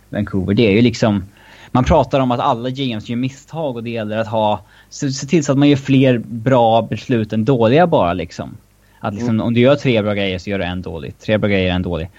[0.10, 0.54] Vancouver.
[0.54, 1.24] Det är ju liksom...
[1.72, 4.60] Man pratar om att alla GMs gör misstag och det gäller att ha...
[4.94, 8.58] Se, se till så att man gör fler bra beslut än dåliga bara liksom.
[9.00, 9.46] Att liksom, mm.
[9.46, 11.18] om du gör tre bra grejer så gör du en dålig.
[11.20, 12.10] Tre bra grejer, en dålig.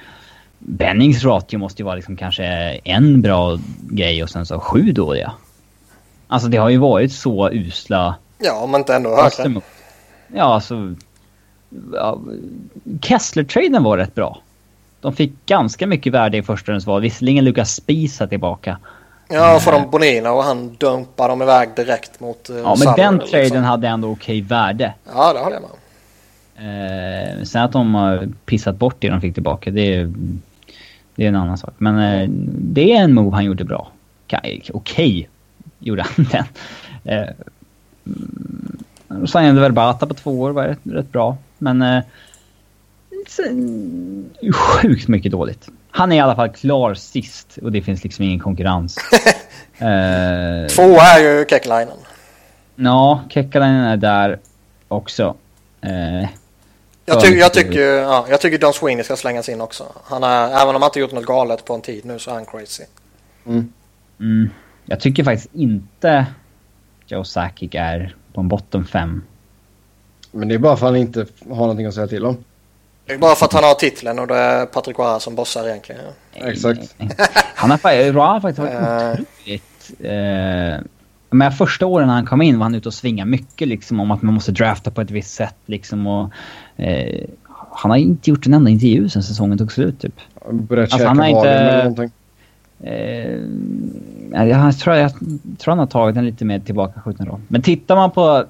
[0.59, 2.45] Bennings ratio måste ju vara liksom kanske
[2.85, 5.33] en bra grej och sen så sju dåliga.
[6.27, 8.15] Alltså det har ju varit så usla...
[8.39, 9.61] Ja, om inte ändå högre.
[10.35, 10.95] Ja, alltså...
[11.93, 12.21] Ja,
[13.01, 14.41] Kessler-traden var rätt bra.
[15.01, 17.03] De fick ganska mycket värde i förstahandsval.
[17.03, 18.79] Visserligen Lucas Spisa tillbaka.
[19.29, 23.19] Ja, för de Bonina och han dumpar dem iväg direkt mot uh, Ja, men den
[23.19, 23.63] traden liksom.
[23.63, 24.95] hade ändå okej värde.
[25.15, 25.79] Ja, det håller jag med om.
[26.57, 30.13] Eh, sen att de har pissat bort det de fick tillbaka, det är,
[31.15, 31.75] det är en annan sak.
[31.79, 32.29] Men eh,
[32.59, 33.91] det är en move han gjorde bra.
[34.27, 35.27] Okej, okay,
[35.79, 36.45] gjorde han den.
[37.05, 37.29] Eh,
[39.27, 41.37] signade väl Bata på två år, var rätt, rätt bra.
[41.59, 42.03] Men eh,
[44.53, 45.69] sjukt mycket dåligt.
[45.97, 48.99] Han är i alla fall klar sist och det finns liksom ingen konkurrens.
[49.79, 51.97] eh, två är ju Kekkelainen.
[52.77, 54.39] Ja, Kekkelainen är där
[54.89, 55.35] också.
[55.81, 56.29] Eh,
[57.07, 59.85] jag, ty jag, tycker, ja, jag tycker Don Sweeney ska slängas in också.
[60.05, 62.35] Han är, även om han inte gjort något galet på en tid nu så är
[62.35, 62.85] han crazy.
[63.47, 63.73] Mm.
[64.21, 64.51] Mm.
[64.85, 66.27] Jag tycker faktiskt inte
[67.07, 69.23] Joe Sakic är på en bottom 5.
[70.31, 72.45] Men det är bara för att han inte har någonting att säga till om.
[73.07, 75.69] Det är bara för att han har titeln och det är Patrick Roy som bossar
[75.69, 76.01] egentligen.
[76.35, 76.47] Ja.
[76.47, 76.95] Exakt.
[77.55, 79.13] han har, faktiskt varit uh...
[79.13, 79.91] otroligt...
[80.05, 80.85] Uh,
[81.31, 84.11] men första åren när han kom in var han ute och svingade mycket liksom om
[84.11, 86.31] att man måste drafta på ett visst sätt liksom och...
[86.81, 87.25] Uh,
[87.77, 90.21] han har inte gjort en enda intervju sen säsongen tog slut typ.
[90.51, 91.51] Börjat alltså, han har inte...
[91.51, 92.11] Eller någonting.
[92.85, 95.13] Eh, jag, tror, jag
[95.59, 97.41] tror han har tagit den lite mer tillbakaskjuten roll.
[97.49, 98.45] Men tittar man på...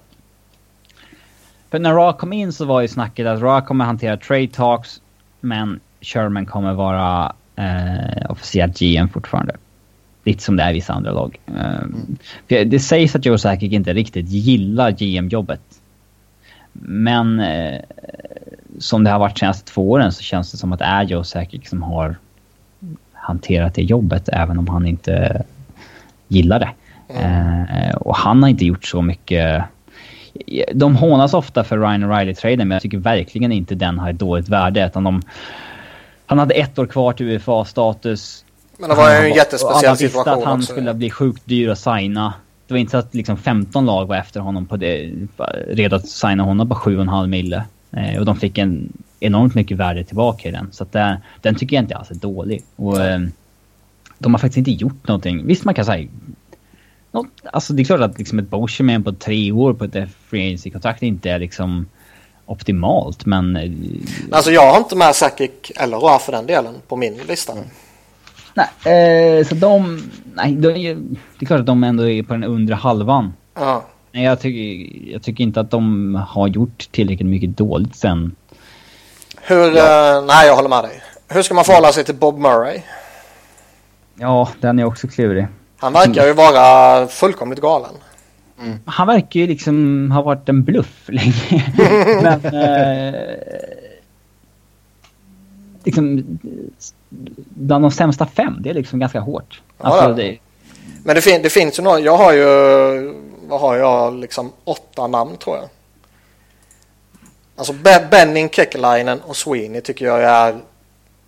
[1.75, 5.01] För när Ra kom in så var ju snacket att Ra kommer hantera trade talks
[5.41, 9.57] men Sherman kommer vara eh, officiell GM fortfarande.
[10.25, 11.39] Lite som det är i vissa andra lag.
[11.47, 12.17] Eh, mm.
[12.71, 15.61] Det sägs att Joe Sakic inte riktigt gillar GM-jobbet.
[16.73, 17.81] Men eh,
[18.79, 21.03] som det har varit de senaste två åren så känns det som att det är
[21.03, 22.17] Joe Sakic som har
[23.13, 25.43] hanterat det jobbet även om han inte
[26.29, 26.71] gillar det.
[27.09, 27.97] Mm.
[27.97, 29.65] och han har inte gjort så mycket...
[30.75, 34.49] De hånas ofta för Ryan O'Reilly-traden men jag tycker verkligen inte den har ett dåligt
[34.49, 34.87] värde.
[34.87, 35.23] Utan de,
[36.27, 38.45] han hade ett år kvar till UFA-status.
[38.79, 40.73] Men det var ju en jättespeciell situation Alla visste att han också.
[40.73, 42.35] skulle bli sjukt dyr att signa.
[42.67, 45.11] Det var inte så att liksom 15 lag var efter honom på det,
[45.69, 47.65] redo att signa honom på 7,5 mille.
[47.91, 50.69] Eh, och de fick en enormt mycket värde tillbaka i den.
[50.73, 52.63] Så att det, den tycker jag inte alls är dålig.
[52.77, 53.21] Och eh,
[54.19, 55.47] de har faktiskt inte gjort någonting.
[55.47, 56.09] Visst, man kan säga...
[57.15, 60.47] Något, alltså det är klart att liksom ett Boscheman på tre år på ett free
[60.47, 61.87] agency-kontrakt inte är liksom
[62.47, 63.57] optimalt, men...
[63.57, 63.71] Eh,
[64.33, 67.53] alltså jag har inte med Sakic eller Roa för den delen på min lista.
[67.53, 67.65] Mm.
[68.55, 70.03] Nej, eh, så de...
[70.35, 70.73] Nej, de,
[71.39, 73.33] det är klart att de ändå är på den undre halvan.
[73.55, 73.85] Ja.
[74.13, 78.37] Nej, jag tycker, jag tycker inte att de har gjort tillräckligt mycket dåligt sen.
[79.43, 79.77] Hur...
[79.77, 80.19] Ja.
[80.19, 81.03] Uh, nej, jag håller med dig.
[81.29, 82.81] Hur ska man förhålla sig till Bob Murray?
[84.15, 85.47] Ja, den är också klurig.
[85.85, 87.95] Han verkar ju vara fullkomligt galen.
[88.61, 88.79] Mm.
[88.87, 91.73] Han verkar ju liksom ha varit en bluff länge.
[92.23, 92.45] Men...
[92.45, 93.21] Eh,
[95.85, 96.39] liksom...
[97.49, 99.61] Bland de sämsta fem, det är liksom ganska hårt.
[99.79, 100.39] Ja, alltså, det...
[101.05, 103.15] Men det, fin det finns ju några, jag har ju,
[103.49, 105.69] vad har jag, liksom åtta namn tror jag.
[107.57, 110.57] Alltså Be Benning, Kekkelainen och Sweeney tycker jag är,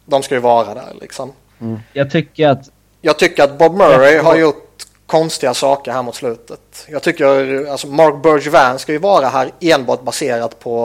[0.05, 1.33] de ska ju vara där liksom.
[1.61, 1.79] Mm.
[1.93, 2.71] Jag tycker att...
[3.07, 6.87] Jag tycker att Bob Murray har gjort konstiga saker här mot slutet.
[6.89, 10.81] Jag tycker, alltså Mark Bergevin ska ju vara här enbart baserat på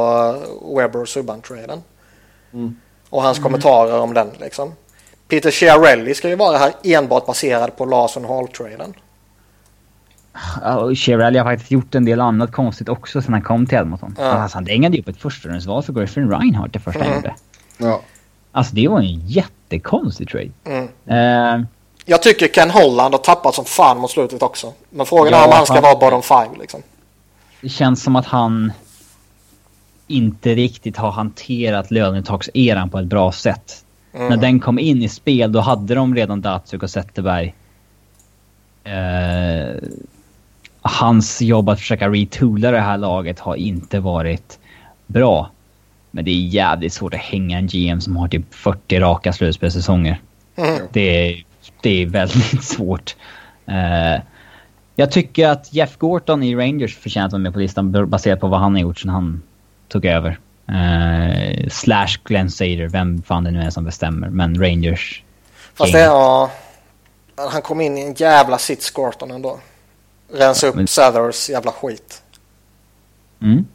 [0.77, 1.81] Weber och Subban-traden.
[2.53, 2.75] Mm.
[3.09, 3.43] Och hans mm.
[3.43, 4.73] kommentarer om den liksom.
[5.27, 8.93] Peter Chiarelli ska ju vara här enbart baserad på Larson Hall-traden.
[10.61, 14.15] Ja, Chiarelli har faktiskt gjort en del annat konstigt också sen han kom till Edmonton.
[14.19, 14.25] Ja.
[14.25, 17.11] Alltså, han dängade ju på ett förstahundsval för Griffin Reinhardt det första mm.
[17.11, 17.35] han gjorde.
[17.77, 18.01] Ja.
[18.51, 20.51] Alltså det var en jättekonstig trade.
[20.65, 21.59] Mm.
[21.59, 21.65] Uh,
[22.11, 24.73] jag tycker Ken Holland har tappat som fan mot slutet också.
[24.89, 26.81] Men frågan ja, är om han ska han, vara bottom five liksom.
[27.61, 28.71] Det känns som att han
[30.07, 33.85] inte riktigt har hanterat lönetagseran på ett bra sätt.
[34.13, 34.27] Mm.
[34.29, 37.55] När den kom in i spel då hade de redan Datsuk och Zetterberg.
[38.83, 39.75] Eh,
[40.81, 44.59] hans jobb att försöka retoola det här laget har inte varit
[45.07, 45.49] bra.
[46.11, 50.21] Men det är jävligt svårt att hänga en GM som har typ 40 raka slutspelssäsonger.
[50.55, 50.81] Mm.
[50.91, 51.43] Det, är,
[51.81, 53.15] det är väldigt svårt.
[53.69, 54.21] Uh,
[54.95, 58.47] jag tycker att Jeff Gorton i Rangers förtjänar att vara med på listan baserat på
[58.47, 59.41] vad han har gjort sedan han
[59.87, 60.39] tog över.
[60.69, 64.29] Uh, slash Glenn Sader, vem fan det nu är som bestämmer.
[64.29, 65.23] Men Rangers...
[65.73, 66.51] Fast det, ja...
[67.35, 69.59] Han kom in i en jävla sitt Gorton ändå.
[70.33, 70.87] Rensa upp men...
[70.87, 72.23] Southers jävla skit.
[73.41, 73.65] Mm.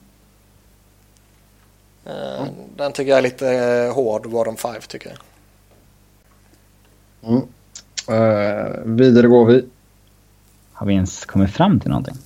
[2.06, 2.46] Uh,
[2.76, 3.46] den tycker jag är lite
[3.94, 5.18] hård, bottom five tycker jag.
[7.32, 7.42] Mm.
[8.10, 9.64] Uh, vidare går vi.
[10.72, 12.16] Har vi ens kommit fram till någonting?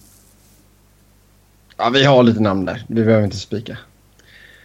[1.77, 2.85] Ja, vi har lite namn där.
[2.89, 3.79] Vi behöver inte spika.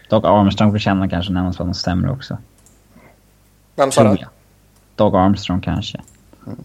[0.10, 2.38] Doug Armstrong förtjänar kanske närmast vara något sämre också.
[3.76, 4.26] Vem sa du?
[4.96, 6.02] Doug Armstrong kanske.
[6.48, 6.60] Mm.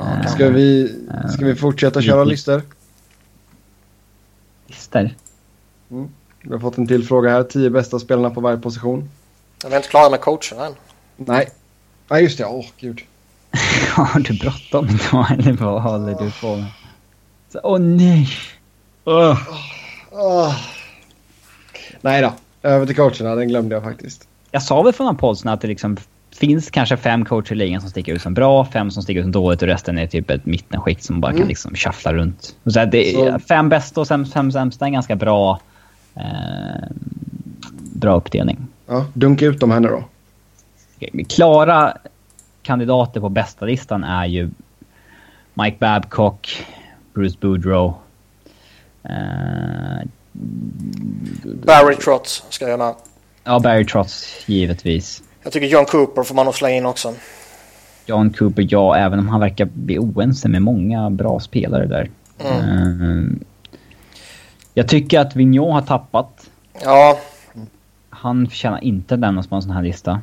[0.00, 0.98] Uh, ska, vi,
[1.34, 2.62] ska vi fortsätta uh, köra listor?
[4.66, 5.10] Listor?
[5.90, 6.08] Mm.
[6.40, 7.42] Vi har fått en till fråga här.
[7.42, 9.10] Tio bästa spelarna på varje position.
[9.62, 10.74] Jag är inte klara med coachen än.
[11.16, 11.48] Nej.
[12.08, 12.44] Nej, just det.
[12.44, 13.00] Åh, oh, gud.
[13.96, 16.66] Har du bråttom idag eller vad håller du på med?
[17.62, 18.28] Åh oh, nej!
[19.04, 19.38] Oh.
[20.10, 20.54] Oh.
[22.00, 22.32] Nej då.
[22.62, 24.28] Över till coacherna, den glömde jag faktiskt.
[24.50, 25.96] Jag sa väl för några podden att det liksom
[26.34, 29.24] finns kanske fem coacher i ligan som sticker ut som bra, fem som sticker ut
[29.24, 31.40] som dåligt och resten är typ ett mittenskikt som bara mm.
[31.40, 32.56] kan liksom shuffla runt.
[32.62, 33.38] Och så det så.
[33.38, 35.60] Fem bästa och fem, fem sämsta är en ganska bra,
[36.14, 36.88] eh,
[37.94, 38.66] bra uppdelning.
[38.86, 40.04] Ja, dunka ut dem här nu då.
[41.28, 41.96] Klara
[42.62, 44.50] kandidater på bästa listan är ju
[45.54, 46.66] Mike Babcock,
[47.14, 47.94] Bruce Boudreau.
[49.10, 50.08] Uh,
[51.42, 52.94] Barry Trotz ska jag med.
[53.44, 55.22] Ja, Barry Trotz givetvis.
[55.42, 57.14] Jag tycker John Cooper får man nog slänga in också.
[58.06, 62.10] John Cooper, ja, även om han verkar bli oense med många bra spelare där.
[62.38, 63.00] Mm.
[63.00, 63.32] Uh,
[64.74, 66.50] jag tycker att Vigneault har tappat.
[66.82, 67.18] Ja.
[68.10, 70.20] Han förtjänar inte lämnas på en sån här lista.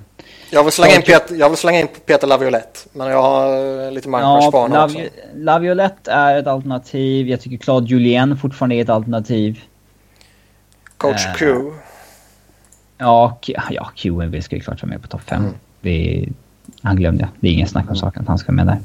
[0.52, 2.80] Jag vill slänga, in Peter, jag vill slänga in Peter Laviolette.
[2.94, 5.00] Men jag har eh, lite Marcus ja, Barn också.
[5.36, 7.28] Laviolette är ett alternativ.
[7.28, 9.60] Jag tycker Claude Julien fortfarande är ett alternativ.
[10.98, 11.56] Coach uh, Q.
[12.98, 13.40] Ja,
[13.70, 15.42] ja Q ska ju klart vara med på topp 5.
[15.42, 15.54] Mm.
[15.82, 16.30] Det,
[16.82, 17.30] han glömde jag.
[17.40, 18.00] Det är ingen snack om mm.
[18.00, 18.78] saken att han ska med där.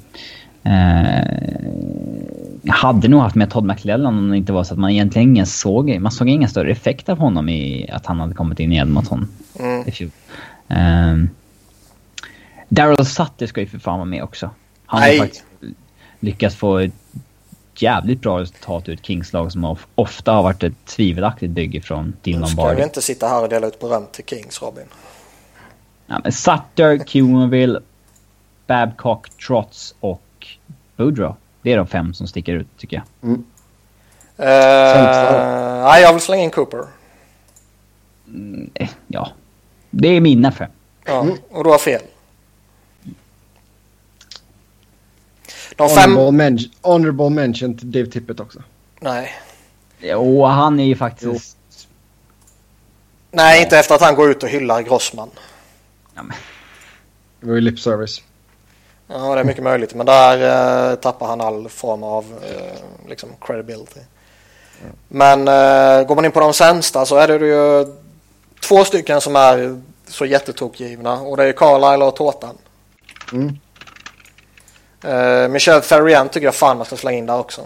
[2.63, 5.29] Jag hade nog haft med Todd McLellan om det inte var så att man egentligen
[5.29, 8.73] ingen såg, man såg ingen större effekt av honom i att han hade kommit in
[8.73, 9.29] i Edmonton
[9.61, 9.89] mm.
[9.89, 10.11] i fjol.
[10.69, 11.31] Um,
[12.69, 14.51] Daryl Sutter ska ju för fan vara med också.
[14.87, 15.19] Han Nej.
[15.19, 15.45] har faktiskt
[16.21, 16.93] lyckats få ett
[17.77, 22.17] jävligt bra resultat ur ett Kings-lag som of- ofta har varit ett tvivelaktigt bygge från
[22.23, 22.77] Dean Nu ska Lombardi.
[22.77, 24.85] vi inte sitta här och dela ut beröm till Kings, Robin.
[26.07, 27.81] Ja, men Sutter, Cumonville,
[28.67, 30.47] Babcock, Trotz och
[30.97, 31.35] Boudreau.
[31.63, 33.31] Det är de fem som sticker ut tycker jag.
[33.31, 36.85] Eh, Sämsta nej, jag vill slänga in Cooper.
[38.75, 39.29] Eh, Ja,
[39.91, 40.71] det är mina fem.
[41.05, 42.01] Ja, och du har fel.
[45.77, 46.17] De fem...
[46.17, 48.63] Honorable, men honorable mention till Dave Tippett också.
[49.01, 49.33] Nej.
[50.17, 51.57] Och han är ju faktiskt...
[53.31, 55.31] Nej, inte efter att han går ut och hyllar Grossman.
[56.15, 56.37] Ja, men,
[57.41, 58.23] Det var ju lip service.
[59.07, 59.95] Ja, det är mycket möjligt.
[59.95, 64.01] Men där eh, tappar han all form av eh, liksom credibility.
[65.09, 67.87] Men eh, går man in på de sämsta så är det ju
[68.61, 71.21] två stycken som är så jättetokgivna.
[71.21, 72.59] Och det är Carlisle och Tårtan.
[73.33, 73.59] Mm.
[75.05, 77.61] Eh, Michel Therrien tycker jag fan man ska slänga in där också.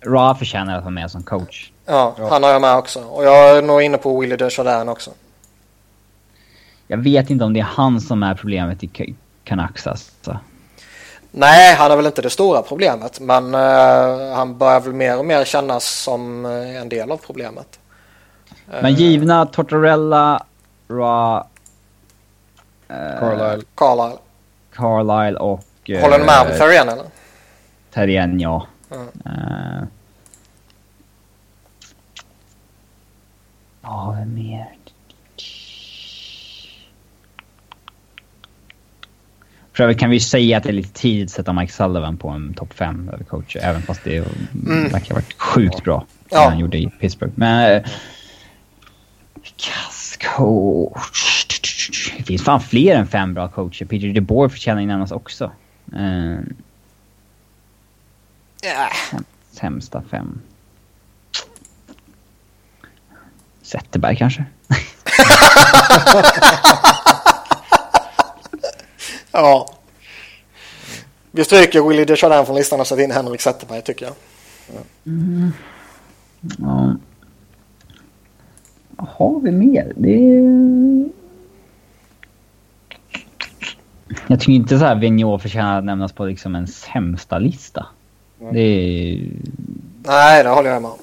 [0.00, 1.70] Ra förtjänar att vara med som coach.
[1.86, 2.28] Ja, Ja.
[2.30, 3.00] han har jag med också.
[3.04, 5.10] Och jag är nog inne på Willie Desjardins också.
[6.86, 9.14] Jag vet inte om det är han som är problemet i Ca-
[9.44, 10.38] Canucks alltså.
[11.30, 13.20] Nej, han är väl inte det stora problemet.
[13.20, 17.78] Men eh, han börjar väl mer och mer kännas som eh, en del av problemet.
[18.80, 20.44] Men givna Tortorella,
[20.88, 21.46] Ra,
[22.88, 23.62] eh, Carlisle.
[23.74, 24.18] Carlisle.
[24.74, 25.60] Carlisle och...
[25.90, 27.04] eh, Håller ni med om Therrien eller?
[27.92, 28.66] Terrien, ja.
[28.90, 29.08] Mm.
[29.26, 29.84] Eh,
[33.82, 34.66] Ja, vem mer?
[39.72, 42.28] För övrigt kan vi säga att det är lite tidigt att sätta Mike Sullivan på
[42.28, 43.60] en topp 5 över coacher.
[43.62, 44.88] Även fast det Mm.
[44.88, 46.06] verkar ha varit sjukt bra.
[46.30, 46.38] Ja.
[46.40, 47.32] Det han gjorde i Pittsburgh.
[47.36, 47.72] Men...
[47.76, 47.82] eh,
[49.56, 51.46] Kass coach.
[52.16, 53.84] Det finns fan fler än fem bra coacher.
[53.86, 55.52] Peter DeBoer förtjänar ju nämnas också.
[55.92, 56.38] Eh,
[58.62, 58.90] Ja.
[59.50, 60.40] Sämsta fem.
[63.62, 64.44] Zetterberg kanske?
[69.32, 69.68] ja.
[71.30, 74.14] Vi stryker Willie Desjardins från listan och sätter in Henrik Zetterberg tycker jag.
[76.58, 76.96] Ja.
[78.90, 79.92] Vad har vi mer?
[79.96, 81.08] Det är...
[84.26, 87.86] Jag tycker inte så här Vigneault förtjänar att nämnas på liksom en sämsta lista.
[88.52, 89.28] Det är...
[90.04, 90.98] Nej, det håller jag med om.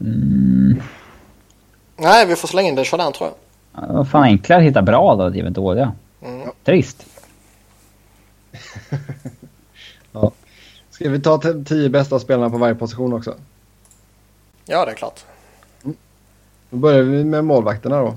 [0.00, 0.82] Mm,
[1.96, 3.30] Nej, vi får slänga in Desjardins tror
[3.72, 3.94] jag.
[3.94, 5.92] vad fan enklare att hitta bra då, givet dåliga.
[6.22, 6.48] Mm.
[6.64, 7.06] Trist.
[10.12, 10.32] Ja.
[10.90, 13.34] Ska vi ta tio bästa spelarna på varje position också?
[14.70, 15.20] Ja, det är klart.
[16.70, 18.14] Då börjar vi med målvakterna då.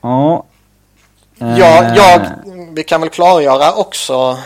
[0.00, 0.44] Ja.
[1.38, 2.20] Ja, Eh, jag,
[2.72, 4.38] vi kan väl klargöra också.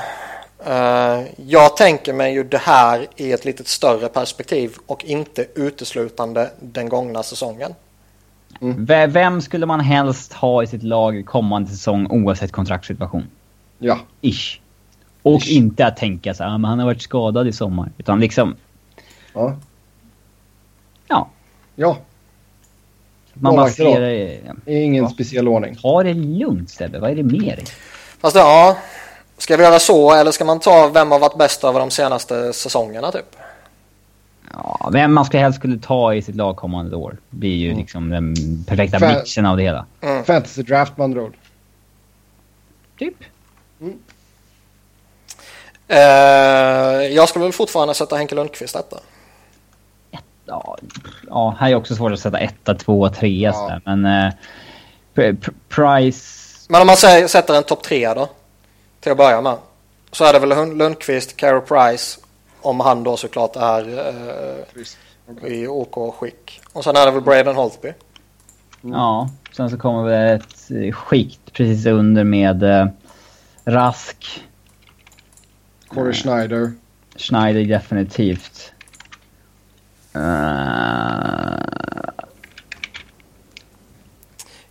[0.67, 6.51] eh, jag tänker mig ju det här i ett lite större perspektiv och inte uteslutande
[6.61, 7.75] den gångna säsongen.
[8.61, 13.27] ve- Vem skulle man helst ha i sitt lag kommande säsong oavsett kontraktssituation?
[13.79, 13.99] Ja.
[14.21, 14.61] Ish.
[15.23, 15.51] Och Ish.
[15.51, 17.91] inte att tänka så här, "Ah, men han har varit skadad i sommar.
[17.99, 18.57] Utan liksom,
[19.33, 19.57] Ja.
[21.09, 21.29] ja.
[21.75, 21.97] Ja.
[23.35, 23.57] Man
[24.01, 24.41] det.
[24.67, 25.11] I ingen Ja.
[25.11, 25.77] speciell ordning.
[25.77, 27.23] Ta det lugnt Sebbe, vad är det
[27.57, 27.65] dig?
[28.21, 28.77] Fast ja,
[29.39, 32.53] ska vi göra så eller ska man ta vem har varit bäst över de senaste
[32.53, 33.37] säsongerna typ?
[34.53, 38.09] Ja, vem man ska helst skulle ta i sitt lag kommande år blir ju liksom
[38.11, 38.35] den
[38.69, 39.15] perfekta Fan.
[39.15, 39.87] mixen av det hela.
[40.01, 40.25] Mm.
[40.25, 41.35] Fantasy draft med andra ord.
[42.99, 43.15] Typ.
[45.89, 45.99] Eh,
[47.15, 49.01] jag skulle väl fortfarande sätta Henke Lundqvist detta.
[50.51, 50.77] Ja,
[51.29, 53.53] ja, här är också svårt att sätta etta, tvåa, trea Ja.
[53.53, 53.81] sådär.
[53.85, 54.05] Men...
[54.05, 54.33] Eh,
[55.15, 56.67] pr- pr- price...
[56.69, 58.29] Men om man säger, sätter en topp tre då.
[59.01, 59.57] Till att börja med.
[60.13, 62.21] Så är det väl Lundqvist, Carey Price.
[62.61, 63.99] Om han då såklart är
[65.45, 66.61] eh, i OK skick.
[66.73, 67.93] Och sen är det väl Braden Holtby.
[68.81, 72.87] Ja, sen så kommer väl ett skikt precis under med eh,
[73.65, 74.41] Rask,
[75.89, 76.73] Corey Schneider.
[77.17, 78.73] Schneider definitivt.
[80.15, 80.21] Eh,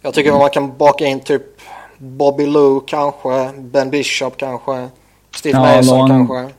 [0.02, 1.44] Jag tycker man kan baka in typ
[1.98, 3.52] Bobby Lou kanske.
[3.58, 4.90] Ben Bishop kanske.
[5.36, 6.56] Steve Ja, Mason Lon- kanske.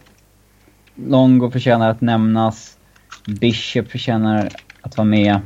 [0.94, 2.76] Longo förtjänar att nämnas.
[3.40, 4.48] Bishop förtjänar
[4.82, 5.40] att vara med.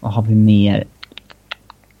[0.00, 0.84] Vad har vi mer?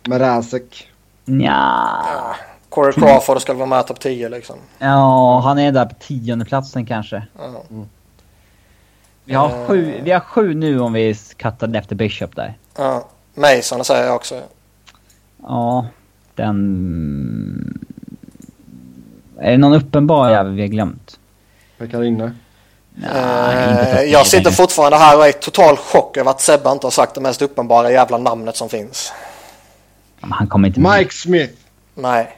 [0.08, 0.88] Mrazek.
[1.24, 2.34] Ja,
[2.68, 4.56] Corey Crawford ska vara med topp 10 liksom.
[4.78, 7.26] ja han är där på tionde platsen kanske.
[7.38, 7.62] Ja.
[9.28, 12.54] Vi har, sju, vi har sju nu om vi kattade efter Bishop där.
[12.76, 13.08] Ja.
[13.34, 14.42] Mason säger jag också.
[15.42, 15.86] Ja,
[16.34, 17.80] den...
[19.38, 21.18] Är det någon uppenbar jävel vi har glömt?
[21.78, 22.32] Pekarinne.
[22.94, 24.52] Nej, inte Eh, topp jag 10 sitter längre.
[24.56, 27.42] fortfarande här och är i total chock över att Sebbe inte har sagt det mest
[27.42, 29.12] uppenbara jävla namnet som finns.
[30.20, 30.98] Men Han kommer inte med.
[30.98, 31.54] Mike Smith.
[31.94, 32.36] Nej.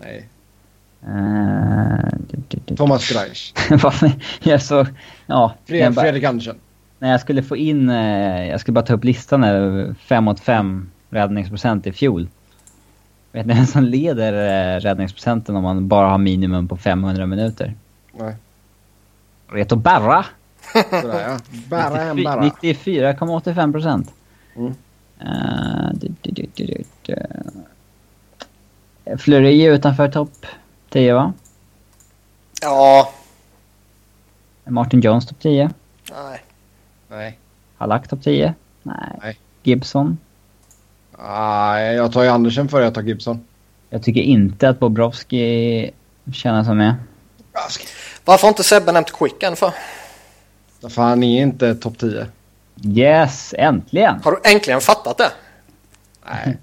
[0.00, 0.28] Nej.
[1.06, 3.54] Eh, Thomas Greich.
[4.42, 4.86] Jag så...
[5.26, 5.54] Ja.
[5.64, 6.56] Fred, jag bara- Fredrik Andersen.
[6.98, 7.90] När jag skulle få in...
[7.90, 12.28] Eh, jag skulle bara ta upp listan över 5 mot 5 räddningsprocent i fjol.
[13.32, 17.74] Vet ni vem som leder eh, räddningsprocenten om man bara har minimum på 500 minuter?
[18.12, 18.34] Nej.
[19.48, 20.24] Reto Berra!
[20.72, 21.38] Sådär ja.
[21.68, 23.40] Bara en 94 bara.
[23.40, 24.12] 94,85 procent.
[24.56, 24.74] Mm.
[25.24, 25.92] Uh.
[29.18, 30.46] Fleury utanför topp
[30.92, 31.32] 10 va?
[32.60, 33.12] Ja.
[34.64, 35.70] Martin Jones topp 10.
[36.10, 36.42] Nej.
[37.08, 37.38] Nej.
[37.78, 38.54] Halak topp 10.
[38.82, 39.18] Nej.
[39.22, 39.38] Nej.
[39.62, 40.18] Gibson.
[41.18, 43.44] Nej, jag tar ju Andersen före jag tar Gibson.
[43.90, 45.90] Jag tycker inte att Bobrovski
[46.32, 46.94] känner som med.
[48.24, 49.72] Varför har inte Sebbe nämnt Quick än för?
[50.88, 52.26] För han är inte topp 10.
[52.84, 54.20] Yes, äntligen!
[54.24, 55.30] Har du äntligen fattat det?
[56.26, 56.58] Nej.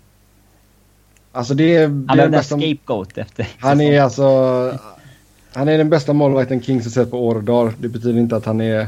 [1.31, 1.87] Alltså det är...
[1.87, 4.23] Han Det är blev en bästa, scapegoat efter han är alltså...
[5.53, 7.73] Han är den bästa målvakten Kings har sett på år och dagar.
[7.79, 8.87] Det betyder inte att han är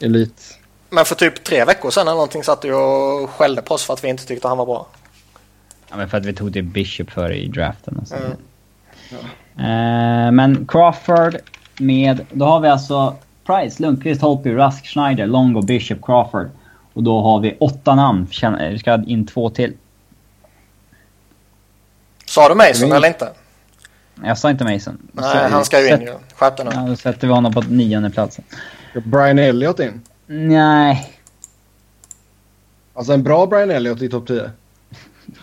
[0.00, 0.58] elit.
[0.90, 3.94] Men för typ tre veckor sedan eller någonting satt du och skällde på oss för
[3.94, 4.86] att vi inte tyckte han var bra.
[5.90, 8.14] Ja, men för att vi tog det Bishop före i draften och så.
[8.14, 8.30] Mm.
[9.56, 11.36] Eh, men Crawford
[11.78, 12.26] med...
[12.32, 13.16] Då har vi alltså
[13.46, 16.50] Price, Lundqvist, Holtby, Rusk, Schneider, Longo, Bishop, Crawford.
[16.92, 18.26] Och då har vi åtta namn.
[18.70, 19.72] Vi ska in två till.
[22.30, 23.28] Sa du Mason eller inte?
[24.24, 24.98] Jag sa inte Mason.
[25.12, 26.14] Nej, han ska ju in Sätt- ju.
[26.34, 26.70] Skärp dig nu.
[26.74, 28.44] Ja, då sätter vi honom på nionde platsen.
[28.90, 30.02] Ska Brian Elliott in?
[30.26, 31.12] Nej.
[32.94, 34.50] Alltså en bra Brian Elliott i topp 10.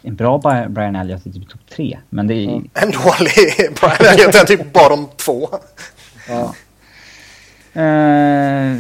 [0.01, 0.37] En bra
[0.69, 1.97] Brian Elliott är typ topp tre.
[2.09, 2.47] Men det är...
[2.47, 2.69] Mm.
[2.73, 3.33] En dålig
[3.79, 5.49] Brian Elliott är typ bottom två.
[6.29, 6.53] Ja.
[7.81, 8.77] Eh,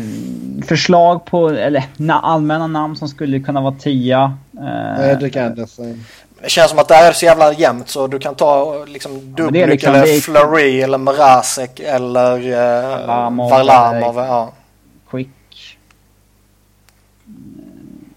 [0.67, 4.37] förslag på, eller na, allmänna namn som skulle kunna vara tia.
[4.59, 6.03] Eh, Edric Anderson.
[6.41, 9.15] Det känns som att det här är så jävla jämnt så du kan ta liksom
[9.15, 13.07] är Dubnyk liksom- eller Fleury eller Mrazek eller eh,
[13.49, 14.53] Varlamov Ja.
[15.09, 15.77] Quick.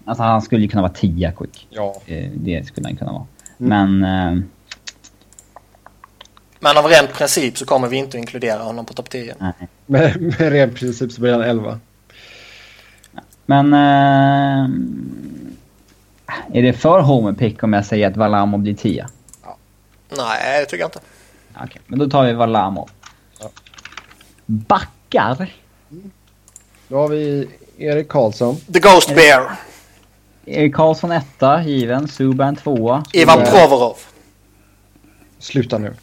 [0.05, 1.67] Alltså han skulle ju kunna vara tia quick.
[1.69, 1.95] Ja.
[2.05, 3.25] Eh, det skulle han kunna vara.
[3.59, 3.99] Mm.
[3.99, 4.33] Men...
[4.37, 4.43] Eh,
[6.59, 9.35] Men av ren princip så kommer vi inte att inkludera honom på topp 10.
[9.39, 9.53] nej.
[9.85, 11.79] Med, med ren princip så blir han 11.
[13.45, 13.73] Men...
[13.73, 14.69] Eh,
[16.53, 19.09] är det för homerpick om jag säger att Valamo blir tia?
[20.17, 20.99] Nej, det tycker jag inte.
[21.63, 22.87] Okej, men då tar vi Valamo.
[23.39, 23.49] Ja.
[24.45, 25.53] Backar.
[26.87, 28.55] Då har vi Erik Karlsson.
[28.73, 29.51] The Ghost Bear.
[30.45, 32.07] Erik Karlsson etta, given.
[32.07, 33.03] Subban tvåa.
[33.13, 33.51] Ivan Nej.
[33.51, 33.97] Provorov.
[35.39, 35.93] Sluta nu.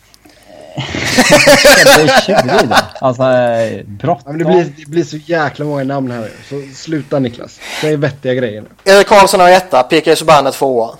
[3.00, 4.22] Alltså, eh, Ja, bråttom.
[4.36, 6.28] men det, blir, det blir så jäkla många namn här.
[6.48, 7.60] Så sluta Niklas.
[7.80, 8.92] Säg vettiga grejer nu.
[8.92, 10.16] Erik Karlsson har etta, P.K.
[10.16, 10.90] Subban är tvåa.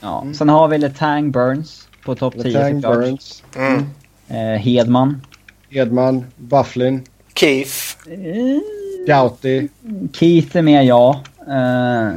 [0.00, 0.24] Ja.
[0.38, 2.94] Sen har vi Letang Burns på topp 10 Letang, såklart.
[2.98, 3.86] Burns, Mm.
[4.28, 5.22] Eh, Hedman.
[5.70, 7.02] Edman, Bufflin,
[7.34, 7.72] Keith.
[8.10, 9.68] Eh, Doughty.
[10.12, 11.20] Keith är med, ja.
[11.40, 12.12] Eh,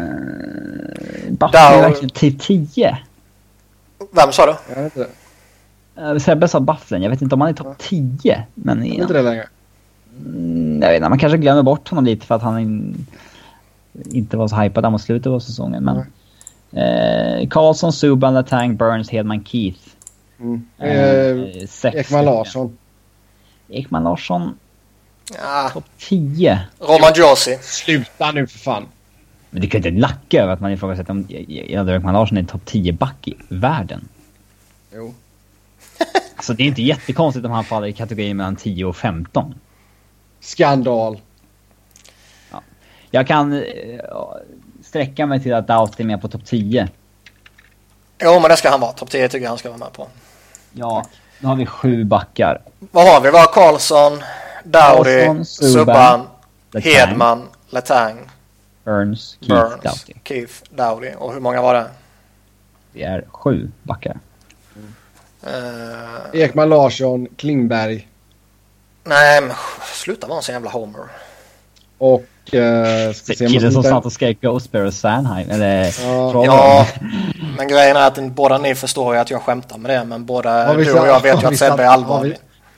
[1.29, 2.97] Buffy Dow- är verkligen till 10.
[4.11, 4.55] Vem sa du?
[4.75, 5.09] Jag vet inte.
[5.97, 7.01] Uh, Sebbe sa Bufflin.
[7.01, 8.43] Jag vet inte om han är topp 10.
[8.55, 9.01] Men vet ja.
[9.01, 9.47] inte det längre.
[10.25, 13.07] Mm, jag vet inte, man kanske glömmer bort honom lite för att han in,
[14.05, 15.83] inte var så hypad där mot slutet av säsongen.
[15.83, 15.97] Men,
[16.71, 19.79] eh, Karlsson, Subban, Letang, Burns, Hedman, Keith.
[20.39, 20.65] Mm.
[20.77, 22.25] Eh, Eh, sex Ekman.
[22.25, 22.77] Larsson.
[23.69, 24.53] Ekman Larsson,
[25.37, 26.59] Ja, topp 10.
[26.79, 27.57] Roman Josi.
[27.61, 28.85] Sluta nu för fan.
[29.49, 33.27] Men det kan inte lacka över att man ifrågasätter om Ekman Larsson är topp 10-back
[33.27, 34.07] i världen.
[34.95, 35.13] Jo.
[36.35, 39.55] Alltså det är inte jättekonstigt om han faller i kategorin mellan 10 och 15.
[40.39, 41.21] Skandal.
[43.11, 43.63] Jag kan eh,
[44.83, 46.89] sträcka mig till att Doughty är med på topp 10.
[48.23, 48.91] Jo, men det ska han vara.
[48.91, 50.07] Topp 10 tycker jag han ska vara med på.
[50.73, 51.05] Ja,
[51.39, 52.61] då har vi sju backar.
[52.79, 53.31] Vad har vi?
[53.31, 54.23] Vi har Karlsson,
[54.63, 56.27] Dowdy, Subban, Subban,
[56.71, 58.29] Letang, Hedman, Letang,
[58.83, 60.13] Burns, Keith, Burns, Doughty.
[60.23, 61.11] Keith, Dowdy.
[61.17, 61.85] Och hur många var det?
[62.93, 64.19] Det är sju backar.
[65.43, 68.07] Eh, Ekman Larsson, Klingberg
[69.03, 69.51] nej, men
[70.03, 71.01] sluta vara en sån jävla homer.
[71.97, 72.25] och...
[72.53, 75.49] Eh, ska se Killen jag som satt och skrek Ghostbear och Sandheim.
[75.49, 76.31] Eller Ja.
[76.31, 76.57] Trollhättan.
[76.57, 76.87] Ja,
[77.57, 80.05] men grejen är att båda ni förstår ju att jag skämtar med det.
[80.05, 80.25] Men
[80.77, 82.37] vi du och jag vet ju att Sebbe är allvarlig.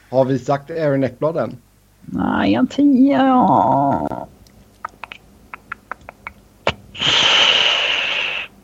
[0.10, 1.58] Har vi, har vi sagt Aaron Eckblad än?
[2.02, 4.28] Nej, en 10 ja.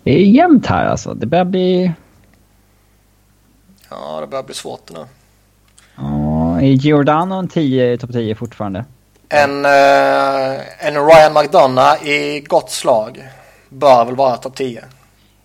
[0.03, 1.13] Det är jämnt här alltså.
[1.13, 1.91] Det börjar bli...
[3.89, 5.05] Ja, det börjar bli svårt nu.
[5.95, 8.85] Ja, är Giordano en 10 topp 10 fortfarande?
[9.29, 13.29] En, eh, en Ryan McDonough i gott slag
[13.69, 14.83] bör väl vara topp 10.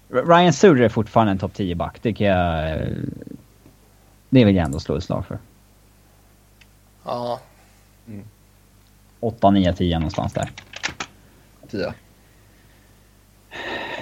[0.09, 1.99] Ryan Suder är fortfarande en topp 10-back.
[2.03, 2.79] Det kan jag...
[4.31, 5.39] Det vill jag ändå slå ett slag för.
[7.05, 7.41] Ja,
[9.21, 10.51] 8, 9, 10 någonstans där.
[11.71, 11.95] 10.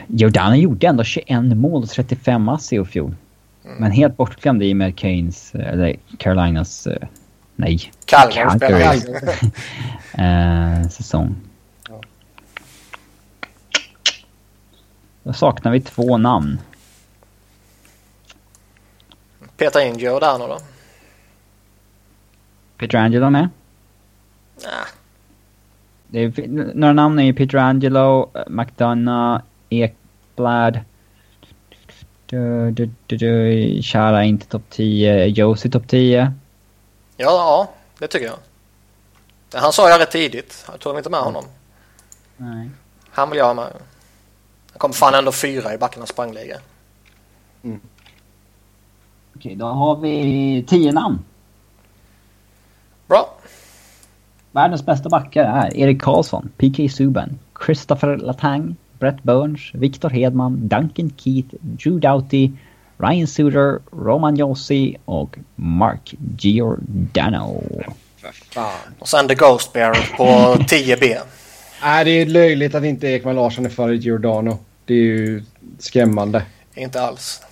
[0.07, 3.15] Giordano gjorde ändå 21 mål och 35 ass i fjol.
[3.63, 7.09] Men helt bortglömd i och med Keynes, eller Carolinas, eh,
[7.57, 8.95] nej, Calgary spelar.
[10.15, 11.37] Eh, säsong.
[11.89, 12.01] Ja.
[15.23, 16.61] Då saknar vi två namn.
[19.57, 20.59] Peta in Giordano då.
[22.77, 23.49] Petrangelo med.
[24.63, 24.87] Nah.
[26.07, 30.81] Det är, några namn är ju Petrangelo, eh, McDonough, Ekblad.
[32.33, 36.33] Du, du, du, du, Chara inte topp 10, Josie topp 10.
[37.17, 38.39] Ja, ja, det tycker jag.
[39.61, 40.65] Han sa jag rätt tidigt.
[40.71, 41.45] Jag tog inte med honom.
[42.37, 42.71] Nej.
[43.11, 43.65] Han vill jag ha med.
[43.65, 46.59] Han kom fan ändå fyra i backarnas sprangliga.
[49.37, 51.19] Okej, då har vi 10 namn.
[53.07, 53.35] Bra.
[54.53, 61.11] Världens bästa backar är Erik Karlsson, PK Subban, Christopher Latang, Brett Burns, Victor Hedman, Duncan
[61.17, 62.51] Keith, Drew Doughty,
[62.99, 67.63] Ryan Suter, Roman Josi och Mark Giordano.
[68.55, 68.73] Fan.
[68.99, 70.25] Och sen The Ghost Bear på
[70.65, 71.17] 10B.
[71.83, 74.59] Nej, det är löjligt att inte Ekman Larsson är före Giordano.
[74.85, 75.43] Det är ju
[75.79, 76.43] skrämmande.
[76.75, 77.43] Inte alls.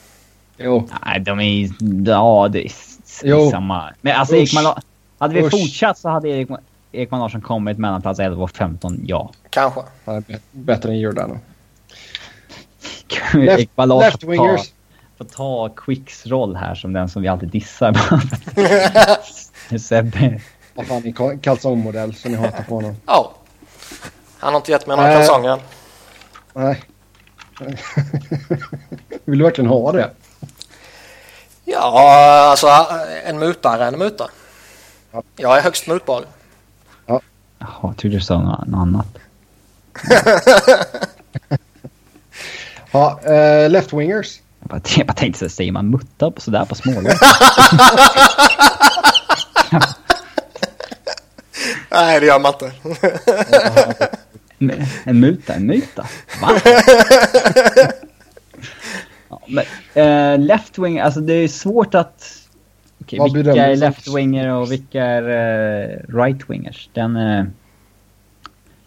[0.59, 0.89] Jo.
[1.07, 1.71] Nej, de är
[2.11, 2.73] Ja, det är
[3.25, 3.51] Jo.
[3.51, 3.91] samma.
[4.01, 4.55] Men alltså Usch.
[4.57, 4.75] Ekman
[5.19, 5.51] Hade vi Usch.
[5.51, 6.61] fortsatt så hade Ekman,
[6.93, 9.31] Ekman Larsson kommit mellan plats 11 och 15, ja.
[9.51, 9.81] Kanske.
[10.05, 11.39] Han är bättre än Giordano.
[13.35, 14.73] Left, Ekman Larsson får ta, wingers.
[15.19, 17.93] får ta Quicks roll här som den som vi alltid dissar.
[19.79, 20.41] Sebbe.
[20.75, 22.97] Vad fan, ka- kalsongmodell som ni hatar på honom.
[23.07, 23.33] Ja.
[24.39, 25.19] Han har inte gett mig några Äh.
[25.19, 25.59] kalsonger.
[26.55, 26.83] Nej.
[29.25, 30.11] Vill du verkligen ha det?
[31.65, 32.69] Ja, alltså
[33.25, 34.31] en mutare är en muta.
[35.13, 35.23] Ja.
[35.37, 36.25] Jag är högst mutbar.
[37.61, 39.19] Jaha, jag trodde du sa något, annat.
[42.93, 44.41] Ja, eh, left wingers.
[44.61, 47.27] Jag bara, jag bara tänkte så säger man mutta på sådär på småländska?
[51.91, 52.73] Nej, det gör man inte.
[55.05, 56.07] En muta, en muta?
[56.43, 56.61] Va?
[59.29, 59.65] ja, men,
[59.95, 62.40] eh, left wing, alltså det är svårt att...
[63.03, 66.89] Okej, Vad vilka är du som- left winger och vilka är eh, right wingers?
[66.93, 67.17] Den...
[67.17, 67.45] Eh,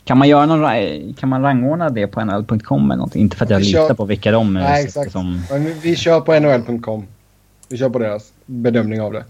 [0.06, 3.16] kan man göra någon, kan man rangordna det på nhl.com eller något?
[3.16, 5.12] Inte för att jag Vi litar kör- på vilka de Nej, exakt.
[5.12, 5.42] som...
[5.50, 7.08] Men vi- kör på nhl.com.
[7.70, 9.24] Vi kör på deras bedömning av det.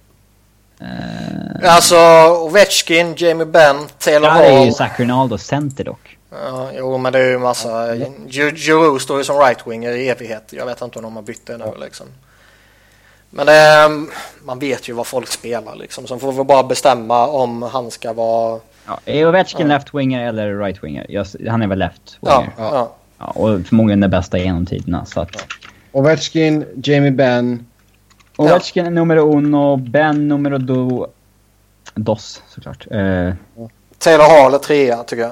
[0.80, 1.96] Eh, Alltså
[2.42, 4.74] Ovechkin, Jamie Benn, Taylor där är ju Hall.
[4.74, 6.18] Zach center dock.
[6.32, 7.96] Ja, jo, men det är ju massa...
[8.56, 10.44] Giroux står ju som right-winger i evighet.
[10.52, 12.06] Jag vet inte om de har bytt det nu liksom.
[13.36, 14.06] Men det, är-
[14.46, 16.08] man vet ju vad folk spelar liksom.
[16.08, 18.60] Så får vi bara bestämma om han ska vara...
[18.88, 21.06] Ja, är Ovechkin left winger eller right winger?
[21.10, 22.54] Jag, han är väl left Ja, winger.
[22.58, 22.76] Ja.
[22.76, 22.96] ja.
[23.20, 25.06] Ja, och förmodligen den bästa genom tiderna.
[25.06, 25.30] Så att,
[25.92, 27.66] Ovechkin, Jamie Benn.
[28.38, 31.08] Ovechkin är nummer uno, Ben nummer do,
[31.96, 32.88] dos såklart.
[32.92, 33.34] Eh,
[33.98, 35.32] Taylor Hall är trea tycker jag.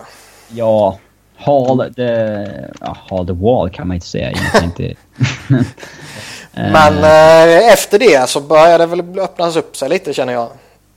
[0.50, 1.00] ja,
[1.36, 2.02] Hall the,
[2.80, 4.96] ja, Hall the wall kan man inte säga egentligen inte.
[6.54, 10.50] Eh, Men eh, efter det så börjar det väl öppnas upp sig lite känner jag.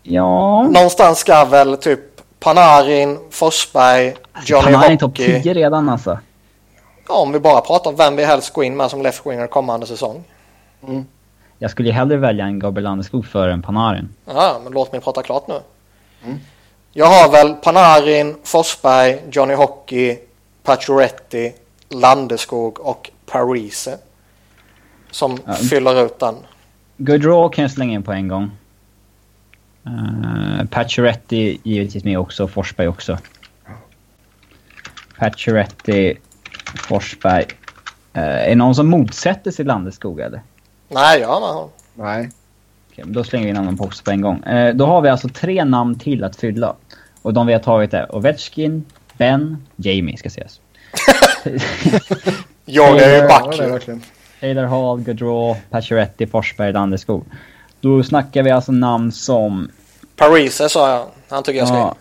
[0.02, 2.00] ja, Någonstans ska väl typ
[2.40, 4.14] Panarin, Forsberg,
[4.46, 5.42] Johnny han är topp Hockey.
[5.42, 6.18] 10 redan alltså.
[7.08, 9.46] Ja, om vi bara pratar om vem vi helst går in med som left winger
[9.46, 10.24] kommande säsong.
[11.58, 14.08] Jag skulle ju hellre välja en Gabriel Landeskog före en Panarin.
[14.26, 15.60] Ja, men låt mig prata klart nu.
[16.92, 20.18] Jag har väl Panarin, Forsberg, Johnny Hockey,
[20.62, 21.52] Pacioretty,
[21.88, 23.98] Landeskog och Parise.
[25.14, 25.54] Som Ja.
[25.54, 26.34] fyller ut den.
[26.96, 28.50] Goodrow kan jag slänga in på en gång.
[29.86, 33.18] Uh, Pacioretty givetvis med också, Forsberg också.
[35.18, 36.14] Pacioretty,
[36.88, 37.44] Forsberg.
[38.16, 40.42] Uh, är det någon som motsätter sig Landeskog eller?
[40.88, 42.30] Nej, ja, men Nej.
[42.92, 44.42] Okej, då slänger vi in honom också på en gång.
[44.42, 46.74] Eh, då har vi alltså tre namn till att fylla.
[47.22, 48.84] Och de vi har tagit är Ovechkin,
[49.18, 50.60] Ben, Jamie ska sägas.
[52.64, 53.72] jag är ju Ja, back det är ju.
[53.72, 54.02] verkligen.
[54.44, 57.24] Taylor Hall, Gaudreau, Pacioretty, Forsberg, Landeskog.
[57.80, 59.70] Då snackar vi alltså namn som
[60.16, 61.06] Parise sa jag.
[61.28, 61.94] Han tycker jag ska Ja.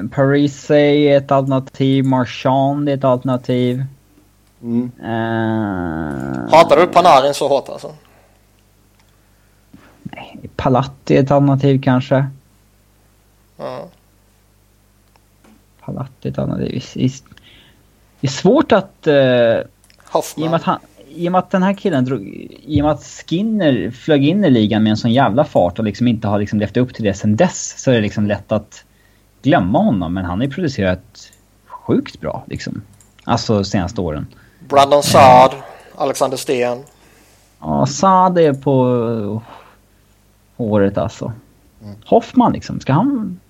[0.00, 0.08] in.
[0.08, 2.04] Parise är ett alternativ.
[2.04, 3.84] Marchand är ett alternativ.
[4.62, 4.90] Mm.
[5.00, 7.94] Uh, Hatar du Panarin så hårt alltså?
[10.56, 12.26] Palatti är ett alternativ kanske.
[13.56, 13.84] Ja.
[15.84, 16.84] Palatti är ett alternativ.
[18.20, 19.06] Det är- svårt att...
[19.06, 20.50] eh, I och, Hoffman.
[20.50, 20.78] med att han,
[21.16, 22.22] I och med att den här killen drog...
[22.62, 25.84] I och med att Skinner flög in i ligan med en sån jävla fart och
[25.84, 28.52] liksom inte har liksom levt upp till det sen dess så är det liksom lätt
[28.52, 28.84] att
[29.42, 30.14] glömma honom.
[30.14, 31.32] Men han har ju producerat
[31.66, 32.82] sjukt bra liksom.
[33.24, 34.26] Alltså senaste åren.
[34.68, 35.50] Brandon Saad.
[35.94, 36.78] Alexander Sten.
[37.60, 39.40] Ja, Saad är på uh,
[40.56, 41.32] håret alltså.
[42.06, 43.40] Hoffman liksom, ska han...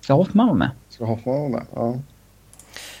[0.00, 0.70] Ska Hoffman vara med?
[0.88, 1.66] Ska Hoffman vara med?
[1.74, 1.94] Ja.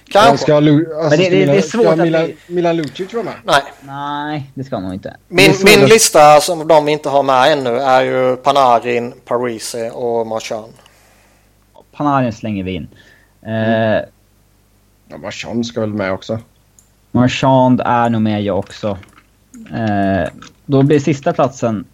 [0.08, 0.36] Kanske.
[0.44, 3.12] Ska, alltså, Men det- ska det- det är svårt ska att Milan, vi- Milan Lucic
[3.14, 3.34] vara med?
[3.44, 3.62] Nej.
[3.82, 5.16] Nej, det ska nog inte.
[5.28, 10.72] Min, min lista som de inte har med ännu är ju Panarin, Parise och Marchand.
[11.92, 12.88] Panarin slänger vi in.
[13.42, 13.92] Mm.
[13.96, 14.02] Eh,
[15.08, 16.38] Ja, Marchand ska väl med också.
[17.10, 18.98] Marchand är nog med jag också.
[19.74, 20.28] Eh,
[20.66, 21.84] då blir sista platsen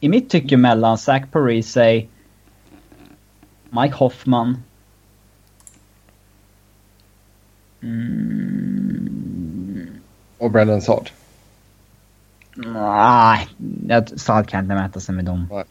[0.00, 2.06] i mitt tycke mellan Zach Parise,
[3.70, 4.62] Mike Hoffman.
[8.64, 10.00] Mm,
[10.38, 11.10] Och Brendan Saad.
[12.54, 13.48] nej,
[13.88, 15.46] jag- Saad kan inte mäta sig med dem.
[15.50, 15.64] Nej.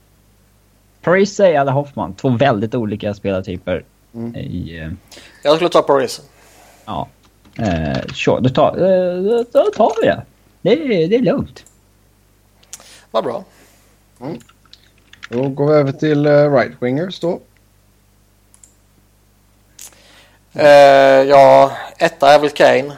[1.02, 3.84] Parise eller Hoffman, två väldigt olika spelartyper.
[4.14, 4.36] Mm.
[4.36, 4.92] I, eh,
[5.44, 6.22] Jag skulle ta Parise.
[6.86, 7.08] ja.
[7.58, 10.22] Eh, sure, då tar, eh, då- tar vi det.
[10.62, 10.72] Det
[11.04, 11.66] är, det är lugnt.
[13.12, 13.44] Vad bra.
[15.30, 17.40] Då går vi över till uh, right wingers då.
[20.54, 22.94] Eh, ja, etta är väl Kane.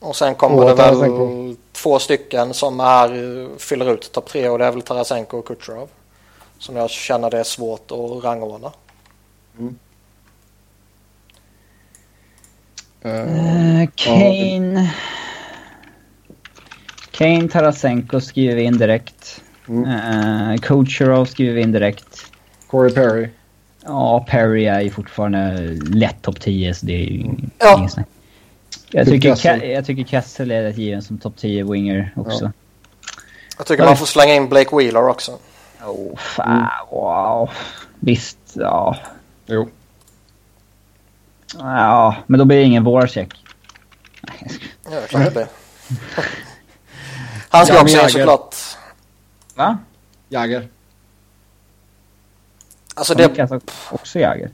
[0.00, 1.54] Och sen kommer Två det väl Tarasenko.
[1.72, 5.88] två stycken som är, fyller ut topp tre och det är väl Tarasenko och Kucherov.
[6.58, 8.72] Som jag känner det är svårt att rangordna.
[13.02, 14.94] Eh, Eh, Kane...
[17.10, 19.42] Kane, Tarasenko skriver vi in direkt.
[19.68, 19.84] Mm.
[19.84, 22.32] Uh, Kucherov skriver vi in direkt.
[22.66, 23.28] Corey Perry.
[23.88, 25.58] Ja, Perry är ju fortfarande
[25.92, 27.24] lätt topp 10 så det är ju
[27.58, 27.78] Ja.
[27.78, 28.06] inget snack.
[28.90, 29.60] Jag tycker, Kessel.
[29.60, 32.52] Ke- jag tycker Kessel är rätt given som topp 10 winger också.
[33.58, 35.38] Jag tycker man får slänga in Blake Wheeler också.
[35.84, 37.50] Oh, fan, wow.
[38.00, 38.96] Visst, ja.
[39.46, 39.68] Jo.
[41.58, 43.44] Ja, men då blir det ingen Voracek.
[44.22, 44.50] Nej,
[44.90, 45.46] Ja, det klart det blir.
[47.48, 48.54] Han ska Ja, också in såklart.
[49.54, 49.78] Va?
[50.28, 50.68] Jagger.
[52.98, 53.28] Alltså Det...
[53.28, 53.60] det, Alltså,
[53.90, 54.50] också Jagr.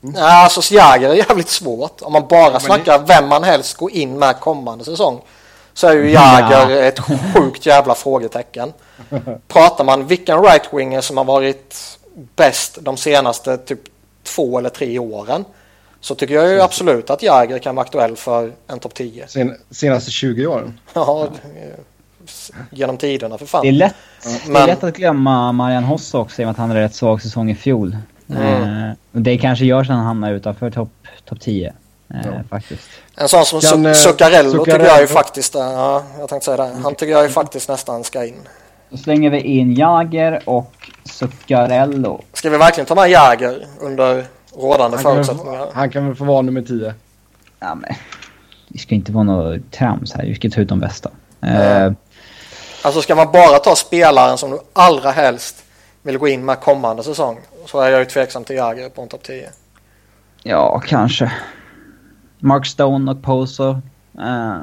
[0.00, 2.02] ja, alltså Jagr är jävligt svårt.
[2.02, 5.20] Om man bara men snackar vem man helst går in med kommande säsong.
[5.74, 6.98] Så är ju Jagr ett
[7.34, 8.72] sjukt jävla frågetecken.
[9.48, 11.98] Pratar man vilken right-winger som har varit
[12.36, 13.80] bäst de senaste typ
[14.22, 15.44] två eller tre åren.
[16.00, 19.28] Så tycker jag ju absolut att Jagr kan vara aktuell för en topp 10.
[19.28, 20.80] Sen, senaste 20 åren.
[20.92, 21.28] Ja,
[22.70, 23.62] genom tiderna för fan.
[23.62, 23.94] Det är lätt,
[24.24, 26.80] det är Men- lätt att glömma Marian Hoss också i och med att han hade
[26.82, 27.96] rätt svag säsong i fjol.
[28.30, 28.62] Mm.
[28.84, 30.90] Eh, och det kanske gör så att han hamnar utanför topp
[31.24, 31.66] top 10.
[32.10, 32.30] Eh, Ja.
[32.50, 32.88] Faktiskt.
[33.16, 36.70] En sån som Kan, eh, Zuccarello tycker jag ju faktiskt, ja, jag tänkte säga det.
[36.82, 38.34] Han tycker jag ju faktiskt nästan ska in.
[38.90, 40.72] Då slänger vi in Jager och
[41.04, 42.22] Zuccarello.
[42.32, 44.24] Ska vi verkligen ta med Jäger under
[44.56, 45.58] rådande Han kan, förutsättningar?
[45.66, 46.94] få- han kan väl få vara nummer 10.
[47.60, 47.94] Ja, men,
[48.68, 50.24] det ska inte vara något trams här.
[50.26, 51.10] Vi ska ta ut de bästa.
[51.40, 51.46] Ja.
[51.48, 51.92] Eh,
[52.82, 55.64] Alltså ska man bara ta spelaren som du allra helst
[56.02, 59.08] vill gå in med kommande säsong så är jag ju tveksam till Jäger på en
[59.08, 59.50] topp 10.
[60.42, 61.32] ja, kanske.
[62.38, 63.70] Mark Stone och Poso.
[64.18, 64.56] Eh,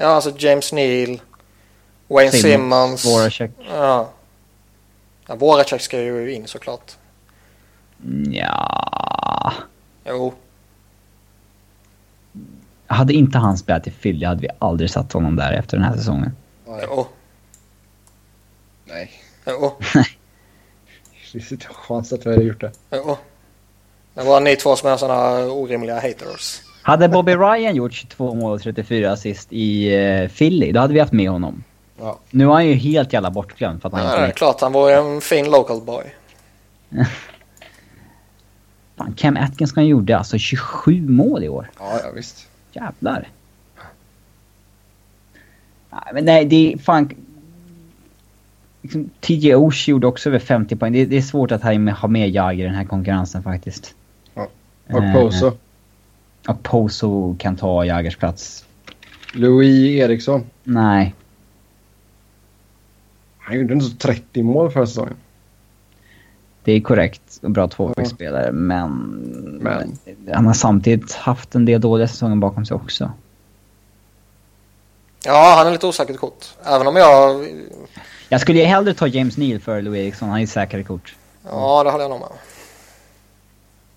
[0.00, 1.20] Ja, alltså James Neal,
[2.08, 3.04] Wayne Simmons.
[3.04, 3.50] Voracek.
[3.70, 4.08] Ja.
[5.26, 6.92] ja Voracek ska ju in såklart.
[8.30, 9.52] Ja.
[10.04, 10.34] Jo,
[12.90, 15.96] Hade inte han spelat i Philly hade vi aldrig satt honom där efter den här
[15.96, 16.32] säsongen.
[18.84, 19.10] Nej.
[19.46, 22.72] jo, Det finns inte en chans att vi hade gjort det.
[22.90, 23.16] jo.
[24.14, 26.62] Det var ni två som är sådana orimliga haters.
[26.82, 31.00] Hade Bobby Ryan gjort 22 mål och 34 assist i uh, Philly, då hade vi
[31.00, 31.64] haft med honom.
[32.00, 32.18] Ja.
[32.30, 34.60] Nu är han ju helt jävla bortglömd för att han Ja, inte det är klart,
[34.60, 36.04] han var ju en fin local boy.
[38.96, 41.70] Fan, Cam Atkinson gjorde alltså 27 mål i år.
[41.78, 42.47] Ja, ja visst.
[42.80, 43.28] Jävlar.
[45.90, 47.10] Nej, men nej, det är fan...
[48.82, 50.92] Liksom, TJ Oshie gjorde också över 50 poäng.
[50.92, 53.94] Det, det är svårt att ha med, ha med Jagr i den här konkurrensen faktiskt.
[54.34, 54.50] Och
[54.88, 55.52] Eh, Poso.
[56.48, 58.64] Och Poso kan ta Jagers plats.
[59.34, 60.44] Louis Eriksson.
[60.64, 61.14] Nej.
[63.38, 65.16] Han gjorde inte så 30 mål förra säsongen.
[66.68, 68.90] Det är korrekt och bra tvåvägsspelare, men,
[69.62, 69.98] men
[70.32, 73.12] han har samtidigt haft en del dåliga säsonger bakom sig också.
[75.24, 76.46] Ja, han är lite osäkert kort.
[76.64, 77.46] Även om jag...
[78.28, 80.28] Jag skulle ju hellre ta James Neal för Louis Eriksson.
[80.28, 81.14] Han är säkrare kort.
[81.44, 82.28] Ja, det håller jag nog med.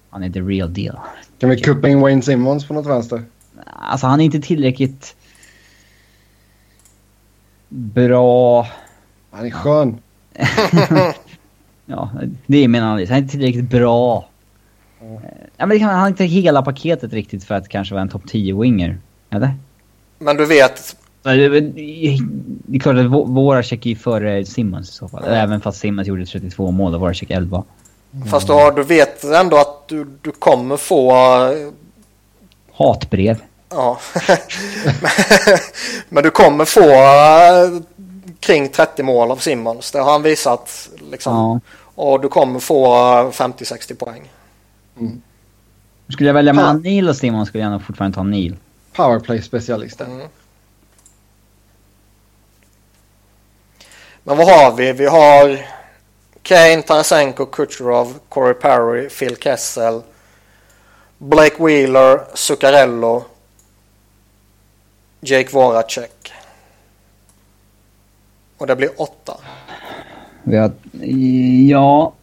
[0.10, 1.00] Han är the real deal.
[1.40, 3.24] Kan vi kuppa in Wayne Simmons på något vänster?
[3.66, 5.16] Alltså han är inte tillräckligt
[7.70, 8.68] bra.
[9.32, 10.02] Han är skön.
[11.92, 12.10] ja,
[12.46, 13.10] det är min analys.
[13.10, 14.26] Han är inte tillräckligt bra.
[15.02, 15.22] Ja.
[15.58, 18.98] Ja, men han har inte hela paketet riktigt för att kanske vara en topp 10-winger.
[19.30, 19.54] Eller?
[20.20, 20.96] Men du vet...
[21.24, 21.30] Det
[22.76, 25.24] är klart att Voracek är ju före Simmons i så fall.
[25.24, 25.34] Mm.
[25.34, 27.64] Även fast Simmons gjorde 32 mål och Voracek 11.
[28.14, 28.28] Mm.
[28.28, 31.14] Fast du, har, du vet ändå att du, du kommer få...
[32.74, 33.38] Hatbrev.
[33.70, 34.00] Ja.
[36.10, 36.82] Men du kommer få
[38.40, 39.92] kring 30 mål av Simmons.
[39.92, 40.90] Det har han visat.
[41.12, 41.34] Liksom.
[41.34, 41.60] Ja.
[42.02, 42.88] Och du kommer få
[43.32, 44.32] 50-60 poäng.
[45.00, 45.22] Mm.
[46.10, 48.56] Skulle jag välja mellan Neil och Simmons skulle jag nog fortfarande ta Neil.
[48.94, 50.12] Powerplay-specialisten.
[50.12, 50.28] Mm.
[54.24, 54.94] Men vad har vi?
[54.94, 55.66] Vi har
[56.42, 60.02] Kane, Tarasenko, Kucherov, Corey Perry, Phil Kessel,
[61.18, 63.24] Blake Wheeler, Zuccarello,
[65.20, 66.34] Jake Voracek.
[68.58, 69.38] Och det blir åtta.
[70.44, 70.72] Vi har,
[71.70, 72.14] ja...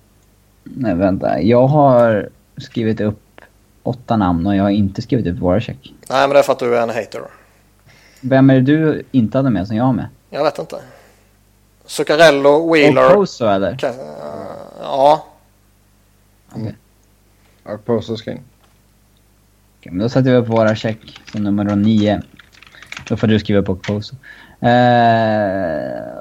[0.64, 1.40] Nej, vänta.
[1.42, 3.40] Jag har skrivit upp
[3.82, 5.94] åtta namn och jag har inte skrivit upp Voracek.
[6.10, 7.22] Nej, men det är för att du är en hater.
[8.20, 10.06] Vem är det du inte hade med som jag har med?
[10.30, 10.76] Jag vet inte.
[11.86, 13.12] Zuccarello, Wheeler...
[13.12, 13.76] Oposo eller?
[13.76, 13.96] Kan, uh,
[14.82, 15.26] ja.
[16.50, 16.62] Okej.
[16.62, 16.74] Okay.
[17.64, 17.74] Mm.
[17.74, 18.40] Oposo ska in.
[19.78, 22.22] Okej, men då sätter vi upp våra check som nummer nio.
[23.08, 24.16] Då får du skriva upp Oposo.
[24.60, 24.68] Eh,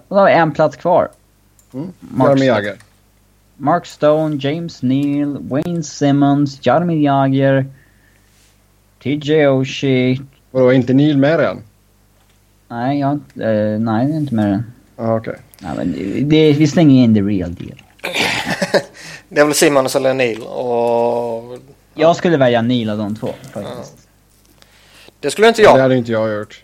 [0.10, 1.10] då har vi en plats kvar.
[1.74, 1.94] Mm.
[2.18, 2.78] Jaromir Jagr.
[3.58, 7.66] Mark Stone, James Neal, Wayne Simmons, Jaromir Jagr,
[9.00, 10.20] TJ Oshie.
[10.52, 11.64] Vadå, inte Neal med redan?
[12.68, 14.64] Nej, jag, eh, nej, det är inte med den.
[14.96, 15.32] Ah, okej.
[15.32, 15.44] Okay.
[15.60, 15.92] Ja, men
[16.30, 17.82] det, vi slänger in the real deal.
[19.30, 21.58] det är väl Simmons eller Neil och...
[21.94, 23.94] Jag skulle välja Neil av de två faktiskt.
[23.98, 24.04] Ja.
[25.20, 25.78] Det skulle inte jag.
[25.78, 26.64] Det hade inte jag gjort.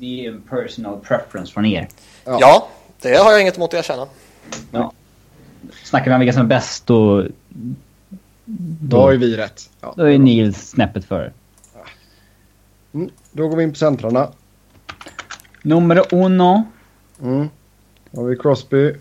[0.00, 1.88] Det är en personal preference från er.
[2.24, 2.38] Ja.
[2.40, 2.68] ja,
[3.00, 4.06] det har jag inget emot att erkänna.
[4.70, 4.92] Ja.
[5.84, 7.22] Snackar vi om vilka som är bäst då...
[7.22, 7.28] Då,
[8.88, 9.70] då har ju vi rätt.
[9.80, 11.32] Ja, då är Neil snäppet före.
[12.94, 14.28] Mm, då går vi in på centrarna.
[15.62, 16.64] Nummer uno.
[17.22, 17.48] Mm.
[18.10, 18.94] Då har vi Crosby.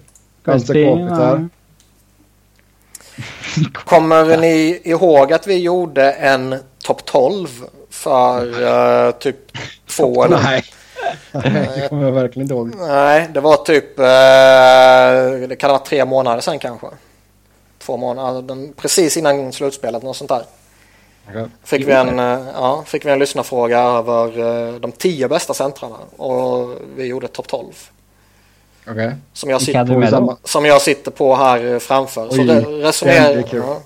[0.43, 1.47] Crosby ja.
[3.73, 7.47] Kommer ni ihåg att vi gjorde en topp 12
[7.89, 10.43] för uh, typ två eller?
[10.43, 10.63] Nej.
[11.31, 12.75] Nej, det kommer jag verkligen inte ihåg.
[12.75, 16.87] Nej, det var typ, uh, det kan ha varit tre månader sedan kanske.
[17.79, 20.43] Två månader, precis innan slutspelet, något sånt där.
[21.29, 21.45] Okay.
[21.63, 25.97] Fick, vi en, eh, ja, fick vi en lyssnarfråga över uh, de tio bästa centrarna
[26.17, 27.65] och vi gjorde topp 12.
[28.91, 29.11] Okay.
[29.33, 32.27] Som, jag sitter på, som jag sitter på här framför.
[32.31, 33.79] Oj, så det resonerar, ja.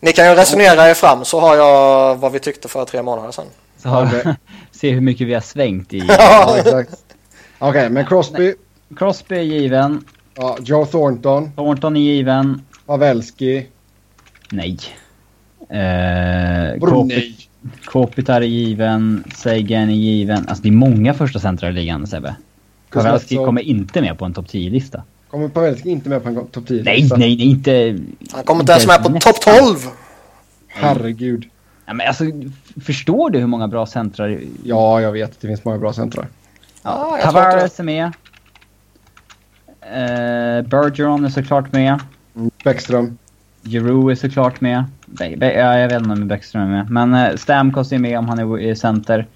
[0.00, 3.30] Ni kan ju resonera er fram så har jag vad vi tyckte för tre månader
[3.32, 3.46] sedan.
[3.82, 4.34] Så har okay.
[4.86, 5.98] se hur mycket vi har svängt i.
[6.08, 7.04] ja, exakt.
[7.58, 8.54] Okej, okay, men Crosby.
[8.96, 10.04] Crosby är given.
[10.34, 11.52] Ja, Joe Thornton.
[11.52, 12.62] Thornton är given.
[12.86, 13.66] Pavelski.
[14.50, 14.78] Nej.
[15.68, 16.80] Eh,
[17.84, 20.48] Kopitar är given, Sagan är given.
[20.48, 22.36] Alltså det är många första centrar i ligan Sebbe.
[22.92, 25.02] Pavelski kommer inte med på en topp 10-lista.
[25.30, 27.16] Kommer Pavelski inte med på en topp 10-lista?
[27.16, 27.98] Nej, nej, nej, inte...
[28.32, 29.76] Han kommer inte ens med på topp 12!
[30.68, 31.44] Herregud.
[31.86, 32.24] Ja, men alltså,
[32.80, 34.40] förstår du hur många bra centrar...
[34.62, 35.40] Ja, jag vet.
[35.40, 36.26] Det finns många bra centrar.
[36.82, 38.04] Ja, Tavares är med.
[39.86, 42.00] Uh, Bergeron är såklart med.
[42.36, 43.18] Mm, Bäckström.
[43.62, 44.84] Giroud är såklart med.
[45.06, 46.90] Be Be ja, jag vet inte om Bäckström är med.
[46.90, 49.26] Men uh, Stamkos är med om han är center.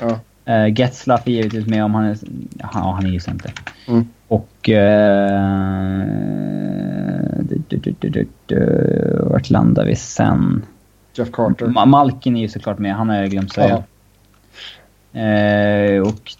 [0.00, 0.18] Ja.
[0.48, 2.18] Uh, Getzlaff är givetvis med om han är...
[2.58, 3.52] Ja, han är ju center.
[3.88, 4.08] Mm.
[4.28, 4.68] Och...
[4.68, 5.30] Uh,
[9.30, 10.62] vart landar vi sen?
[11.14, 11.66] Jeff Carter.
[11.66, 12.94] Ma Malkin är ju såklart med.
[12.94, 13.82] Han har jag glömt säga.
[15.14, 16.32] Uh, och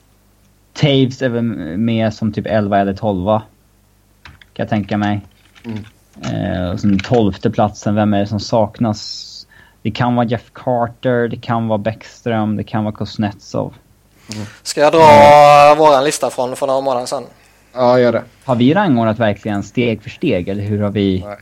[0.72, 1.42] Taves är väl
[1.76, 3.42] med som typ 11 eller 12 Kan
[4.54, 5.20] jag tänka mig.
[5.64, 5.78] Mm.
[6.34, 9.26] Uh, och sen tolfte platsen, vem är det som saknas?
[9.82, 13.74] Det kan vara Jeff Carter, det kan vara Bäckström, det kan vara Kuznetsov.
[14.34, 14.46] Mm.
[14.62, 15.10] Ska jag dra
[15.66, 15.78] mm.
[15.78, 17.24] våran lista från för några månader sedan?
[17.72, 18.22] Ja, gör det.
[18.44, 21.24] Har vi rangordnat verkligen steg för steg eller hur har vi?
[21.26, 21.38] Nej.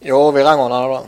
[0.00, 1.02] Jo, vi rangordnar då.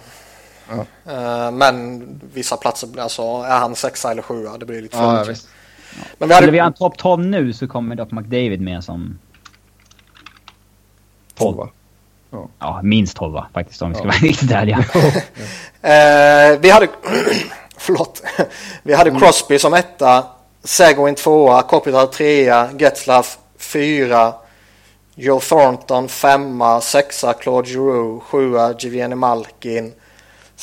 [0.69, 1.47] Ja.
[1.47, 2.05] Uh, men
[2.35, 5.47] vissa platser, alltså är han sexa eller sjua, det blir lite för ja, mycket.
[5.49, 6.05] Ja.
[6.19, 6.45] Men vi hade...
[6.45, 9.19] Skulle vi ha en topp 12 nu så kommer dock McDavid med som
[11.35, 11.69] 12
[12.31, 12.49] Ja.
[12.59, 14.09] ja, minst 12 faktiskt om vi ska ja.
[14.09, 14.79] vara riktigt ärliga.
[15.83, 16.89] eh, vi hade,
[17.77, 18.23] förlåt,
[18.83, 20.27] vi hade Crosby som etta,
[20.65, 24.35] Seguin tvåa, Kopitar trea, Getzlaff fyra,
[25.15, 29.93] Joe Thornton femma, sexa Claude Giroux, sjua Givieni Malkin,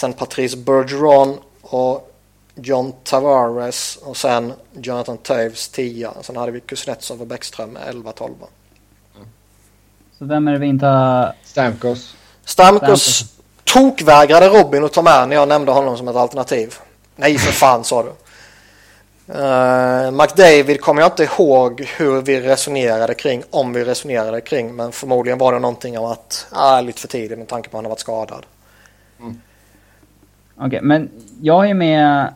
[0.02, 2.12] sen Patrice Bergeron och
[2.56, 6.12] John Tavares och sen Jonathan Toews 10.
[6.22, 8.30] Sen hade vi Kuznetsov och Bäckström 11-12.
[10.20, 11.34] Så vem är det vi inte har...
[11.44, 12.16] Stamkos.
[12.46, 13.24] Stamkos
[13.64, 16.76] tokvägrade Robin att ta med när jag nämnde honom som ett alternativ.
[17.16, 18.10] Nej för fan sa du.
[19.34, 24.92] Uh, McDavid kommer jag inte ihåg hur vi resonerade kring, om vi resonerade kring, men
[24.92, 27.86] förmodligen var det någonting om att, ah, lite för tidigt med tanke på att han
[27.86, 28.46] har varit skadad.
[29.20, 29.42] Mm.
[30.62, 31.10] Okej, okay, men
[31.42, 32.34] jag är med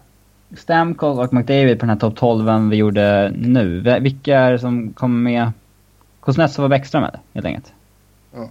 [0.58, 4.00] Stamkos och McDavid på den här topp 12 vi gjorde nu.
[4.02, 5.52] Vilka är det som kommer med?
[6.22, 7.20] Kuznetsov och Bäckström eller?
[7.34, 7.74] Helt enkelt.
[8.36, 8.50] Ja.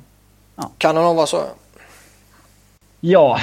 [0.57, 0.71] ja.
[0.79, 1.43] Kan det nog vara så?
[3.01, 3.39] Ja.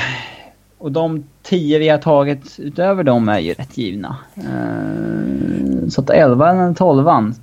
[0.78, 4.18] Och de tio vi har tagit utöver dem är ju rätt givna.
[4.38, 7.34] Uh, så att 11 eller 12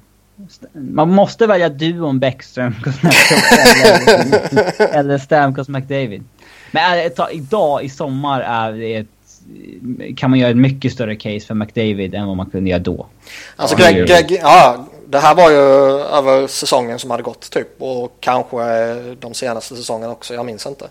[0.72, 6.24] Man måste välja duon Bäckström, Kuznetsov eller, eller Stamkos McDavid.
[6.70, 9.06] Men äh, idag i sommar är ett
[10.16, 13.06] kan man göra ett mycket större case för McDavid än vad man kunde göra då.
[13.56, 15.56] Alltså Greg, Greg, ja, det här var ju
[16.00, 18.56] över säsongen som hade gått typ och kanske
[19.20, 20.88] de senaste säsongerna också, jag minns inte.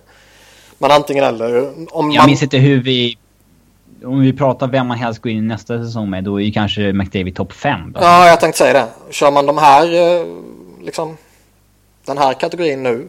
[0.78, 1.68] Men antingen eller.
[1.96, 2.26] Om jag man...
[2.26, 3.18] minns inte hur vi...
[4.06, 6.52] Om vi pratar vem man helst går in i nästa säsong med, då är ju
[6.52, 7.96] kanske McDavid topp 5.
[8.00, 9.14] Ja, jag tänkte säga det.
[9.14, 10.26] Kör man de här, eh,
[10.82, 11.18] liksom,
[12.06, 13.08] den här kategorin nu,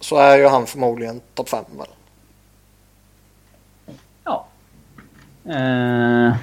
[0.00, 1.86] så är ju han förmodligen topp 5 väl?
[5.48, 6.34] Uh,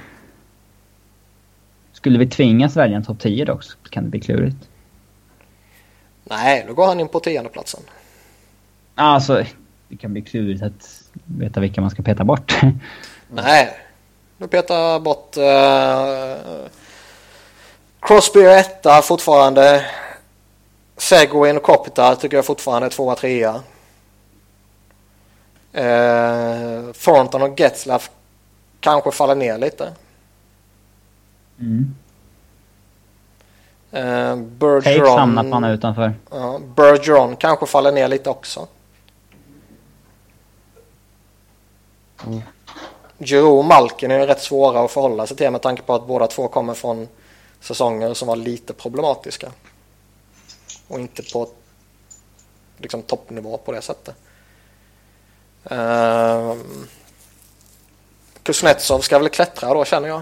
[1.93, 4.69] skulle vi tvingas välja en topp 10 dock så kan det bli klurigt.
[6.23, 7.79] Nej, då går han in på tionde platsen.
[8.95, 9.43] Alltså,
[9.89, 12.61] det kan bli klurigt att veta vilka man ska peta bort.
[13.27, 13.77] Nej,
[14.37, 16.67] du petar bort uh,
[17.99, 19.85] Crosby är etta fortfarande.
[20.97, 23.53] Seguin och Kopitar tycker jag fortfarande är tvåa, trea.
[25.77, 28.09] Uh, Thornton och Getzlaff
[28.83, 29.93] kanske faller ner lite.
[31.59, 31.95] Mm.
[33.93, 36.13] Uh, Bergeron, hamnar man utanför.
[36.33, 38.67] Uh, Bergeron kanske faller ner lite också.
[42.25, 42.41] Mm.
[43.17, 46.27] Giroud och Malkin är rätt svåra att förhålla sig till med tanke på att båda
[46.27, 47.07] två kommer från
[47.59, 49.51] säsonger som var lite problematiska.
[50.87, 51.49] Och inte på
[52.77, 54.15] liksom toppnivå på det sättet.
[55.71, 56.53] Uh,
[58.43, 60.21] Kuznetsov ska väl klättra då känner jag.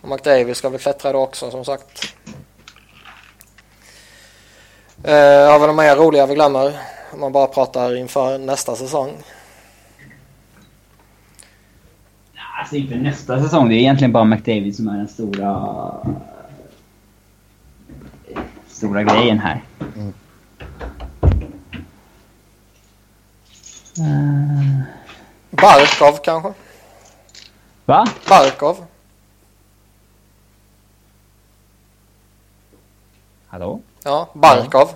[0.00, 2.14] Och McDavid ska väl klättra då också som sagt.
[5.04, 6.78] Uh, har vi några mer roliga vi glömmer?
[7.12, 9.12] Om man bara pratar inför nästa säsong.
[12.60, 15.76] Alltså inför nästa säsong, det är egentligen bara McDavid som är den stora...
[18.68, 19.64] Stora grejen här.
[19.96, 20.12] Mm.
[24.00, 24.82] Uh...
[25.50, 26.52] Barkov kanske?
[27.86, 28.06] Va?
[28.28, 28.86] Barkov.
[33.46, 33.80] Hallå?
[34.04, 34.94] Ja, Barkov.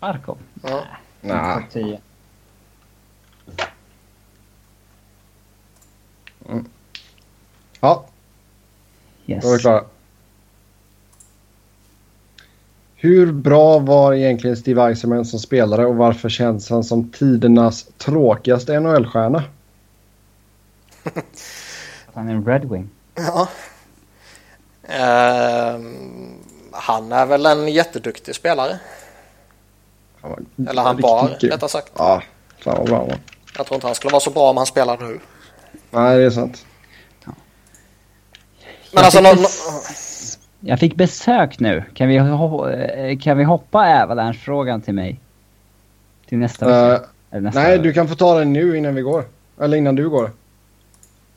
[0.00, 0.38] Barkov?
[0.62, 0.84] Ja.
[1.20, 2.00] Nej.
[6.48, 6.68] Mm.
[7.80, 8.04] Ja.
[9.26, 9.44] Yes.
[9.44, 9.84] Då är vi klara.
[12.98, 18.80] Hur bra var egentligen Steve Eisenman som spelare och varför känns han som tidernas tråkigaste
[18.80, 19.42] NHL-stjärna?
[22.14, 22.88] han är en Red Wing.
[23.14, 23.48] Ja.
[24.88, 25.80] Uh,
[26.72, 28.78] han är väl en jätteduktig spelare.
[30.20, 31.92] Han Eller han var, rättare sagt.
[31.96, 32.22] Ja,
[32.58, 33.18] fan vad bra var.
[33.56, 35.20] Jag tror inte han skulle vara så bra om han spelar nu.
[35.90, 36.66] Nej, det är sant.
[37.24, 37.32] Ja.
[38.92, 39.20] Men alltså...
[39.20, 39.46] No, no,
[40.60, 41.84] jag fick besök nu.
[41.94, 45.20] Kan vi, eh, kan vi hoppa Avalanche-frågan till mig?
[46.28, 47.04] Till nästa vecka?
[47.34, 47.82] Uh, nästa nej, vecka?
[47.82, 49.24] du kan få ta den nu innan vi går.
[49.60, 50.30] Eller innan du går.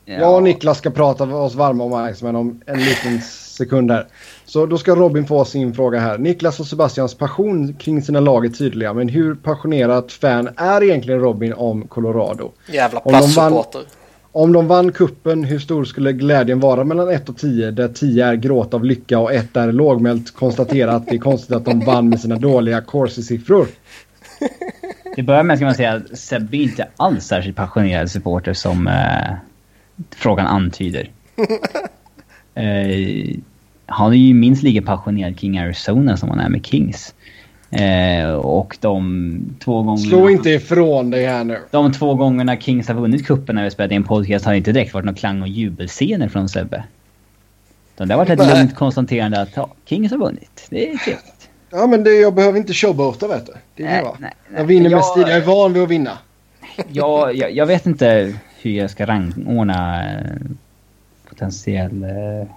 [0.04, 0.14] Ja.
[0.14, 3.20] Jag och Niklas ska prata oss varma om Iceman om en liten
[3.60, 4.06] sekund här.
[4.44, 6.18] Så då ska Robin få sin fråga här.
[6.18, 8.94] Niklas och Sebastians passion kring sina lag är tydliga.
[8.94, 12.52] Men hur passionerat fan är egentligen Robin om Colorado?
[12.66, 13.82] Jävla plastsupporter.
[14.32, 17.70] Om de vann kuppen, hur stor skulle glädjen vara mellan 1 och 10?
[17.70, 21.56] Där 10 är gråt av lycka och 1 är lågmält konstatera att det är konstigt
[21.56, 23.66] att de vann med sina dåliga Corsi-siffror.
[25.14, 28.86] Till början med ska man säga att Sebbe är inte alls särskilt passionerad supporter som
[28.86, 29.32] eh,
[30.10, 31.10] frågan antyder.
[32.54, 33.36] eh,
[33.86, 37.14] han är ju minst lika passionerad kring Arizona som han är med Kings.
[37.70, 40.08] Eh, och de två gångerna...
[40.10, 41.58] Slå inte ifrån dig här nu.
[41.70, 44.72] De två gångerna Kings har vunnit kuppen när vi spelat i en podcast har inte
[44.72, 46.84] direkt varit någon klang och jubelscener från Sebbe.
[47.96, 48.58] det har varit ett Nej.
[48.58, 50.66] lugnt konstaterande att ja, Kings har vunnit.
[50.70, 51.50] Det är trevligt.
[51.70, 53.52] Ja, men det, jag behöver inte showboata vet du.
[53.76, 54.16] Det är Nej, va?
[54.18, 54.60] nej, nej.
[54.60, 55.22] Jag vinner med Jag- stil.
[55.26, 56.18] Jag är van vid att vinna.
[56.88, 60.20] jag, jag, jag vet inte hur jag ska rangordna eh,
[61.28, 62.02] potentiell...
[62.02, 62.48] Eh,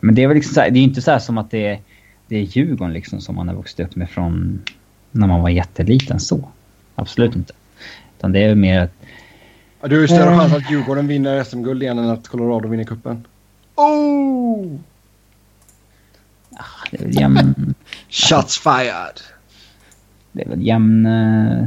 [0.00, 1.66] men det är väl liksom så här, det är inte så här som att det
[1.66, 1.78] är,
[2.28, 4.62] det är Djurgården liksom som man har vuxit upp med från
[5.10, 6.48] när man var jätteliten så.
[6.94, 7.52] Absolut inte.
[8.18, 8.92] Utan det är mer att
[9.80, 10.38] Ja, du har ju större Eh.
[10.38, 13.26] chans att Djurgården vinner SM-guld igen än att Colorado vinner kuppen.
[13.74, 14.78] Oh!
[16.90, 17.74] det är väl jämn...
[18.08, 19.20] Shots fired!
[20.32, 21.06] det är väl jämn...
[21.06, 21.66] Eh,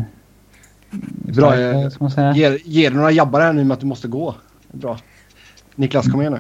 [1.34, 1.56] Bra?
[2.36, 4.36] Ge, ge dig några jabbar här nu med att du måste gå.
[4.72, 4.99] Bra.
[5.76, 6.40] Niklas, kom igen nu.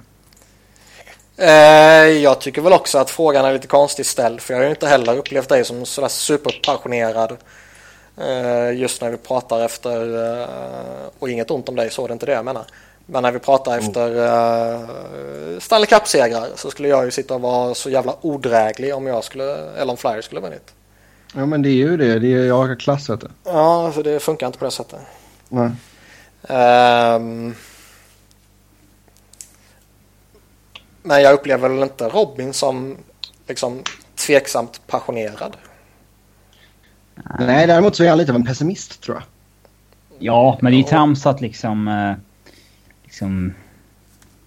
[1.39, 4.69] Eh, jag tycker väl också att frågan är lite konstigt ställd för jag har ju
[4.69, 7.37] inte heller upplevt dig som sådär superpassionerad
[8.17, 10.47] eh, just när vi pratar efter, eh,
[11.19, 12.65] och inget ont om dig så, det är inte det jag menar.
[13.11, 17.73] Men när vi pratar efter uh, Stanley Cup-segrar så skulle jag ju sitta och vara
[17.73, 20.73] så jävla odräglig om jag skulle, eller om Flyers skulle vunnit.
[21.35, 22.19] Ja, men det är ju det.
[22.19, 23.27] det är, jag klass, vet du.
[23.43, 24.99] Ja, alltså det funkar inte på det sättet.
[25.49, 25.71] Nej.
[26.47, 27.55] Ehm.
[31.09, 32.97] Men jag upplever väl inte Robin som
[33.47, 33.83] liksom
[34.15, 35.57] tveksamt passionerad.
[37.39, 39.23] Nej, däremot så är han lite av en pessimist, tror jag.
[40.19, 41.87] Ja, men det är ju trams att liksom...
[41.87, 42.13] Eh,
[43.03, 43.53] liksom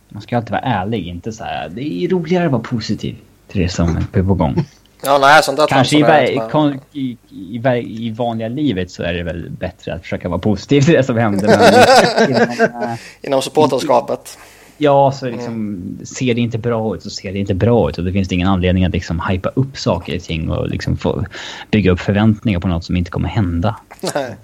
[0.09, 1.69] man ska alltid vara ärlig, inte så här.
[1.69, 3.17] Det är roligare att vara positiv
[3.49, 4.65] till det som är på gång.
[5.05, 9.23] Ja, nej, sånt där Kanske i, kon- i, i, i vanliga livet så är det
[9.23, 11.49] väl bättre att försöka vara positiv till det som händer.
[11.49, 14.39] Men inom, Inom supporterskapet.
[14.83, 17.99] Ja, så liksom, ser det inte bra ut så ser det inte bra ut.
[17.99, 20.97] Och det finns det ingen anledning att liksom hypa upp saker och ting och liksom
[20.97, 21.25] få
[21.71, 23.77] bygga upp förväntningar på något som inte kommer hända.
[24.15, 24.37] Nej.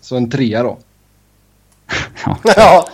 [0.00, 0.78] Så en trea då.
[2.26, 2.38] Ja.
[2.44, 2.88] ja,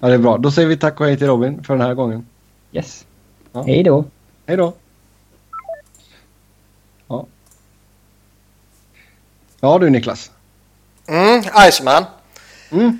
[0.00, 0.38] Ja, det är bra.
[0.38, 2.26] Då säger vi tack och hej till Robin för den här gången.
[2.72, 3.06] Yes.
[3.52, 3.62] Ja.
[3.62, 4.04] Hej då.
[4.46, 4.74] Hej då.
[7.08, 7.26] Ja.
[9.60, 10.30] Ja du Niklas.
[11.08, 12.04] mm, Iceman.
[12.70, 12.98] Mm.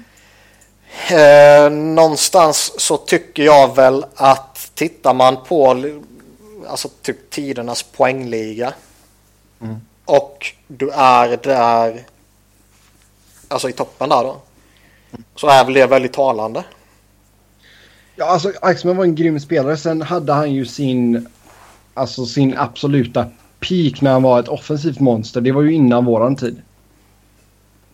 [1.11, 5.85] Eh, någonstans så tycker jag väl att tittar man på
[6.69, 8.73] alltså typ tidernas poängliga
[9.63, 9.77] Mm.
[10.05, 12.01] och du är där
[13.49, 14.37] alltså i toppen där då
[15.37, 16.65] så är väl det väldigt talande.
[18.17, 19.77] Ja, alltså Axman var en grym spelare.
[19.77, 21.29] Sen hade han ju sin,
[21.95, 23.27] alltså sin absoluta
[23.61, 25.41] peak när han var ett offensivt monster.
[25.41, 26.63] Det var ju innan våran tid.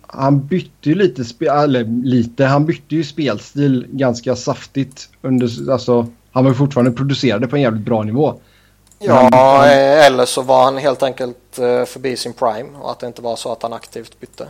[0.06, 5.08] Han bytte ju lite, eller lite, han bytte ju spelstil ganska saftigt.
[5.22, 8.34] Under, alltså, han var ju fortfarande producerade på en jävligt bra nivå.
[8.98, 9.32] Ja, Mm.
[9.70, 13.22] eh, eller så var han helt enkelt eh, förbi sin prime och att det inte
[13.22, 14.48] var så att han aktivt bytte.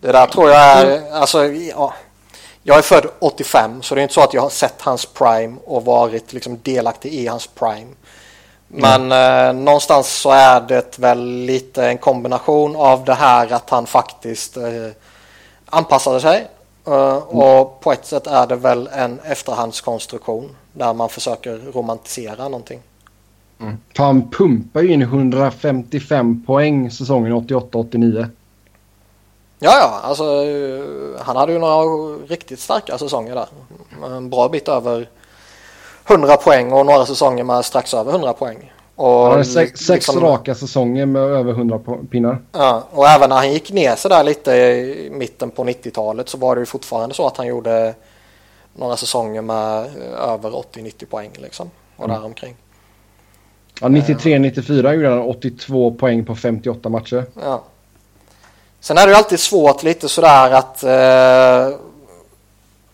[0.00, 1.94] Det där tror jag är, alltså ja.
[2.62, 5.56] Jag är född 85 så det är inte så att jag har sett hans prime
[5.64, 7.86] och varit liksom delaktig i hans prime.
[8.72, 13.86] Men eh, någonstans så är det väl lite en kombination av det här att han
[13.86, 14.64] faktiskt eh,
[15.66, 16.48] anpassade sig.
[16.86, 22.80] Eh, och på ett sätt är det väl en efterhandskonstruktion där man försöker romantisera någonting.
[23.96, 28.26] För han pumpar ju in 155 poäng säsongen 88-89.
[29.58, 31.82] Ja, ja, alltså eh, han hade ju några
[32.28, 33.46] riktigt starka säsonger där.
[34.16, 35.08] En bra bit över
[36.08, 38.72] 100 poäng och några säsonger med strax över 100 poäng.
[38.96, 42.38] Och, Han hade sex, sex liksom- raka säsonger med över 100 po- pinnar.
[42.52, 46.38] Ja, och även när han gick ner så där lite i mitten på 90-talet så
[46.38, 47.94] var det ju fortfarande så att han gjorde
[48.74, 51.70] några säsonger med eh, över 80-90 poäng liksom.
[51.96, 52.16] Och Mm.
[52.16, 52.56] däromkring.
[53.80, 57.24] Ja, 93-94 gjorde han 82 poäng på 58 matcher.
[57.42, 57.62] Ja.
[58.80, 61.78] Sen är det ju alltid svårt lite sådär att eh,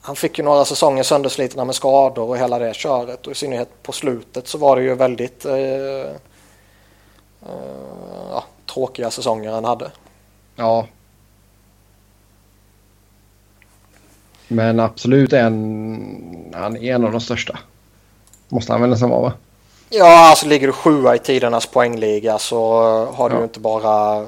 [0.06, 3.82] han fick ju några säsonger sönderslitna med skador och hela det köret och i synnerhet
[3.82, 6.16] på slutet så var det ju väldigt eh, eh,
[8.30, 9.90] ja, tråkiga säsonger han hade.
[10.56, 10.86] Ja.
[14.48, 16.52] Men absolut en...
[16.54, 17.58] Han är en av de största.
[18.48, 19.32] Måste han väl nästan vara va?
[19.88, 22.72] Ja, alltså ligger du sjua i tidernas poängliga så
[23.14, 23.38] har du Ja.
[23.40, 24.26] ju inte bara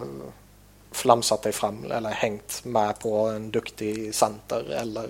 [0.93, 5.09] flamsat dig fram eller hängt med på en duktig center eller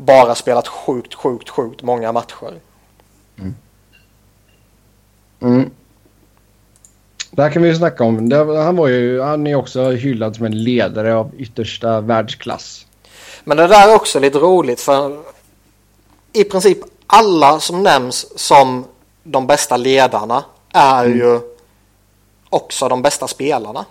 [0.00, 2.60] bara spelat sjukt, sjukt, sjukt många matcher.
[5.40, 5.70] Mm.
[7.30, 8.28] Det här kan vi ju snacka om.
[8.28, 12.86] Det, han, var ju, han är också hyllad som en ledare av yttersta världsklass.
[13.44, 15.18] Men det där är också lite roligt för
[16.32, 18.84] i princip alla som nämns som
[19.22, 21.18] de bästa ledarna är mm.
[21.18, 21.40] ju
[22.50, 23.84] också de bästa spelarna.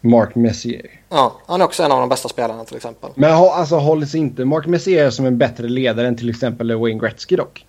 [0.00, 1.00] Mark Messier.
[1.14, 3.10] Ja, han är också en av de bästa spelarna till exempel.
[3.14, 7.36] Men alltså hålls inte Mark Messier som en bättre ledare än till exempel Wayne Gretzky
[7.36, 7.66] dock?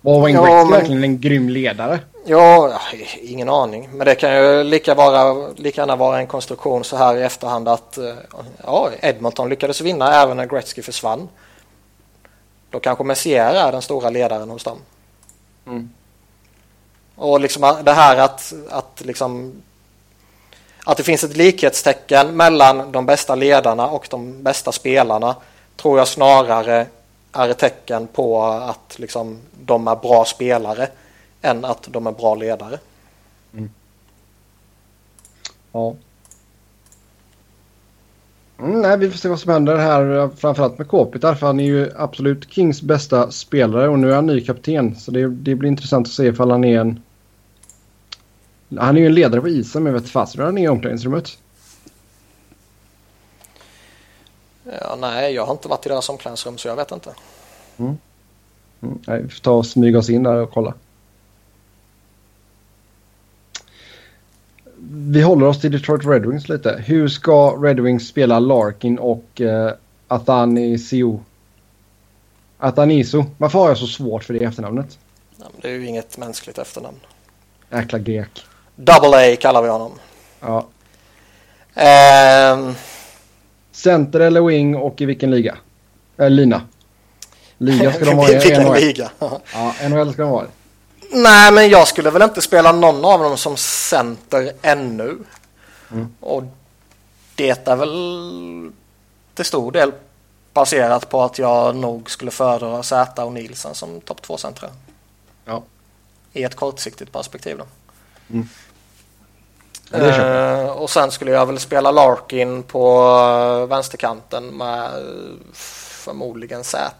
[0.00, 0.70] Var Wayne ja, Gretzky men...
[0.70, 2.00] verkligen en grym ledare?
[2.26, 2.80] Ja,
[3.22, 3.88] ingen aning.
[3.92, 7.68] Men det kan ju lika, vara, lika gärna vara en konstruktion så här i efterhand
[7.68, 8.14] att eh,
[8.64, 11.28] ja, Edmonton lyckades vinna även när Gretzky försvann.
[12.70, 14.78] Då kanske Messier är den stora ledaren hos dem.
[15.66, 15.90] Mm.
[17.16, 19.62] Och liksom det här att, att liksom
[20.84, 25.36] att det finns ett likhetstecken mellan de bästa ledarna och de bästa spelarna
[25.76, 26.86] tror jag snarare
[27.32, 30.88] är ett tecken på att liksom, de är bra spelare
[31.42, 32.78] än att de är bra ledare.
[33.52, 33.70] Mm.
[35.72, 35.94] Ja.
[38.58, 41.64] Mm, nej, vi får se vad som händer här, framförallt med Kopitar, för han är
[41.64, 44.96] ju absolut Kings bästa spelare och nu är han ny kapten.
[44.96, 47.02] Så det, det blir intressant att se ifall han är en...
[48.78, 51.38] Han är ju en ledare på isen, men vet fasen han är i omklädningsrummet.
[54.64, 57.14] Ja, nej, jag har inte varit i deras omklädningsrum så jag vet inte.
[57.76, 57.98] Mm.
[58.80, 60.74] Mm, nej, vi får ta och smyga oss in där och kolla.
[64.92, 66.84] Vi håller oss till Detroit Red Wings lite.
[66.86, 69.70] Hur ska Red Wings spela Larkin och uh,
[70.08, 71.20] Athanasio?
[72.58, 73.24] Athaniso.
[73.38, 74.98] Varför har jag så svårt för det efternamnet?
[75.36, 76.98] Ja, det är ju inget mänskligt efternamn.
[77.70, 78.46] Jäkla grek.
[78.80, 79.92] Double A kallar vi honom.
[80.40, 80.66] Ja.
[82.54, 82.74] Um...
[83.72, 85.56] Center eller wing och i vilken liga?
[86.18, 86.62] Äh, lina.
[87.58, 88.74] Liga ska de vara i Vilken NHL.
[88.74, 89.10] liga?
[89.52, 90.46] ja, NHL ska de vara
[91.12, 95.18] Nej, men jag skulle väl inte spela någon av dem som center ännu.
[95.90, 96.14] Mm.
[96.20, 96.44] Och
[97.34, 98.72] det är väl
[99.34, 99.92] till stor del
[100.52, 104.68] baserat på att jag nog skulle föredra Zäta och Nielsen som topp två centra.
[105.44, 105.62] Ja.
[106.32, 107.64] I ett kortsiktigt perspektiv då.
[108.30, 108.48] Mm.
[109.94, 116.94] Uh, och sen skulle jag väl spela Larkin på uh, vänsterkanten med uh, förmodligen Z.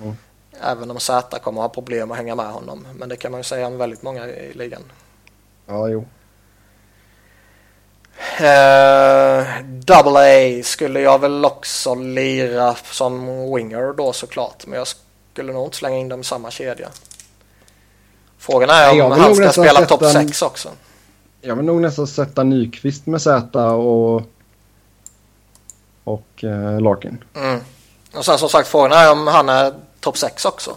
[0.00, 0.16] Mm.
[0.62, 2.86] Även om Z kommer ha problem att hänga med honom.
[2.94, 4.82] Men det kan man ju säga om väldigt många i ligan.
[5.66, 6.04] Ja, jo.
[8.40, 14.66] Uh, double A skulle jag väl också lira som winger då såklart.
[14.66, 14.88] Men jag
[15.32, 16.88] skulle nog inte slänga in dem i samma kedja.
[18.38, 20.68] Frågan är Nej, om han ska spela topp 6 också.
[21.40, 24.22] Jag vill nog nästan sätta Nyqvist med Z och,
[26.04, 27.24] och uh, Larkin.
[27.34, 27.60] Mm.
[28.12, 30.76] Och sen som sagt frågan är om han är topp 6 också.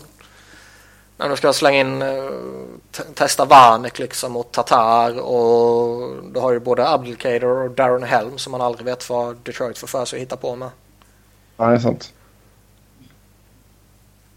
[1.17, 2.31] När du ska slänga in, uh,
[3.13, 8.51] testa Vanek liksom mot Tatar och du har ju både Abdelkader och Darren Helm som
[8.51, 10.69] man aldrig vet vad Detroit får för sig att hitta på med.
[11.57, 12.13] Ja, det är sant.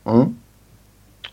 [0.05, 0.36] Mm.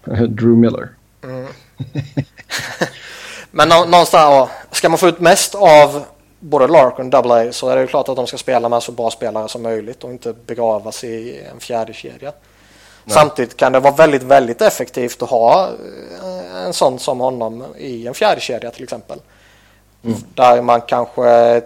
[0.36, 0.90] Drew Miller.
[1.24, 1.48] Mm.
[3.56, 4.50] Men någonstans, ja,
[4.84, 6.06] ska man få ut mest av
[6.40, 8.84] både Larkin och Double A så är det ju klart att de ska spela med
[8.84, 12.34] så bra spelare som möjligt och inte begravas i en fjärde kedja.
[13.04, 13.14] Nej.
[13.14, 15.70] Samtidigt kan det vara väldigt, väldigt effektivt att ha
[16.24, 19.20] eh, en sån som honom i en fjärde kedja till exempel.
[20.04, 20.18] Mm.
[20.36, 21.62] Där man kanske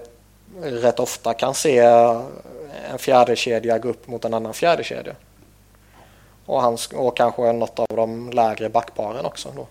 [0.62, 1.80] rätt ofta kan se
[2.92, 5.14] en fjärde kedja gå upp mot en annan fjärde kedja.
[6.46, 9.50] Och, han, och kanske något av de lägre backparen också.
[9.56, 9.68] Då.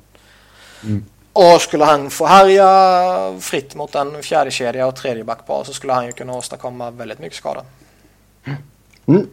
[0.85, 1.05] Mm.
[1.37, 5.93] Och skulle han få härja fritt mot en fjärde kedja och tredje backpar så skulle
[5.93, 7.63] han ju kunna åstadkomma väldigt mycket skada.
[9.07, 9.27] Mm.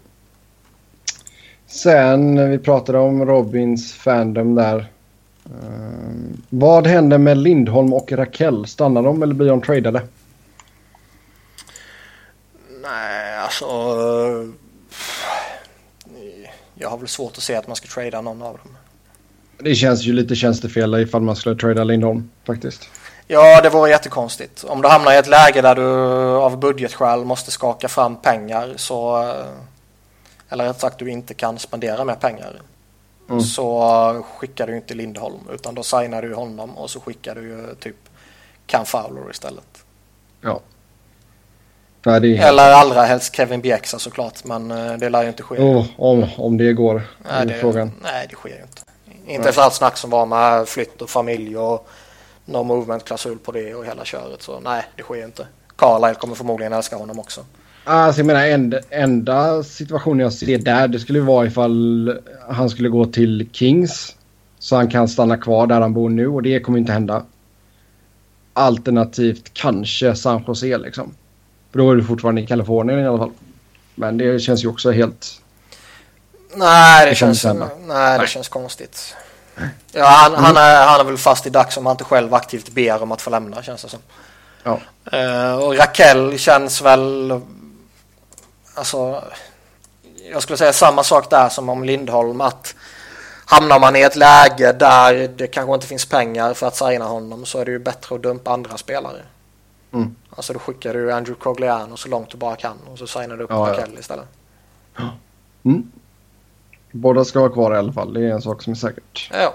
[1.67, 4.77] Sen, vi pratade om Robins fandom där.
[5.45, 8.67] Uh, vad händer med Lindholm och Raquel?
[8.67, 10.01] Stannar de eller blir de tradade?
[12.81, 13.65] Nej, alltså...
[16.75, 18.77] Jag har väl svårt att se att man ska trada någon av dem.
[19.63, 22.89] Det känns ju lite tjänstefel ifall man skulle trada Lindholm faktiskt.
[23.27, 24.63] Ja, det vore jättekonstigt.
[24.63, 25.85] Om du hamnar i ett läge där du
[26.37, 29.33] av budgetskäl måste skaka fram pengar så...
[30.49, 32.61] Eller rätt sagt du inte kan spendera mer pengar.
[33.29, 33.41] Mm.
[33.41, 37.75] Så skickar du inte Lindholm utan då signar du honom och så skickar du ju
[37.79, 37.95] typ
[38.65, 39.83] Cam Fowler istället.
[40.41, 40.59] Ja.
[42.05, 45.55] Nej, Eller allra helst Kevin Bjäxa såklart men eh, det lär ju inte ske.
[45.55, 47.01] Oh, om, om det går.
[47.29, 47.91] Nej det, frågan.
[48.01, 48.81] nej, det sker ju inte.
[49.27, 51.89] Inte efter allt snack som var med flytt och familj och
[52.45, 54.41] no movement-klausul på det och hela köret.
[54.41, 55.47] Så nej, det sker inte.
[55.75, 57.45] Carlisle kommer förmodligen älska honom också.
[57.83, 62.19] Alltså jag menar enda, enda situationen jag ser där det skulle vara ifall
[62.49, 64.15] han skulle gå till Kings.
[64.59, 67.25] Så han kan stanna kvar där han bor nu och det kommer inte hända.
[68.53, 71.15] Alternativt kanske San Jose liksom.
[71.71, 73.31] För då är du fortfarande i Kalifornien i alla fall.
[73.95, 75.41] Men det känns ju också helt...
[76.55, 79.15] Nej, det, det känns, nej, nej, det känns konstigt.
[79.91, 82.69] Ja, han, han, är, han är väl fast i dags om han inte själv aktivt
[82.69, 83.99] ber om att få lämna känns det som.
[84.63, 84.79] Ja.
[85.13, 87.41] Uh, och Raquel känns väl...
[88.73, 89.23] Alltså...
[90.31, 92.41] Jag skulle säga samma sak där som om Lindholm.
[92.41, 92.75] Att
[93.45, 97.45] hamnar man i ett läge där det kanske inte finns pengar för att signa honom
[97.45, 99.21] så är det ju bättre att dumpa andra spelare.
[99.93, 100.15] Mm.
[100.29, 103.43] Alltså då skickar du Andrew Cogliano så långt du bara kan och så signar du
[103.43, 103.99] upp ja, Raquel ja.
[103.99, 104.27] istället.
[105.65, 105.91] Mm.
[106.95, 109.29] Båda ska vara kvar i alla fall, det är en sak som är säkert.
[109.33, 109.53] Ja.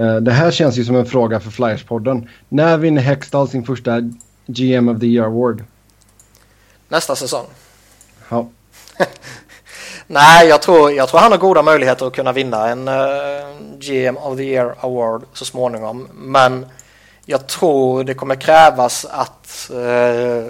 [0.00, 2.28] Uh, det här känns ju som en fråga för Flyers-podden.
[2.48, 4.00] När vinner Hextall sin första
[4.46, 5.64] GM of the Year Award?
[6.88, 7.46] Nästa säsong.
[8.28, 8.48] Ja.
[10.06, 12.94] Nej, jag tror, jag tror han har goda möjligheter att kunna vinna en uh,
[13.78, 16.08] GM of the Year Award så småningom.
[16.14, 16.66] Men
[17.24, 20.46] jag tror det kommer krävas att, uh,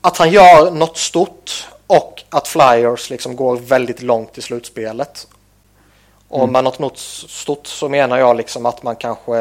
[0.00, 5.26] att han gör något stort och att Flyers liksom går väldigt långt i slutspelet.
[6.28, 6.52] Och mm.
[6.52, 9.38] med något, något stort så menar jag liksom att man kanske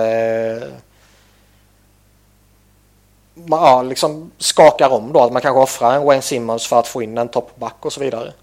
[3.49, 5.23] ja, liksom skakar om då.
[5.23, 7.99] Att man kanske offrar en Wayne Simmons för att få in en toppback och så
[7.99, 8.33] vidare.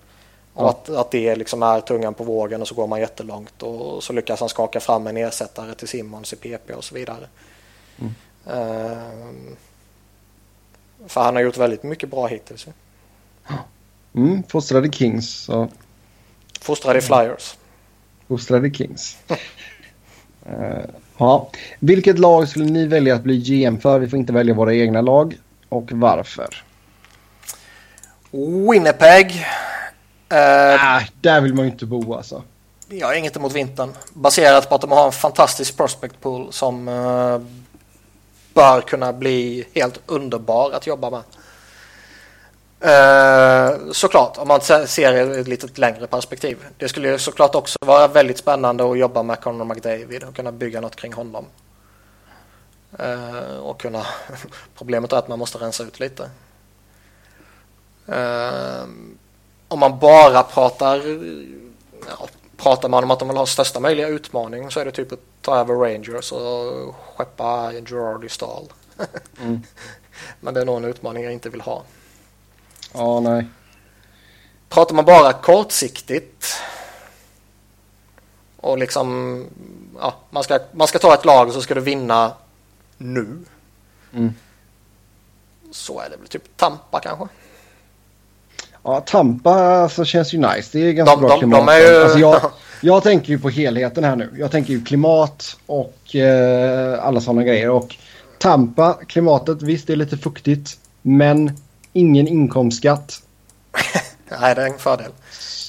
[0.54, 4.04] Och att, att det liksom är tungan på vågen och så går man jättelångt och
[4.04, 7.28] så lyckas han skaka fram en ersättare till Simmons i PP och så vidare.
[7.98, 8.14] Mm.
[8.46, 9.44] Uh,
[11.06, 12.66] för han har gjort väldigt mycket bra hittills.
[14.14, 15.30] Mm, fostrade Kings.
[15.30, 15.68] Så.
[16.60, 17.56] Fostrade Flyers.
[18.28, 19.16] Fostrade Kings.
[20.46, 20.84] uh,
[21.18, 21.50] ja.
[21.78, 23.98] Vilket lag skulle ni välja att bli GM för?
[23.98, 25.38] Vi får inte välja våra egna lag.
[25.68, 26.64] Och varför?
[28.70, 29.46] Winnipeg.
[30.32, 32.42] Uh, äh, där vill man ju inte bo alltså.
[32.88, 33.92] Jag har inget emot vintern.
[34.12, 37.40] Baserat på att de har en fantastisk prospect pool som uh,
[38.54, 41.22] bör kunna bli helt underbar att jobba med.
[42.84, 46.64] Uh, såklart, om man ser ett lite längre perspektiv.
[46.78, 50.52] Det skulle ju såklart också vara väldigt spännande att jobba med Conor McDavid och kunna
[50.52, 51.46] bygga något kring honom.
[53.00, 54.06] Uh, och kunna...
[54.78, 56.30] Problemet är att man måste rensa ut lite.
[58.08, 58.84] Uh,
[59.68, 61.02] om man bara pratar,
[62.08, 65.12] ja, pratar man om att de vill ha största möjliga utmaning så är det typ
[65.12, 68.72] att ta över Rangers och skeppa Gerard i stall.
[69.40, 69.62] Mm.
[70.40, 71.82] Men det är nog en utmaning jag inte vill ha.
[72.92, 73.46] Ja, nej.
[74.68, 76.54] Pratar man bara kortsiktigt
[78.56, 79.46] och liksom,
[80.00, 82.32] ja, man ska, man ska ta ett lag och så ska du vinna
[82.98, 83.38] nu.
[84.12, 84.34] Mm.
[85.70, 87.28] Så är det väl typ Tampa kanske.
[88.82, 90.78] Ja, Tampa alltså, känns ju nice.
[90.78, 91.66] Det är ganska de, bra de, klimat.
[91.66, 92.02] De ju...
[92.02, 94.34] alltså, jag, jag tänker ju på helheten här nu.
[94.38, 97.70] Jag tänker ju klimat och eh, alla sådana grejer.
[97.70, 97.96] Och
[98.38, 100.78] Tampa, klimatet, visst det är lite fuktigt.
[101.02, 101.56] Men
[101.92, 103.22] ingen inkomstskatt.
[104.40, 105.10] nej, det är en fördel.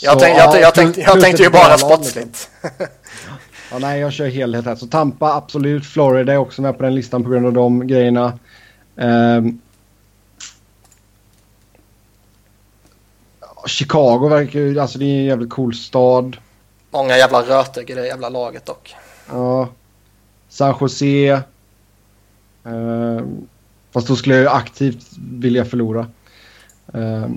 [0.01, 2.49] Jag, tänk, jag, jag, tänkte, jag tänkte ju bara sportsligt.
[3.71, 4.75] ja, nej, jag kör helhet här.
[4.75, 5.85] Så Tampa, absolut.
[5.85, 8.39] Florida är också med på den listan på grund av de grejerna.
[8.95, 9.61] Um,
[13.65, 16.37] Chicago verkar ju, alltså det är en jävligt cool stad.
[16.91, 18.95] Många jävla rötägg i det jävla laget dock.
[19.29, 19.67] Ja.
[20.49, 21.41] San Jose.
[22.65, 23.21] Uh,
[23.93, 26.07] fast då skulle jag ju aktivt vilja förlora.
[26.95, 27.27] Uh,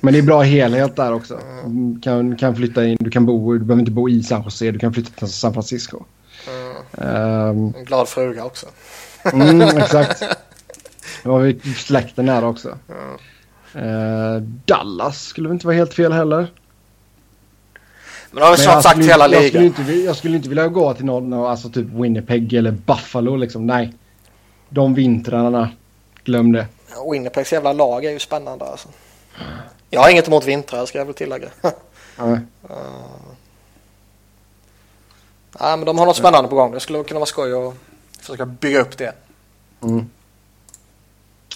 [0.00, 1.38] men det är bra helhet där också.
[1.66, 4.70] Du kan, kan flytta in, du kan bo, du behöver inte bo i San Jose,
[4.70, 6.04] du kan flytta till San Francisco.
[6.98, 7.74] Mm.
[7.74, 8.66] en glad fruga också.
[9.32, 10.22] mm, exakt.
[11.22, 12.78] Då har vi släkten nära också.
[12.88, 13.16] Mm.
[13.74, 16.46] Eh, Dallas skulle väl inte vara helt fel heller.
[18.30, 19.42] Men det har vi snart sagt hela ligan.
[19.42, 23.36] Jag skulle, inte, jag skulle inte vilja gå till någon, alltså typ Winnipeg eller Buffalo
[23.36, 23.66] liksom.
[23.66, 23.94] Nej.
[24.72, 25.70] De vintrarna,
[26.24, 26.66] glöm det.
[27.12, 28.88] Winnipegs jävla lag är ju spännande alltså.
[29.90, 31.48] Jag har inget emot vintrar ska jag väl tillägga.
[32.18, 32.32] Nej.
[32.32, 32.78] uh,
[35.60, 36.72] nej men de har något spännande på gång.
[36.72, 37.74] Det skulle kunna vara skoj att
[38.20, 39.14] försöka bygga upp det.
[39.82, 40.06] Mm.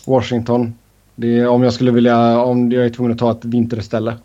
[0.05, 0.78] Washington.
[1.15, 4.17] Det är, om jag skulle vilja, om jag är tvungen att ta ett vinterställe.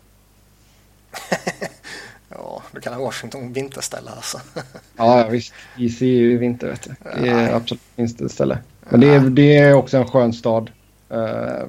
[2.28, 4.40] ja, du kan ha Washington vinterställe alltså.
[4.96, 5.54] ja, visst.
[5.76, 6.94] DC är ju vinter vet du.
[7.02, 7.52] Det är Nej.
[7.52, 8.58] absolut vinterställe.
[8.88, 10.70] Men det är, det är också en skön stad.
[11.12, 11.66] Uh,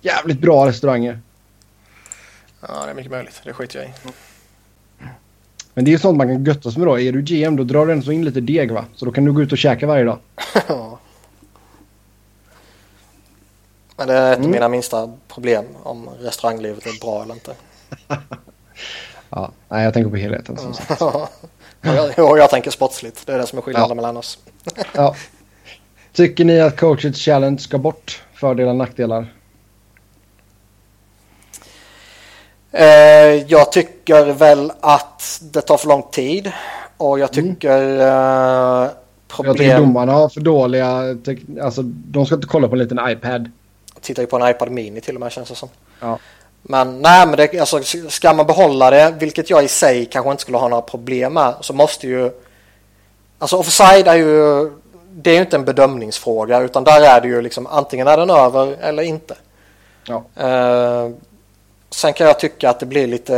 [0.00, 1.20] jävligt bra restauranger.
[2.60, 3.40] Ja, det är mycket möjligt.
[3.44, 3.92] Det skiter jag i.
[5.74, 7.00] Men det är sånt man kan götta sig med då.
[7.00, 8.84] Är du GM då drar du ändå in lite deg va?
[8.94, 10.18] Så då kan du gå ut och käka varje dag.
[10.68, 10.98] ja.
[13.96, 14.48] Men det är ett mm.
[14.48, 17.54] av mina minsta problem om restauranglivet är bra eller inte.
[19.30, 21.02] ja, nej, jag tänker på helheten som sagt.
[21.02, 21.28] och
[22.16, 23.26] jag, jag tänker sportsligt.
[23.26, 23.94] Det är det som är skillnaden ja.
[23.94, 24.38] mellan oss.
[24.94, 25.14] ja.
[26.18, 28.22] Tycker ni att coaches challenge ska bort?
[28.34, 29.26] Fördelar och nackdelar?
[32.72, 32.86] Eh,
[33.48, 36.52] jag tycker väl att det tar för lång tid.
[36.96, 37.54] Och jag Mm.
[37.54, 38.88] tycker eh,
[39.28, 39.46] problem...
[39.46, 41.16] Jag tycker domarna har för dåliga...
[41.62, 43.50] Alltså, de ska inte kolla på en liten iPad.
[44.00, 45.68] tittar ju på en iPad Mini till och med känns det som.
[46.00, 46.18] Ja.
[46.62, 50.42] Men nej, men det, alltså, ska man behålla det, vilket jag i sig kanske inte
[50.42, 52.30] skulle ha några problem med, så måste ju...
[53.38, 54.70] Alltså offside är ju...
[55.20, 58.30] Det är ju inte en bedömningsfråga, utan där är det ju liksom antingen är den
[58.30, 59.36] över eller inte.
[60.08, 60.24] Ja.
[60.36, 61.10] Eh,
[61.90, 63.34] sen kan jag tycka att det blir lite...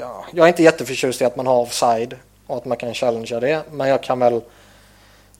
[0.00, 2.14] ja, jag är inte jätteförtjust i att man har offside
[2.46, 4.40] och att man kan challengea det, men jag kan väl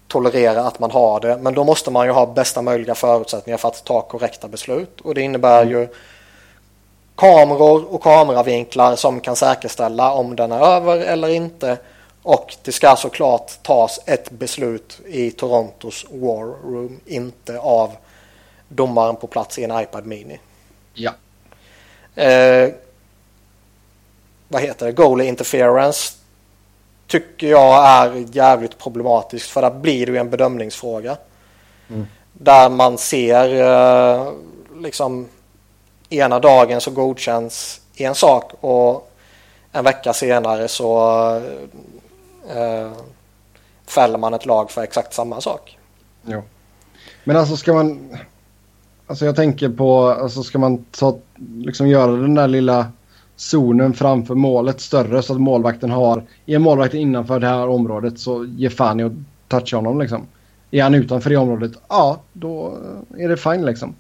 [0.09, 1.37] tolerera att man har det.
[1.37, 5.01] Men då måste man ju ha bästa möjliga förutsättningar för att ta korrekta beslut.
[5.01, 5.89] Och det innebär ju
[7.17, 11.79] kameror och kameravinklar som kan säkerställa om den är över eller inte.
[12.25, 17.93] Och det ska såklart tas ett beslut i Torontos War Room, inte av
[18.69, 20.41] domaren på plats i en iPad Mini.
[20.95, 21.13] Ja.
[22.15, 22.71] Eh,
[24.49, 24.93] vad heter det?
[24.93, 26.13] Goalie interference
[27.07, 31.17] tycker jag är jävligt problematiskt för där blir det ju en bedömningsfråga.
[31.91, 32.07] Mm.
[32.33, 34.33] Där man ser eh,
[34.81, 35.29] liksom
[36.09, 39.11] ena dagen så godkänns en sak och
[39.73, 41.43] en vecka senare så
[42.49, 42.93] eh,
[43.87, 45.79] fäller man ett lag för exakt samma sak.
[46.23, 46.43] Jo.
[47.25, 48.17] Men alltså ska man...
[49.07, 51.19] Alltså jag tänker på, alltså ska man ta,
[51.55, 52.87] liksom göra den där lilla
[53.37, 58.45] zonen framför målet större så att målvakten har, är målvakten innanför det här området så
[58.45, 59.13] ge fan i att
[59.49, 60.27] toucha honom liksom.
[60.71, 62.79] Är han utanför det området, ja då
[63.19, 63.95] är det fine liksom.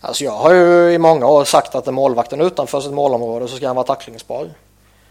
[0.00, 3.56] Alltså jag har ju i många år sagt att är målvakten utanför sitt målområde så
[3.56, 4.50] ska han vara tacklingsbar.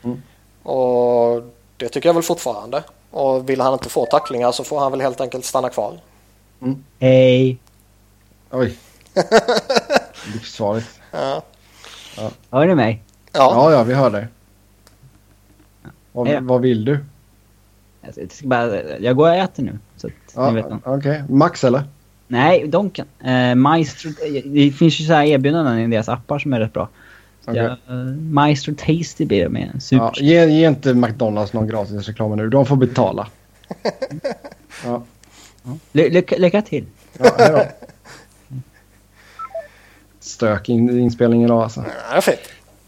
[0.04, 0.22] Mm.
[0.64, 1.44] Och
[1.82, 2.84] det tycker jag väl fortfarande.
[3.12, 6.00] Och vill han inte få tacklingar så får han väl helt enkelt stanna kvar.
[7.00, 7.58] Hej!
[8.52, 8.78] Oj.
[10.34, 10.88] Livsfarligt.
[11.12, 11.42] Ja,
[12.50, 13.04] Hör ni mig?
[13.32, 13.40] ja.
[13.56, 14.28] Ja, ja, vi hör dig.
[16.12, 16.40] Vad, Ja.
[16.42, 17.00] vad vill du?
[18.02, 19.80] Jag, ska bara, jag går och äter nu.
[19.98, 20.66] Så att Ja, ni vet.
[20.72, 20.82] om.
[20.86, 21.84] Okej, Max eller?
[22.28, 23.06] Nej, Donken.
[23.24, 24.12] Eh, Maestro,
[24.46, 26.90] det finns ju så här erbjudanden i deras appar som är rätt bra.
[27.48, 27.74] Eh,
[28.30, 29.84] Maestro Tasty blir det med.
[29.84, 30.04] Super.
[30.06, 32.50] Ja, ge, ge inte McDonalds någon gratis reklam nu.
[32.50, 33.28] De får betala.
[34.86, 35.04] Ja,
[35.92, 36.86] Ly lycka, lycka till.
[37.20, 37.66] ja.
[40.20, 41.86] Stök in, inspelningen idag alltså.
[42.14, 42.40] ja fint.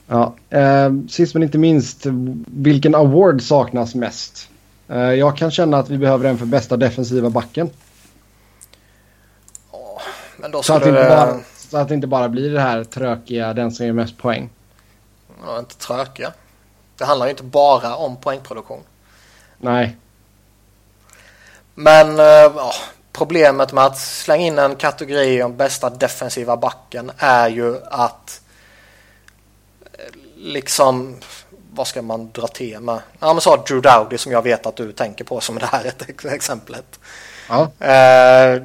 [0.08, 2.06] Ja, eh, sist men inte minst,
[2.46, 4.50] vilken award saknas mest?
[4.88, 7.70] Eh, jag kan känna att vi behöver en för bästa defensiva backen.
[10.38, 11.40] Men då Så att, det inte bara,
[11.74, 14.50] så att det inte bara blir det här trökiga, den som ger mest poäng.
[15.46, 16.34] Ja, inte tröka.
[16.98, 18.84] Det handlar ju inte bara om poängproduktion.
[19.58, 19.98] Nej,
[21.74, 22.74] Men eh, ja,
[23.12, 28.42] problemet med att slänga in en kategori om bästa defensiva backen är ju att
[29.94, 31.16] eh, liksom
[31.72, 33.00] vad ska man dra till med?
[33.20, 35.94] Ja men så Drew Dowdy som jag vet att du tänker på som det här
[36.26, 37.00] exemplet.
[37.50, 38.64] ja, Eh,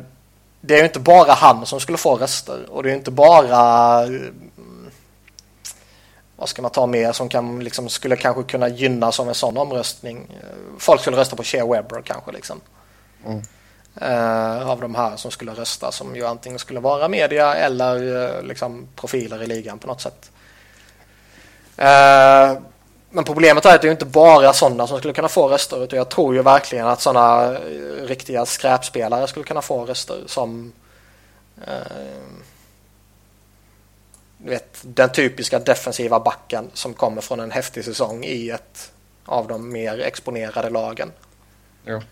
[0.60, 4.02] det är ju inte bara han som skulle få röster och det är inte bara
[4.04, 4.10] eh,
[6.36, 9.56] vad ska man ta med som kan, liksom, skulle kanske kunna gynnas av en sån
[9.56, 10.38] omröstning.
[10.78, 12.60] Folk skulle rösta på Shea Webber kanske liksom.
[13.26, 13.42] Mm.
[14.00, 18.42] Eh, av de här som skulle rösta som ju antingen skulle vara media eller eh,
[18.42, 20.30] liksom profiler i ligan på något sätt.
[21.76, 22.52] Eh,
[23.10, 25.96] men problemet är att det är inte bara sådana som skulle kunna få röster utan
[25.96, 30.72] jag tror ju verkligen att sådana eh, riktiga skräpspelare skulle kunna få röster som
[31.66, 31.72] eh,
[34.38, 38.92] du vet, den typiska defensiva backen som kommer från en häftig säsong i ett
[39.24, 41.12] av de mer exponerade lagen.
[41.84, 42.02] Ja.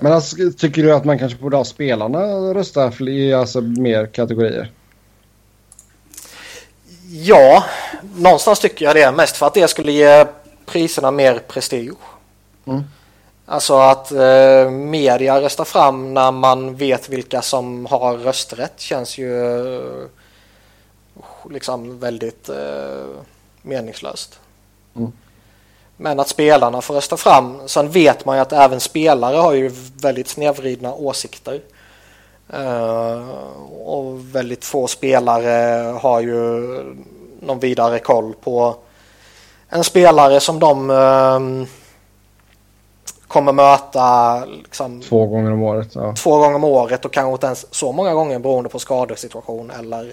[0.00, 2.18] Men alltså, tycker du att man kanske borde ha spelarna
[2.54, 4.72] rösta i alltså, mer kategorier?
[7.08, 7.64] Ja,
[8.16, 9.12] någonstans tycker jag det.
[9.12, 10.26] Mest för att det skulle ge
[10.66, 11.96] priserna mer prestige.
[12.64, 12.82] Mm.
[13.46, 19.56] Alltså att eh, media röstar fram när man vet vilka som har rösträtt känns ju
[19.76, 20.06] eh,
[21.50, 23.06] liksom väldigt eh,
[23.62, 24.38] meningslöst.
[24.96, 25.12] Mm.
[25.96, 27.68] Men att spelarna får rösta fram.
[27.68, 31.60] Sen vet man ju att även spelare har ju väldigt snedvridna åsikter.
[32.52, 33.28] Eh,
[33.84, 36.62] och väldigt få spelare har ju
[37.40, 38.76] någon vidare koll på
[39.68, 41.68] en spelare som de eh,
[43.28, 45.94] kommer möta liksom, Två gånger om året.
[45.94, 46.14] Ja.
[46.16, 50.12] två gånger om året och kanske inte ens så många gånger beroende på skadesituation eller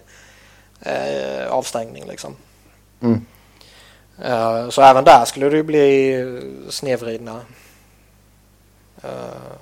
[0.81, 2.03] eh, avstängning.
[2.07, 2.35] Liksom.
[3.01, 3.25] Mm.
[4.23, 7.39] Eh, så även där skulle det ju bli snedvridna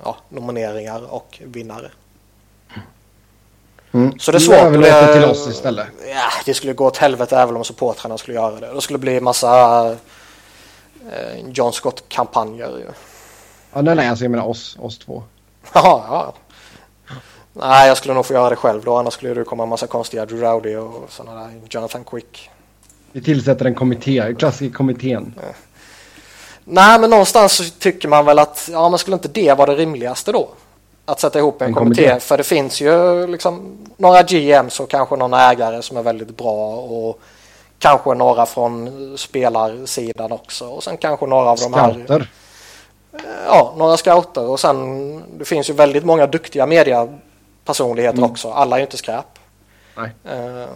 [0.04, 1.90] ja, nomineringar och vinnare.
[3.92, 4.18] Mm.
[4.18, 4.56] Så det är svårt.
[4.56, 5.86] Överlåt det till oss istället.
[6.08, 8.74] Ja, det skulle gå åt helvete även om supportrarna skulle göra det.
[8.74, 9.86] Det skulle bli massa
[11.10, 12.86] eh, John Scott-kampanjer ju.
[13.72, 15.22] Ja, nej, nej, alltså jag menar oss, oss två.
[15.72, 16.34] Ja, ja.
[17.52, 18.96] Nej, jag skulle nog få göra det själv då.
[18.96, 22.50] Annars skulle det komma en massa konstiga Drew Rowdy och sådana där Jonathan Quick.
[23.12, 25.34] Vi tillsätter en kommitté, klassiska kommittén.
[26.64, 30.32] Nej, men någonstans tycker man väl att ja, men skulle inte det vara det rimligaste
[30.32, 30.48] då?
[31.12, 32.02] Att sätta ihop en, En kommitté.
[32.08, 32.20] kommitté.
[32.20, 36.76] För det finns ju liksom några GMs och kanske någon ägare som är väldigt bra
[36.76, 37.20] och
[37.78, 42.28] kanske några från spelarsidan också och sen kanske några av de här Scouter.
[43.46, 48.30] ja, några scouter och sen det finns ju väldigt många duktiga mediapersonligheter Mm.
[48.30, 48.50] också.
[48.50, 49.24] Alla är ju inte skräp.
[49.96, 50.10] Nej.
[50.30, 50.68] Ehm,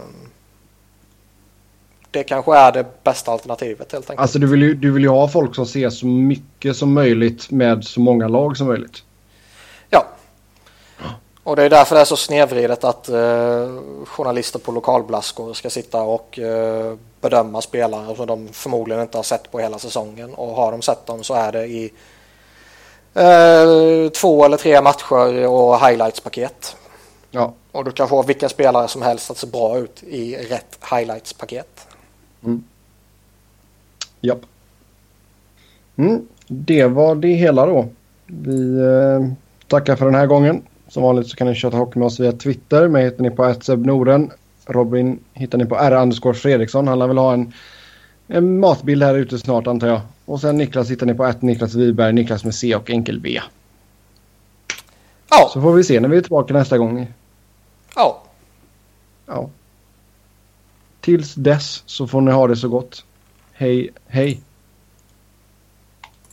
[2.11, 4.19] Det kanske är det bästa alternativet helt enkelt.
[4.21, 7.51] Alltså du vill, ju, du vill ju ha folk som ser så mycket som möjligt
[7.51, 9.03] med så många lag som möjligt.
[11.47, 13.67] Och det är därför det är så snedvridet att eh,
[14.05, 19.51] journalister på lokalblaskor ska sitta och eh, bedöma spelare som de förmodligen inte har sett
[19.51, 20.33] på hela säsongen.
[20.33, 21.93] Och har de sett dem så är det i
[23.13, 26.75] eh, två eller tre matcher och highlights-paket.
[27.31, 27.53] Ja.
[27.71, 31.87] Och du kan få vilken spelare som helst att se bra ut i rätt highlights-paket.
[34.21, 34.41] Japp.
[35.95, 37.87] Mm, det var det hela då.
[38.25, 39.31] Vi eh,
[39.67, 40.63] tackar för den här gången.
[40.87, 42.87] Som vanligt så kan ni köta hockey med oss via Twitter.
[42.87, 44.31] Mig hittar ni på @sebnoren.
[44.65, 46.87] Robin hittar ni på r Fredriksson.
[46.87, 47.53] Han lär väl ha en,
[48.27, 50.01] en matbild här ute snart antar jag.
[50.25, 53.39] Och sen Niklas hittar ni på Niklas Wiberg, Niklas med C och enkel V.
[55.29, 57.07] Ja, Så får vi se när vi är tillbaka nästa gång.
[57.95, 58.23] ja.
[59.25, 59.49] Ja.
[61.01, 63.05] Tills dess så får ni ha det så gott.
[63.53, 64.41] Hej, hej.